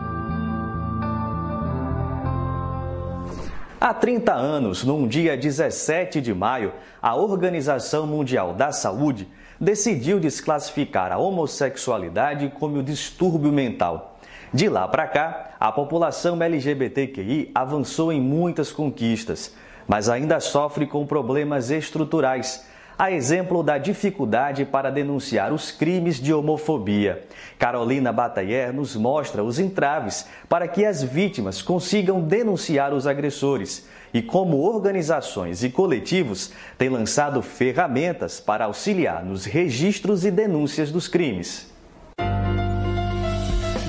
Há 3.79 3.93
30 3.93 4.33
anos, 4.33 4.83
num 4.83 5.07
dia 5.07 5.37
17 5.37 6.21
de 6.21 6.33
maio, 6.33 6.73
a 7.01 7.15
Organização 7.15 8.07
Mundial 8.07 8.53
da 8.53 8.71
Saúde 8.71 9.27
decidiu 9.59 10.19
desclassificar 10.19 11.11
a 11.11 11.17
homossexualidade 11.17 12.51
como 12.57 12.81
distúrbio 12.81 13.51
mental. 13.51 14.16
De 14.53 14.69
lá 14.69 14.87
para 14.87 15.05
cá, 15.07 15.55
a 15.59 15.71
população 15.73 16.41
LGBTQI 16.41 17.51
avançou 17.53 18.13
em 18.13 18.21
muitas 18.21 18.71
conquistas, 18.71 19.53
mas 19.85 20.07
ainda 20.07 20.39
sofre 20.39 20.87
com 20.87 21.05
problemas 21.05 21.69
estruturais, 21.69 22.65
a 22.97 23.11
exemplo 23.11 23.61
da 23.61 23.77
dificuldade 23.77 24.63
para 24.63 24.89
denunciar 24.89 25.51
os 25.51 25.69
crimes 25.69 26.15
de 26.15 26.33
homofobia. 26.33 27.25
Carolina 27.59 28.13
Batayer 28.13 28.73
nos 28.73 28.95
mostra 28.95 29.43
os 29.43 29.59
entraves 29.59 30.25
para 30.47 30.67
que 30.67 30.85
as 30.85 31.03
vítimas 31.03 31.61
consigam 31.61 32.21
denunciar 32.21 32.93
os 32.93 33.05
agressores 33.05 33.85
e 34.13 34.21
como 34.21 34.61
organizações 34.61 35.61
e 35.61 35.69
coletivos 35.69 36.53
têm 36.77 36.87
lançado 36.89 37.41
ferramentas 37.41 38.39
para 38.39 38.65
auxiliar 38.65 39.23
nos 39.25 39.43
registros 39.43 40.23
e 40.23 40.31
denúncias 40.31 40.89
dos 40.89 41.09
crimes 41.09 41.76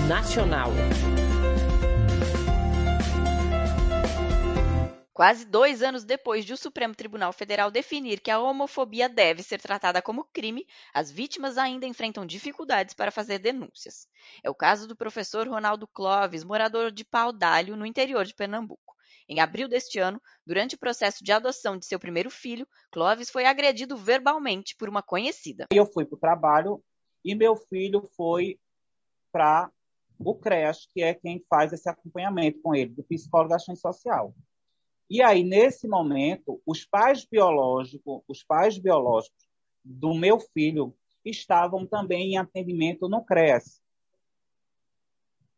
nacional. 0.08 0.70
Quase 5.12 5.44
dois 5.44 5.82
anos 5.82 6.02
depois 6.02 6.46
de 6.46 6.54
o 6.54 6.56
Supremo 6.56 6.94
Tribunal 6.94 7.30
Federal 7.30 7.70
definir 7.70 8.20
que 8.20 8.30
a 8.30 8.40
homofobia 8.40 9.06
deve 9.06 9.42
ser 9.42 9.60
tratada 9.60 10.00
como 10.00 10.24
crime, 10.32 10.66
as 10.94 11.10
vítimas 11.10 11.58
ainda 11.58 11.84
enfrentam 11.84 12.24
dificuldades 12.24 12.94
para 12.94 13.10
fazer 13.10 13.38
denúncias. 13.38 14.08
É 14.42 14.48
o 14.48 14.54
caso 14.54 14.88
do 14.88 14.96
professor 14.96 15.46
Ronaldo 15.46 15.86
Clóvis, 15.86 16.42
morador 16.42 16.90
de 16.90 17.04
Pau 17.04 17.30
d'Alho, 17.30 17.76
no 17.76 17.84
interior 17.84 18.24
de 18.24 18.34
Pernambuco. 18.34 18.96
Em 19.28 19.40
abril 19.40 19.68
deste 19.68 19.98
ano, 19.98 20.22
durante 20.46 20.74
o 20.74 20.78
processo 20.78 21.22
de 21.22 21.32
adoção 21.32 21.76
de 21.76 21.84
seu 21.84 21.98
primeiro 21.98 22.30
filho, 22.30 22.66
Clóvis 22.90 23.28
foi 23.28 23.44
agredido 23.44 23.94
verbalmente 23.94 24.74
por 24.74 24.88
uma 24.88 25.02
conhecida. 25.02 25.66
Eu 25.70 25.84
fui 25.84 26.06
para 26.06 26.16
o 26.16 26.20
trabalho 26.20 26.82
e 27.22 27.34
meu 27.34 27.54
filho 27.56 28.08
foi 28.16 28.58
para 29.30 29.70
o 30.18 30.34
CREAS, 30.34 30.86
que 30.92 31.02
é 31.02 31.14
quem 31.14 31.44
faz 31.48 31.72
esse 31.72 31.88
acompanhamento 31.88 32.60
com 32.60 32.74
ele, 32.74 32.92
do 32.92 33.04
psicólogo 33.04 33.50
da 33.50 33.56
assistente 33.56 33.80
social. 33.80 34.34
E 35.08 35.22
aí, 35.22 35.42
nesse 35.42 35.88
momento, 35.88 36.60
os 36.66 36.84
pais 36.84 37.24
biológicos, 37.24 38.22
os 38.28 38.42
pais 38.42 38.78
biológicos 38.78 39.48
do 39.82 40.12
meu 40.14 40.38
filho 40.38 40.94
estavam 41.24 41.86
também 41.86 42.32
em 42.32 42.36
atendimento 42.36 43.08
no 43.08 43.24
CREAS. 43.24 43.80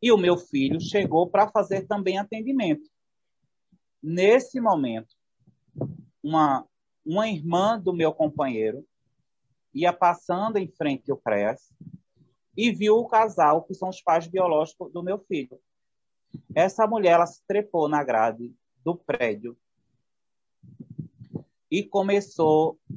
E 0.03 0.13
o 0.13 0.17
meu 0.17 0.37
filho 0.37 0.81
chegou 0.81 1.29
para 1.29 1.51
fazer 1.51 1.87
também 1.87 2.19
atendimento. 2.19 2.89
Nesse 4.03 4.61
momento, 4.61 5.15
uma, 6.23 6.67
uma 7.05 7.29
irmã 7.29 7.79
do 7.79 7.93
meu 7.93 8.13
companheiro 8.13 8.87
ia 9.75 9.93
passando 9.93 10.57
em 10.59 10.69
frente 10.69 11.11
ao 11.11 11.19
CREAS 11.19 11.73
e 12.57 12.71
viu 12.71 12.97
o 12.97 13.09
casal, 13.09 13.63
que 13.63 13.75
são 13.75 13.89
os 13.89 14.01
pais 14.01 14.27
biológicos 14.27 14.93
do 14.93 15.03
meu 15.03 15.19
filho. 15.19 15.59
Essa 16.55 16.87
mulher 16.87 17.13
ela 17.13 17.27
se 17.27 17.43
trepou 17.47 17.89
na 17.89 18.03
grade 18.05 18.53
do 18.85 18.97
prédio 18.97 19.57
e 21.71 21.83
começou 21.83 22.79
a 22.91 22.95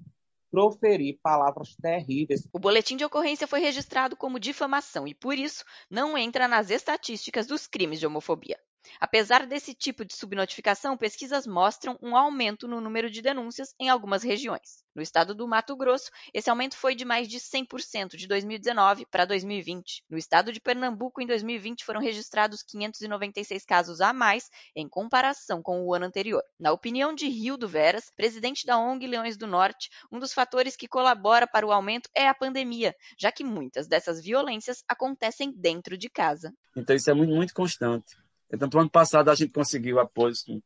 proferir 0.51 1.19
palavras 1.21 1.75
terríveis. 1.75 2.47
O 2.53 2.59
boletim 2.59 2.95
de 2.95 3.05
ocorrência 3.05 3.47
foi 3.47 3.59
registrado 3.59 4.15
como 4.15 4.39
difamação 4.39 5.07
e, 5.07 5.13
por 5.13 5.37
isso, 5.37 5.63
não 5.89 6.17
entra 6.17 6.47
nas 6.47 6.69
estatísticas 6.69 7.47
dos 7.47 7.65
crimes 7.65 7.99
de 7.99 8.05
homofobia. 8.05 8.59
Apesar 8.99 9.45
desse 9.45 9.73
tipo 9.73 10.05
de 10.05 10.15
subnotificação, 10.15 10.97
pesquisas 10.97 11.47
mostram 11.47 11.97
um 12.01 12.15
aumento 12.15 12.67
no 12.67 12.81
número 12.81 13.09
de 13.09 13.21
denúncias 13.21 13.73
em 13.79 13.89
algumas 13.89 14.23
regiões. 14.23 14.83
No 14.95 15.01
estado 15.01 15.33
do 15.33 15.47
Mato 15.47 15.75
Grosso, 15.75 16.11
esse 16.33 16.49
aumento 16.49 16.77
foi 16.77 16.93
de 16.93 17.03
mais 17.03 17.27
de 17.27 17.39
100% 17.39 18.15
de 18.15 18.27
2019 18.27 19.07
para 19.07 19.25
2020. 19.25 20.03
No 20.07 20.17
estado 20.17 20.51
de 20.53 20.61
Pernambuco, 20.61 21.19
em 21.19 21.25
2020, 21.25 21.83
foram 21.83 21.99
registrados 21.99 22.61
596 22.61 23.65
casos 23.65 24.01
a 24.01 24.13
mais 24.13 24.49
em 24.75 24.87
comparação 24.87 25.63
com 25.63 25.83
o 25.83 25.93
ano 25.93 26.05
anterior. 26.05 26.43
Na 26.59 26.71
opinião 26.71 27.13
de 27.13 27.27
Rio 27.27 27.57
do 27.57 27.67
Veras, 27.67 28.11
presidente 28.15 28.65
da 28.65 28.77
ONG 28.77 29.07
Leões 29.07 29.35
do 29.35 29.47
Norte, 29.47 29.89
um 30.11 30.19
dos 30.19 30.31
fatores 30.33 30.75
que 30.75 30.87
colabora 30.87 31.47
para 31.47 31.65
o 31.65 31.71
aumento 31.71 32.09
é 32.15 32.27
a 32.27 32.35
pandemia, 32.35 32.95
já 33.17 33.31
que 33.31 33.43
muitas 33.43 33.87
dessas 33.87 34.23
violências 34.23 34.83
acontecem 34.87 35.51
dentro 35.51 35.97
de 35.97 36.09
casa. 36.09 36.53
Então 36.75 36.95
isso 36.95 37.09
é 37.09 37.13
muito, 37.13 37.33
muito 37.33 37.53
constante. 37.53 38.15
Então, 38.53 38.69
no 38.71 38.79
ano 38.81 38.89
passado, 38.89 39.29
a 39.29 39.35
gente 39.35 39.51
conseguiu 39.51 39.99
apoio 39.99 40.33
com 40.45 40.61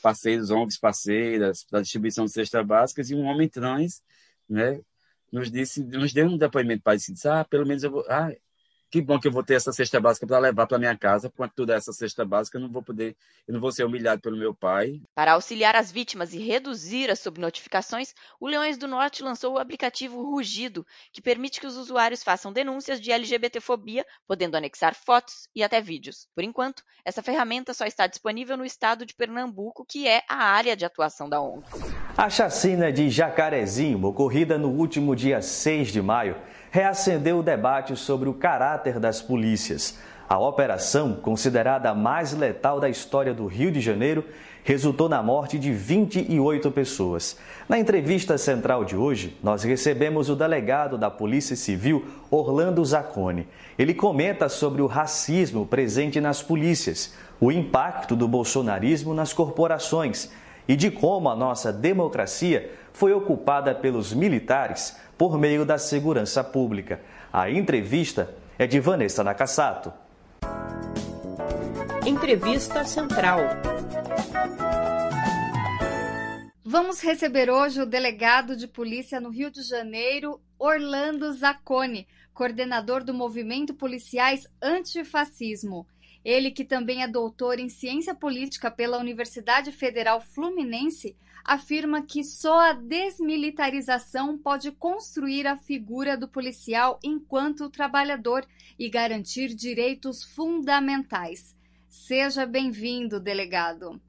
parceiros, 0.00 0.50
ONGs 0.50 0.78
parceiras, 0.78 1.66
da 1.70 1.80
distribuição 1.80 2.24
de 2.24 2.32
cestas 2.32 2.64
básicas, 2.64 3.10
e 3.10 3.14
um 3.16 3.24
homem 3.24 3.48
trans, 3.48 4.00
né, 4.48 4.80
nos 5.30 5.50
disse, 5.50 5.82
nos 5.82 6.12
deu 6.12 6.26
um 6.26 6.38
depoimento 6.38 6.82
para 6.84 6.94
isso, 6.94 7.12
disse, 7.12 7.28
ah, 7.28 7.44
pelo 7.44 7.66
menos 7.66 7.82
eu 7.82 7.90
vou, 7.90 8.04
ah, 8.08 8.32
que 8.92 9.00
bom 9.00 9.18
que 9.18 9.26
eu 9.26 9.32
vou 9.32 9.42
ter 9.42 9.54
essa 9.54 9.72
cesta 9.72 9.98
básica 9.98 10.26
para 10.26 10.38
levar 10.38 10.66
para 10.66 10.78
minha 10.78 10.94
casa. 10.94 11.32
Quanto 11.34 11.54
tudo 11.54 11.72
é 11.72 11.76
essa 11.76 11.94
cesta 11.94 12.26
básica, 12.26 12.58
eu 12.58 12.60
não 12.60 12.68
vou 12.68 12.82
poder, 12.82 13.16
eu 13.48 13.54
não 13.54 13.60
vou 13.60 13.72
ser 13.72 13.84
humilhado 13.84 14.20
pelo 14.20 14.36
meu 14.36 14.54
pai. 14.54 15.00
Para 15.14 15.32
auxiliar 15.32 15.74
as 15.74 15.90
vítimas 15.90 16.34
e 16.34 16.38
reduzir 16.38 17.10
as 17.10 17.18
subnotificações, 17.18 18.12
o 18.38 18.46
Leões 18.46 18.76
do 18.76 18.86
Norte 18.86 19.22
lançou 19.22 19.54
o 19.54 19.58
aplicativo 19.58 20.22
Rugido, 20.22 20.86
que 21.10 21.22
permite 21.22 21.58
que 21.58 21.66
os 21.66 21.78
usuários 21.78 22.22
façam 22.22 22.52
denúncias 22.52 23.00
de 23.00 23.10
LGBTfobia, 23.10 24.04
podendo 24.28 24.58
anexar 24.58 24.94
fotos 24.94 25.48
e 25.56 25.62
até 25.64 25.80
vídeos. 25.80 26.28
Por 26.34 26.44
enquanto, 26.44 26.82
essa 27.02 27.22
ferramenta 27.22 27.72
só 27.72 27.86
está 27.86 28.06
disponível 28.06 28.58
no 28.58 28.64
estado 28.64 29.06
de 29.06 29.14
Pernambuco, 29.14 29.86
que 29.88 30.06
é 30.06 30.22
a 30.28 30.36
área 30.36 30.76
de 30.76 30.84
atuação 30.84 31.30
da 31.30 31.40
ONG. 31.40 31.64
A 32.14 32.28
chacina 32.28 32.92
de 32.92 33.08
Jacarezinho, 33.08 34.04
ocorrida 34.04 34.58
no 34.58 34.68
último 34.68 35.16
dia 35.16 35.40
6 35.40 35.90
de 35.90 36.02
maio, 36.02 36.36
reacendeu 36.72 37.40
o 37.40 37.42
debate 37.42 37.94
sobre 37.94 38.30
o 38.30 38.34
caráter 38.34 38.98
das 38.98 39.20
polícias. 39.20 39.98
A 40.26 40.38
operação, 40.38 41.12
considerada 41.12 41.90
a 41.90 41.94
mais 41.94 42.32
letal 42.32 42.80
da 42.80 42.88
história 42.88 43.34
do 43.34 43.46
Rio 43.46 43.70
de 43.70 43.78
Janeiro, 43.78 44.24
resultou 44.64 45.06
na 45.06 45.22
morte 45.22 45.58
de 45.58 45.70
28 45.70 46.70
pessoas. 46.70 47.36
Na 47.68 47.78
entrevista 47.78 48.38
central 48.38 48.86
de 48.86 48.96
hoje, 48.96 49.36
nós 49.42 49.62
recebemos 49.62 50.30
o 50.30 50.34
delegado 50.34 50.96
da 50.96 51.10
Polícia 51.10 51.54
Civil, 51.54 52.06
Orlando 52.30 52.82
Zacconi. 52.82 53.46
Ele 53.78 53.92
comenta 53.92 54.48
sobre 54.48 54.80
o 54.80 54.86
racismo 54.86 55.66
presente 55.66 56.22
nas 56.22 56.42
polícias, 56.42 57.12
o 57.38 57.52
impacto 57.52 58.16
do 58.16 58.26
bolsonarismo 58.26 59.12
nas 59.12 59.34
corporações 59.34 60.30
e 60.66 60.74
de 60.74 60.90
como 60.90 61.28
a 61.28 61.36
nossa 61.36 61.70
democracia 61.70 62.70
foi 62.92 63.12
ocupada 63.12 63.74
pelos 63.74 64.12
militares 64.12 64.96
por 65.16 65.38
meio 65.38 65.64
da 65.64 65.78
segurança 65.78 66.42
pública. 66.42 67.00
A 67.32 67.50
entrevista 67.50 68.34
é 68.58 68.66
de 68.66 68.78
Vanessa 68.80 69.24
Nakassato. 69.24 69.92
Entrevista 72.06 72.84
Central. 72.84 73.38
Vamos 76.64 77.00
receber 77.00 77.50
hoje 77.50 77.82
o 77.82 77.86
delegado 77.86 78.56
de 78.56 78.66
polícia 78.66 79.20
no 79.20 79.30
Rio 79.30 79.50
de 79.50 79.62
Janeiro, 79.62 80.40
Orlando 80.58 81.32
Zacconi, 81.32 82.06
coordenador 82.32 83.04
do 83.04 83.12
movimento 83.12 83.74
Policiais 83.74 84.46
Antifascismo. 84.60 85.86
Ele, 86.24 86.50
que 86.50 86.64
também 86.64 87.02
é 87.02 87.08
doutor 87.08 87.58
em 87.58 87.68
ciência 87.68 88.14
política 88.14 88.70
pela 88.70 88.98
Universidade 88.98 89.70
Federal 89.70 90.20
Fluminense, 90.20 91.16
afirma 91.44 92.02
que 92.02 92.22
só 92.22 92.70
a 92.70 92.72
desmilitarização 92.72 94.38
pode 94.38 94.70
construir 94.72 95.46
a 95.46 95.56
figura 95.56 96.16
do 96.16 96.28
policial 96.28 96.98
enquanto 97.02 97.70
trabalhador 97.70 98.46
e 98.78 98.88
garantir 98.88 99.54
direitos 99.54 100.22
fundamentais. 100.22 101.56
Seja 101.88 102.46
bem-vindo, 102.46 103.20
delegado. 103.20 104.00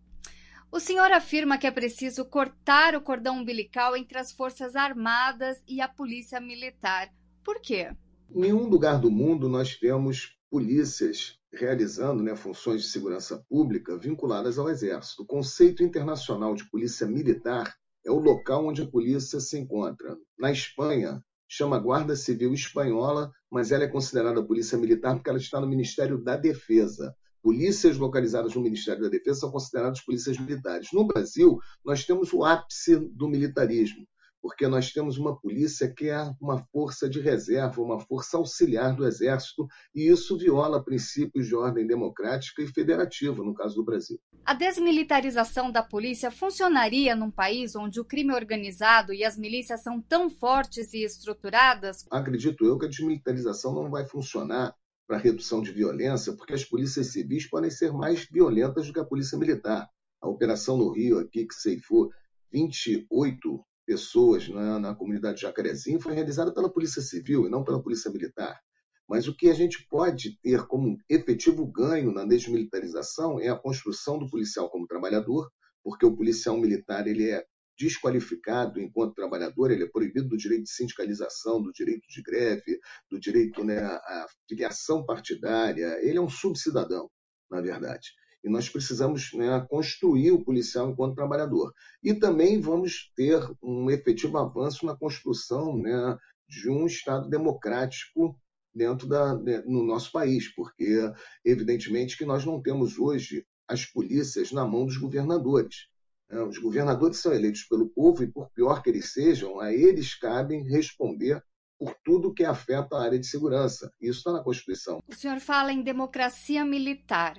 O 0.72 0.80
senhor 0.80 1.12
afirma 1.12 1.58
que 1.58 1.68
é 1.68 1.72
preciso 1.72 2.26
cortar 2.26 2.96
o 2.96 3.02
cordão 3.02 3.38
umbilical 3.38 3.96
entre 3.96 4.18
as 4.18 4.32
Forças 4.32 4.76
Armadas 4.76 5.62
e 5.68 5.80
a 5.82 5.88
Polícia 5.88 6.40
Militar. 6.40 7.14
Por 7.44 7.62
quê? 7.62 7.92
Em 8.34 8.40
nenhum 8.40 8.68
lugar 8.68 9.00
do 9.00 9.12
mundo 9.12 9.48
nós 9.48 9.76
temos 9.76 10.36
polícias 10.50 11.38
realizando 11.54 12.24
né, 12.24 12.36
funções 12.36 12.82
de 12.82 12.88
segurança 12.88 13.44
pública 13.48 13.98
vinculadas 13.98 14.58
ao 14.58 14.70
Exército. 14.70 15.24
O 15.24 15.26
conceito 15.26 15.84
internacional 15.84 16.56
de 16.56 16.68
polícia 16.70 17.06
militar 17.06 17.74
é 18.06 18.12
o 18.12 18.20
local 18.20 18.66
onde 18.66 18.82
a 18.82 18.88
polícia 18.88 19.40
se 19.40 19.58
encontra. 19.58 20.18
Na 20.38 20.52
Espanha, 20.52 21.24
chama 21.48 21.80
Guarda 21.80 22.16
Civil 22.16 22.54
Espanhola, 22.54 23.32
mas 23.52 23.72
ela 23.72 23.84
é 23.84 23.88
considerada 23.88 24.44
polícia 24.44 24.78
militar 24.78 25.16
porque 25.16 25.30
ela 25.30 25.38
está 25.38 25.62
no 25.62 25.68
Ministério 25.68 26.18
da 26.18 26.36
Defesa. 26.36 27.16
Polícias 27.42 27.98
localizadas 27.98 28.56
no 28.56 28.62
Ministério 28.62 29.04
da 29.04 29.10
Defesa 29.10 29.42
são 29.42 29.52
consideradas 29.52 30.02
polícias 30.02 30.40
militares. 30.40 30.88
No 30.92 31.06
Brasil, 31.06 31.60
nós 31.86 32.06
temos 32.06 32.34
o 32.34 32.44
ápice 32.44 32.96
do 32.96 33.28
militarismo 33.28 34.08
porque 34.44 34.68
nós 34.68 34.92
temos 34.92 35.18
uma 35.18 35.40
polícia 35.40 35.90
que 35.90 36.10
é 36.10 36.22
uma 36.42 36.62
força 36.66 37.10
de 37.10 37.22
reserva, 37.22 37.82
uma 37.82 37.98
força 37.98 38.36
auxiliar 38.36 38.94
do 38.94 39.08
Exército, 39.08 39.66
e 39.96 40.10
isso 40.10 40.38
viola 40.38 40.84
princípios 40.84 41.48
de 41.48 41.56
ordem 41.56 41.88
democrática 41.88 42.62
e 42.62 42.68
federativa, 42.68 43.42
no 43.42 43.54
caso 43.54 43.76
do 43.76 43.86
Brasil. 43.86 44.20
A 44.44 44.54
desmilitarização 44.54 45.72
da 45.72 45.82
polícia 45.82 46.30
funcionaria 46.30 47.16
num 47.16 47.32
país 47.32 47.74
onde 47.74 48.02
o 48.02 48.06
crime 48.06 48.34
organizado 48.34 49.14
e 49.14 49.24
as 49.24 49.38
milícias 49.38 49.82
são 49.82 50.02
tão 50.02 50.30
fortes 50.30 50.94
e 50.94 51.06
estruturadas? 51.06 52.06
Acredito 52.12 52.66
eu 52.66 52.78
que 52.78 52.86
a 52.86 52.90
desmilitarização 52.90 53.74
não 53.74 53.90
vai 53.90 54.06
funcionar 54.06 54.76
para 55.08 55.18
redução 55.18 55.62
de 55.62 55.72
violência, 55.72 56.34
porque 56.34 56.54
as 56.54 56.66
polícias 56.66 57.14
civis 57.14 57.50
podem 57.50 57.72
ser 57.72 57.94
mais 57.94 58.26
violentas 58.30 58.88
do 58.88 58.94
que 58.94 59.00
a 59.00 59.06
polícia 59.06 59.38
militar. 59.38 59.88
A 60.22 60.28
operação 60.28 60.76
no 60.76 60.92
Rio 60.92 61.20
aqui, 61.20 61.46
que 61.46 61.56
ceifou 61.56 62.10
28 62.52 63.66
pessoas 63.86 64.48
na, 64.48 64.80
na 64.80 64.96
comunidade 64.96 65.42
Jacarezinho 65.42 66.02
foi 66.02 66.14
realizada 66.14 66.54
pela 66.54 66.72
Polícia 66.72 67.02
Civil 67.02 67.46
e 67.46 67.50
não 67.50 67.64
pela 67.64 67.82
Polícia 67.82 68.12
Militar. 68.12 68.60
Mas 69.08 69.28
o 69.28 69.36
que 69.36 69.50
a 69.50 69.54
gente 69.54 69.86
pode 69.90 70.40
ter 70.42 70.66
como 70.66 70.98
efetivo 71.10 71.66
ganho 71.66 72.12
na 72.14 72.26
desmilitarização 72.26 73.40
é 73.40 73.50
a 73.50 73.60
construção 73.60 74.18
do 74.18 74.30
policial 74.30 74.70
como 74.70 74.88
trabalhador, 74.88 75.52
porque 75.84 76.06
o 76.06 76.16
policial 76.16 76.58
militar 76.58 77.08
ele 77.08 77.30
é 77.30 77.46
desqualificado 77.78 78.80
enquanto 78.80 79.16
trabalhador, 79.16 79.72
ele 79.72 79.84
é 79.84 79.90
proibido 79.90 80.30
do 80.30 80.38
direito 80.38 80.64
de 80.64 80.72
sindicalização, 80.72 81.62
do 81.62 81.72
direito 81.72 82.08
de 82.08 82.22
greve, 82.22 82.80
do 83.10 83.20
direito 83.20 83.64
né, 83.64 83.80
à 83.80 84.28
filiação 84.48 85.06
partidária. 85.06 85.98
Ele 86.02 86.18
é 86.18 86.22
um 86.22 86.30
subcidadão, 86.30 87.10
na 87.50 87.62
verdade. 87.62 88.14
E 88.44 88.50
nós 88.50 88.68
precisamos 88.68 89.32
né, 89.34 89.66
construir 89.70 90.32
o 90.32 90.44
policial 90.44 90.90
enquanto 90.90 91.16
trabalhador. 91.16 91.74
E 92.04 92.14
também 92.14 92.60
vamos 92.60 93.12
ter 93.16 93.42
um 93.62 93.90
efetivo 93.90 94.38
avanço 94.38 94.86
na 94.86 94.96
construção 94.96 95.78
né, 95.78 96.18
de 96.48 96.70
um 96.70 96.86
Estado 96.86 97.30
democrático 97.30 98.38
dentro 98.76 99.08
da, 99.08 99.36
no 99.66 99.84
nosso 99.84 100.12
país, 100.12 100.54
porque 100.54 101.12
evidentemente 101.46 102.18
que 102.18 102.26
nós 102.26 102.44
não 102.44 102.62
temos 102.62 102.98
hoje 102.98 103.46
as 103.68 103.86
polícias 103.86 104.52
na 104.52 104.66
mão 104.66 104.86
dos 104.86 104.98
governadores. 104.98 105.88
Né. 106.30 106.42
Os 106.42 106.58
governadores 106.58 107.18
são 107.18 107.34
eleitos 107.34 107.64
pelo 107.64 107.88
povo 107.90 108.24
e, 108.24 108.28
por 108.28 108.50
pior 108.52 108.82
que 108.82 108.90
eles 108.90 109.14
sejam, 109.14 109.60
a 109.60 109.72
eles 109.74 110.16
cabem 110.16 110.64
responder 110.64 111.42
por 111.78 111.96
tudo 112.04 112.34
que 112.34 112.44
afeta 112.44 112.96
a 112.96 113.04
área 113.04 113.20
de 113.20 113.28
segurança. 113.28 113.92
Isso 114.02 114.20
está 114.20 114.32
na 114.32 114.44
Constituição. 114.44 115.00
O 115.08 115.14
senhor 115.14 115.40
fala 115.40 115.72
em 115.72 115.82
democracia 115.82 116.64
militar. 116.66 117.36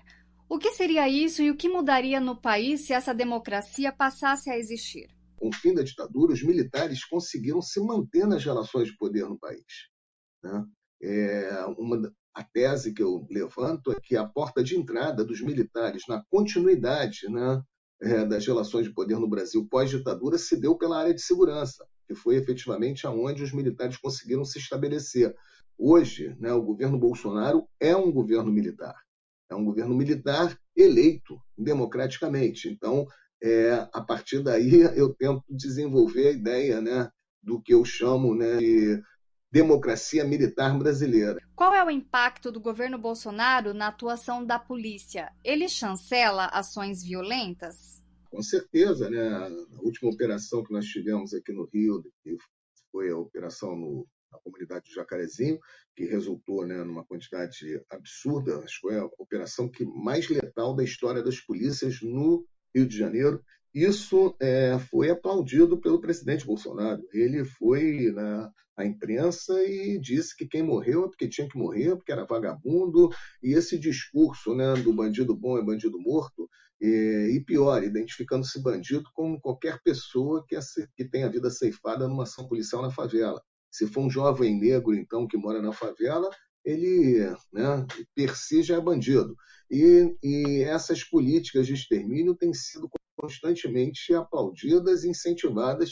O 0.49 0.59
que 0.59 0.73
seria 0.73 1.09
isso 1.09 1.43
e 1.43 1.51
o 1.51 1.57
que 1.57 1.69
mudaria 1.69 2.21
no 2.21 2.41
país 2.41 2.83
se 2.83 2.93
essa 2.93 3.15
democracia 3.15 3.91
passasse 3.93 4.51
a 4.51 4.59
existir? 4.59 5.09
Com 5.37 5.49
o 5.49 5.55
fim 5.55 5.75
da 5.75 5.83
ditadura, 5.83 6.33
os 6.33 6.43
militares 6.43 7.05
conseguiram 7.05 7.63
se 7.63 7.81
manter 7.81 8.27
nas 8.27 8.45
relações 8.45 8.89
de 8.89 8.97
poder 8.97 9.25
no 9.25 9.39
país. 9.39 9.65
Né? 10.43 10.65
É 11.03 11.65
uma, 11.79 12.13
a 12.35 12.45
tese 12.45 12.93
que 12.93 13.03
eu 13.03 13.27
levanto 13.31 13.91
é 13.91 13.97
que 14.01 14.17
a 14.17 14.27
porta 14.27 14.63
de 14.63 14.77
entrada 14.77 15.25
dos 15.25 15.41
militares 15.41 16.03
na 16.09 16.23
continuidade 16.31 17.29
né, 17.29 17.63
é, 18.03 18.25
das 18.27 18.47
relações 18.47 18.87
de 18.87 18.93
poder 18.93 19.19
no 19.19 19.29
Brasil 19.29 19.67
pós-ditadura 19.69 20.37
se 20.37 20.61
deu 20.61 20.77
pela 20.77 20.99
área 20.99 21.15
de 21.15 21.23
segurança. 21.23 21.87
que 22.07 22.15
foi 22.15 22.37
efetivamente 22.37 23.07
aonde 23.07 23.43
os 23.43 23.53
militares 23.53 23.97
conseguiram 23.97 24.45
se 24.45 24.59
estabelecer. 24.59 25.35
Hoje, 25.79 26.37
né, 26.39 26.53
o 26.53 26.63
governo 26.63 26.99
Bolsonaro 26.99 27.67
é 27.81 27.97
um 27.97 28.13
governo 28.13 28.53
militar. 28.53 28.95
É 29.51 29.55
um 29.55 29.65
governo 29.65 29.95
militar 29.95 30.59
eleito 30.77 31.41
democraticamente. 31.57 32.69
Então, 32.69 33.07
é, 33.43 33.89
a 33.93 34.01
partir 34.01 34.43
daí, 34.43 34.71
eu 34.97 35.15
tento 35.15 35.45
desenvolver 35.51 36.29
a 36.29 36.33
ideia 36.33 36.81
né, 36.81 37.11
do 37.43 37.61
que 37.61 37.75
eu 37.75 37.85
chamo 37.85 38.35
né, 38.35 38.57
de 38.57 39.03
democracia 39.53 40.25
militar 40.25 40.77
brasileira. 40.77 41.39
Qual 41.55 41.73
é 41.73 41.85
o 41.85 41.91
impacto 41.91 42.51
do 42.51 42.61
governo 42.61 42.99
Bolsonaro 42.99 43.73
na 43.73 43.87
atuação 43.87 44.45
da 44.45 44.59
polícia? 44.59 45.31
Ele 45.45 45.69
chancela 45.69 46.47
ações 46.47 47.05
violentas? 47.05 48.03
Com 48.29 48.43
certeza, 48.43 49.09
né? 49.09 49.29
A 49.29 49.81
última 49.81 50.11
operação 50.11 50.65
que 50.65 50.73
nós 50.73 50.87
tivemos 50.87 51.33
aqui 51.33 51.53
no 51.53 51.69
Rio, 51.73 52.03
que 52.25 52.37
foi 52.91 53.11
a 53.11 53.17
operação 53.17 53.77
no, 53.77 54.09
na 54.35 54.41
comunidade 54.41 54.87
de 54.87 54.95
Jacarezinho, 54.95 55.59
que 55.95 56.05
resultou 56.05 56.67
né, 56.67 56.83
numa 56.83 57.05
quantidade 57.05 57.81
absurda, 57.91 58.59
acho 58.59 58.75
que 58.75 58.89
foi 58.89 58.99
a 58.99 59.05
operação 59.19 59.69
que 59.69 59.85
mais 59.85 60.29
letal 60.29 60.75
da 60.75 60.85
história 60.85 61.23
das 61.23 61.41
polícias 61.41 62.01
no 62.03 62.45
Rio 62.75 62.87
de 62.87 62.97
Janeiro. 62.97 63.43
Isso 63.73 64.37
é, 64.41 64.79
foi 64.79 65.11
aplaudido 65.11 65.81
pelo 65.81 66.01
presidente 66.01 66.47
Bolsonaro. 66.47 67.03
Ele 67.13 67.45
foi 67.45 68.13
na 68.13 68.53
à 68.77 68.85
imprensa 68.85 69.63
e 69.63 69.99
disse 70.01 70.37
que 70.37 70.47
quem 70.47 70.63
morreu 70.63 71.05
é 71.05 71.09
porque 71.09 71.29
tinha 71.29 71.49
que 71.49 71.57
morrer, 71.57 71.97
porque 71.97 72.13
era 72.13 72.25
vagabundo. 72.25 73.11
E 73.43 73.53
esse 73.53 73.79
discurso 73.79 74.55
né, 74.55 74.75
do 74.75 74.93
bandido 74.93 75.35
bom 75.37 75.59
é 75.59 75.65
bandido 75.65 75.99
morto, 76.01 76.49
e, 76.81 77.37
e 77.37 77.45
pior, 77.45 77.83
identificando 77.83 78.45
esse 78.45 78.61
bandido 78.61 79.09
como 79.15 79.41
qualquer 79.41 79.81
pessoa 79.83 80.45
que, 80.47 80.59
que 80.97 81.05
tenha 81.05 81.27
a 81.27 81.31
vida 81.31 81.51
ceifada 81.51 82.09
numa 82.09 82.25
ação 82.25 82.47
policial 82.49 82.83
na 82.83 82.91
favela. 82.91 83.41
Se 83.75 83.89
for 83.89 84.03
um 84.03 84.11
jovem 84.11 84.57
negro, 84.57 84.95
então, 84.95 85.27
que 85.27 85.37
mora 85.37 85.61
na 85.61 85.73
favela, 85.73 86.31
ele, 86.65 87.19
né, 87.53 87.85
per 88.15 88.37
si 88.37 88.63
já 88.63 88.77
é 88.77 88.81
bandido. 88.81 89.35
E, 89.69 90.17
e 90.23 90.63
essas 90.63 91.03
políticas 91.03 91.67
de 91.67 91.75
extermínio 91.75 92.37
têm 92.37 92.55
sido 92.55 92.89
constantemente 93.19 94.15
aplaudidas 94.15 95.03
e 95.03 95.09
incentivadas 95.09 95.91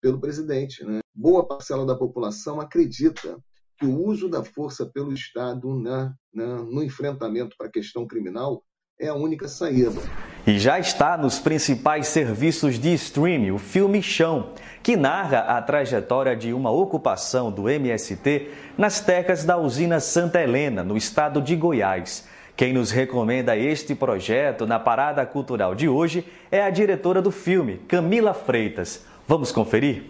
pelo 0.00 0.20
presidente. 0.20 0.84
Né? 0.84 1.00
Boa 1.12 1.44
parcela 1.44 1.84
da 1.84 1.96
população 1.96 2.60
acredita 2.60 3.36
que 3.80 3.84
o 3.84 4.00
uso 4.06 4.28
da 4.28 4.44
força 4.44 4.86
pelo 4.86 5.12
Estado 5.12 5.76
né, 5.76 6.14
né, 6.32 6.46
no 6.46 6.84
enfrentamento 6.84 7.56
para 7.58 7.66
a 7.66 7.72
questão 7.72 8.06
criminal 8.06 8.62
é 8.96 9.08
a 9.08 9.14
única 9.14 9.48
saída. 9.48 10.00
E 10.46 10.58
já 10.58 10.78
está 10.78 11.16
nos 11.16 11.38
principais 11.38 12.08
serviços 12.08 12.78
de 12.78 12.92
streaming 12.92 13.50
o 13.50 13.58
filme 13.58 14.02
Chão, 14.02 14.50
que 14.82 14.94
narra 14.94 15.38
a 15.38 15.62
trajetória 15.62 16.36
de 16.36 16.52
uma 16.52 16.70
ocupação 16.70 17.50
do 17.50 17.66
MST 17.66 18.50
nas 18.76 19.00
terras 19.00 19.42
da 19.42 19.56
usina 19.56 20.00
Santa 20.00 20.42
Helena, 20.42 20.84
no 20.84 20.98
estado 20.98 21.40
de 21.40 21.56
Goiás. 21.56 22.28
Quem 22.54 22.74
nos 22.74 22.90
recomenda 22.90 23.56
este 23.56 23.94
projeto 23.94 24.66
na 24.66 24.78
Parada 24.78 25.24
Cultural 25.24 25.74
de 25.74 25.88
hoje 25.88 26.26
é 26.52 26.62
a 26.62 26.68
diretora 26.68 27.22
do 27.22 27.30
filme, 27.30 27.78
Camila 27.88 28.34
Freitas. 28.34 29.02
Vamos 29.26 29.50
conferir? 29.50 30.04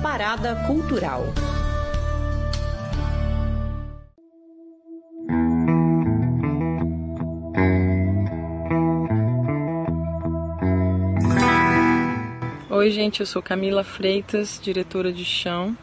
Parada 0.00 0.54
Cultural. 0.68 1.24
Oi, 12.84 12.90
gente, 12.90 13.20
eu 13.20 13.26
sou 13.26 13.40
Camila 13.40 13.82
Freitas, 13.82 14.60
diretora 14.62 15.10
de 15.10 15.24
Chão. 15.24 15.74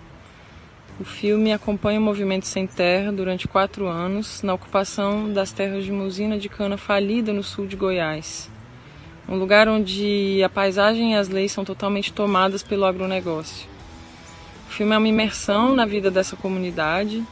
O 0.99 1.03
filme 1.03 1.51
acompanha 1.51 1.99
o 1.99 2.03
movimento 2.03 2.45
Sem 2.45 2.67
Terra 2.67 3.11
durante 3.11 3.47
quatro 3.47 3.87
anos 3.87 4.43
na 4.43 4.53
ocupação 4.53 5.33
das 5.33 5.51
terras 5.51 5.83
de 5.83 5.91
uma 5.91 6.03
usina 6.03 6.37
de 6.37 6.47
cana 6.47 6.77
falida 6.77 7.33
no 7.33 7.41
sul 7.41 7.65
de 7.65 7.75
Goiás. 7.75 8.51
Um 9.27 9.35
lugar 9.35 9.67
onde 9.67 10.43
a 10.45 10.47
paisagem 10.47 11.13
e 11.13 11.15
as 11.15 11.27
leis 11.27 11.51
são 11.51 11.65
totalmente 11.65 12.13
tomadas 12.13 12.61
pelo 12.61 12.85
agronegócio. 12.85 13.67
O 14.67 14.71
filme 14.71 14.93
é 14.93 14.97
uma 14.99 15.07
imersão 15.07 15.75
na 15.75 15.87
vida 15.87 16.11
dessa 16.11 16.35
comunidade, 16.35 17.25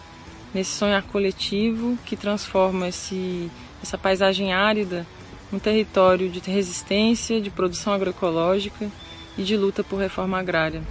nesse 0.51 0.72
sonhar 0.72 1.03
coletivo 1.03 1.95
que 2.07 2.15
transforma 2.15 2.88
esse, 2.88 3.51
essa 3.84 3.99
paisagem 3.99 4.51
árida 4.51 5.05
num 5.51 5.59
território 5.59 6.28
de 6.28 6.39
resistência, 6.49 7.39
de 7.39 7.51
produção 7.51 7.93
agroecológica 7.93 8.89
e 9.39 9.43
de 9.43 9.55
luta 9.55 9.81
por 9.81 9.97
reforma 9.97 10.37
agrária. 10.37 10.81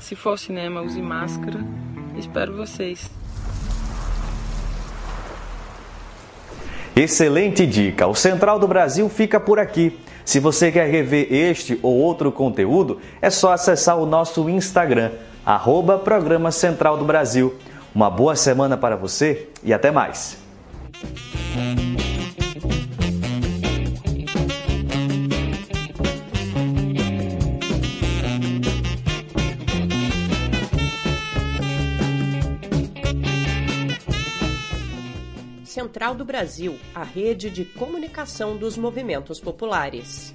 Se 0.00 0.16
for 0.16 0.30
ao 0.30 0.38
cinema, 0.38 0.80
use 0.80 1.02
máscara. 1.02 1.60
Espero 2.16 2.56
vocês. 2.56 3.10
Excelente 6.96 7.66
dica! 7.66 8.06
O 8.06 8.14
Central 8.14 8.58
do 8.58 8.66
Brasil 8.66 9.06
fica 9.10 9.38
por 9.38 9.58
aqui. 9.58 10.00
Se 10.24 10.40
você 10.40 10.72
quer 10.72 10.90
rever 10.90 11.30
este 11.30 11.78
ou 11.82 11.98
outro 11.98 12.32
conteúdo, 12.32 12.98
é 13.20 13.28
só 13.28 13.52
acessar 13.52 13.98
o 13.98 14.06
nosso 14.06 14.48
Instagram, 14.48 15.10
arroba 15.44 15.98
Programa 15.98 16.50
Central 16.50 16.96
do 16.96 17.04
Brasil. 17.04 17.54
Uma 17.94 18.08
boa 18.08 18.34
semana 18.34 18.74
para 18.74 18.96
você 18.96 19.50
e 19.62 19.74
até 19.74 19.90
mais! 19.90 20.38
Central 35.78 36.14
do 36.14 36.24
Brasil, 36.24 36.78
a 36.94 37.02
rede 37.02 37.50
de 37.50 37.64
comunicação 37.64 38.56
dos 38.56 38.76
movimentos 38.76 39.40
populares. 39.40 40.34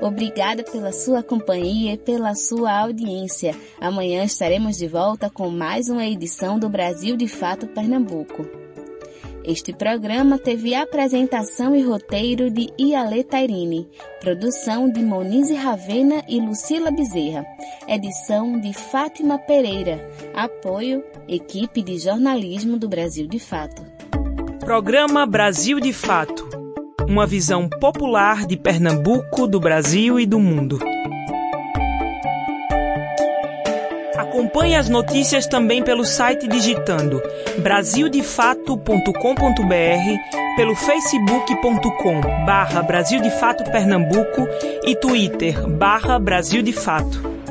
Obrigada 0.00 0.62
pela 0.62 0.92
sua 0.92 1.22
companhia 1.22 1.94
e 1.94 1.98
pela 1.98 2.34
sua 2.34 2.72
audiência. 2.80 3.54
Amanhã 3.80 4.24
estaremos 4.24 4.76
de 4.76 4.86
volta 4.86 5.30
com 5.30 5.48
mais 5.50 5.88
uma 5.88 6.04
edição 6.04 6.58
do 6.58 6.68
Brasil 6.68 7.16
de 7.16 7.28
Fato 7.28 7.66
Pernambuco. 7.66 8.46
Este 9.44 9.74
programa 9.74 10.38
teve 10.38 10.74
apresentação 10.74 11.76
e 11.76 11.82
roteiro 11.82 12.50
de 12.50 12.72
Iale 12.78 13.22
Tairini, 13.22 13.86
produção 14.18 14.88
de 14.90 15.02
Monize 15.02 15.54
Ravena 15.54 16.24
e 16.26 16.40
Lucila 16.40 16.90
Bezerra, 16.90 17.44
edição 17.86 18.58
de 18.58 18.72
Fátima 18.72 19.38
Pereira, 19.38 20.10
apoio 20.34 21.04
equipe 21.28 21.82
de 21.82 21.98
jornalismo 21.98 22.78
do 22.78 22.88
Brasil 22.88 23.26
de 23.26 23.38
Fato. 23.38 23.84
Programa 24.60 25.26
Brasil 25.26 25.78
de 25.78 25.92
Fato 25.92 26.63
uma 27.08 27.26
visão 27.26 27.68
popular 27.68 28.46
de 28.46 28.56
Pernambuco, 28.56 29.46
do 29.46 29.60
Brasil 29.60 30.18
e 30.18 30.26
do 30.26 30.38
mundo. 30.38 30.78
Acompanhe 34.16 34.76
as 34.76 34.88
notícias 34.88 35.46
também 35.46 35.82
pelo 35.82 36.04
site 36.04 36.48
digitando 36.48 37.22
brasildefato.com.br, 37.58 40.56
pelo 40.56 40.74
facebook.com 40.74 42.20
barra 42.44 42.82
Brasil 42.82 43.20
e 44.84 44.96
twitter 44.96 45.68
barra 45.68 46.18
Brasil 46.18 46.62
de 46.62 46.72
Fato. 46.72 47.43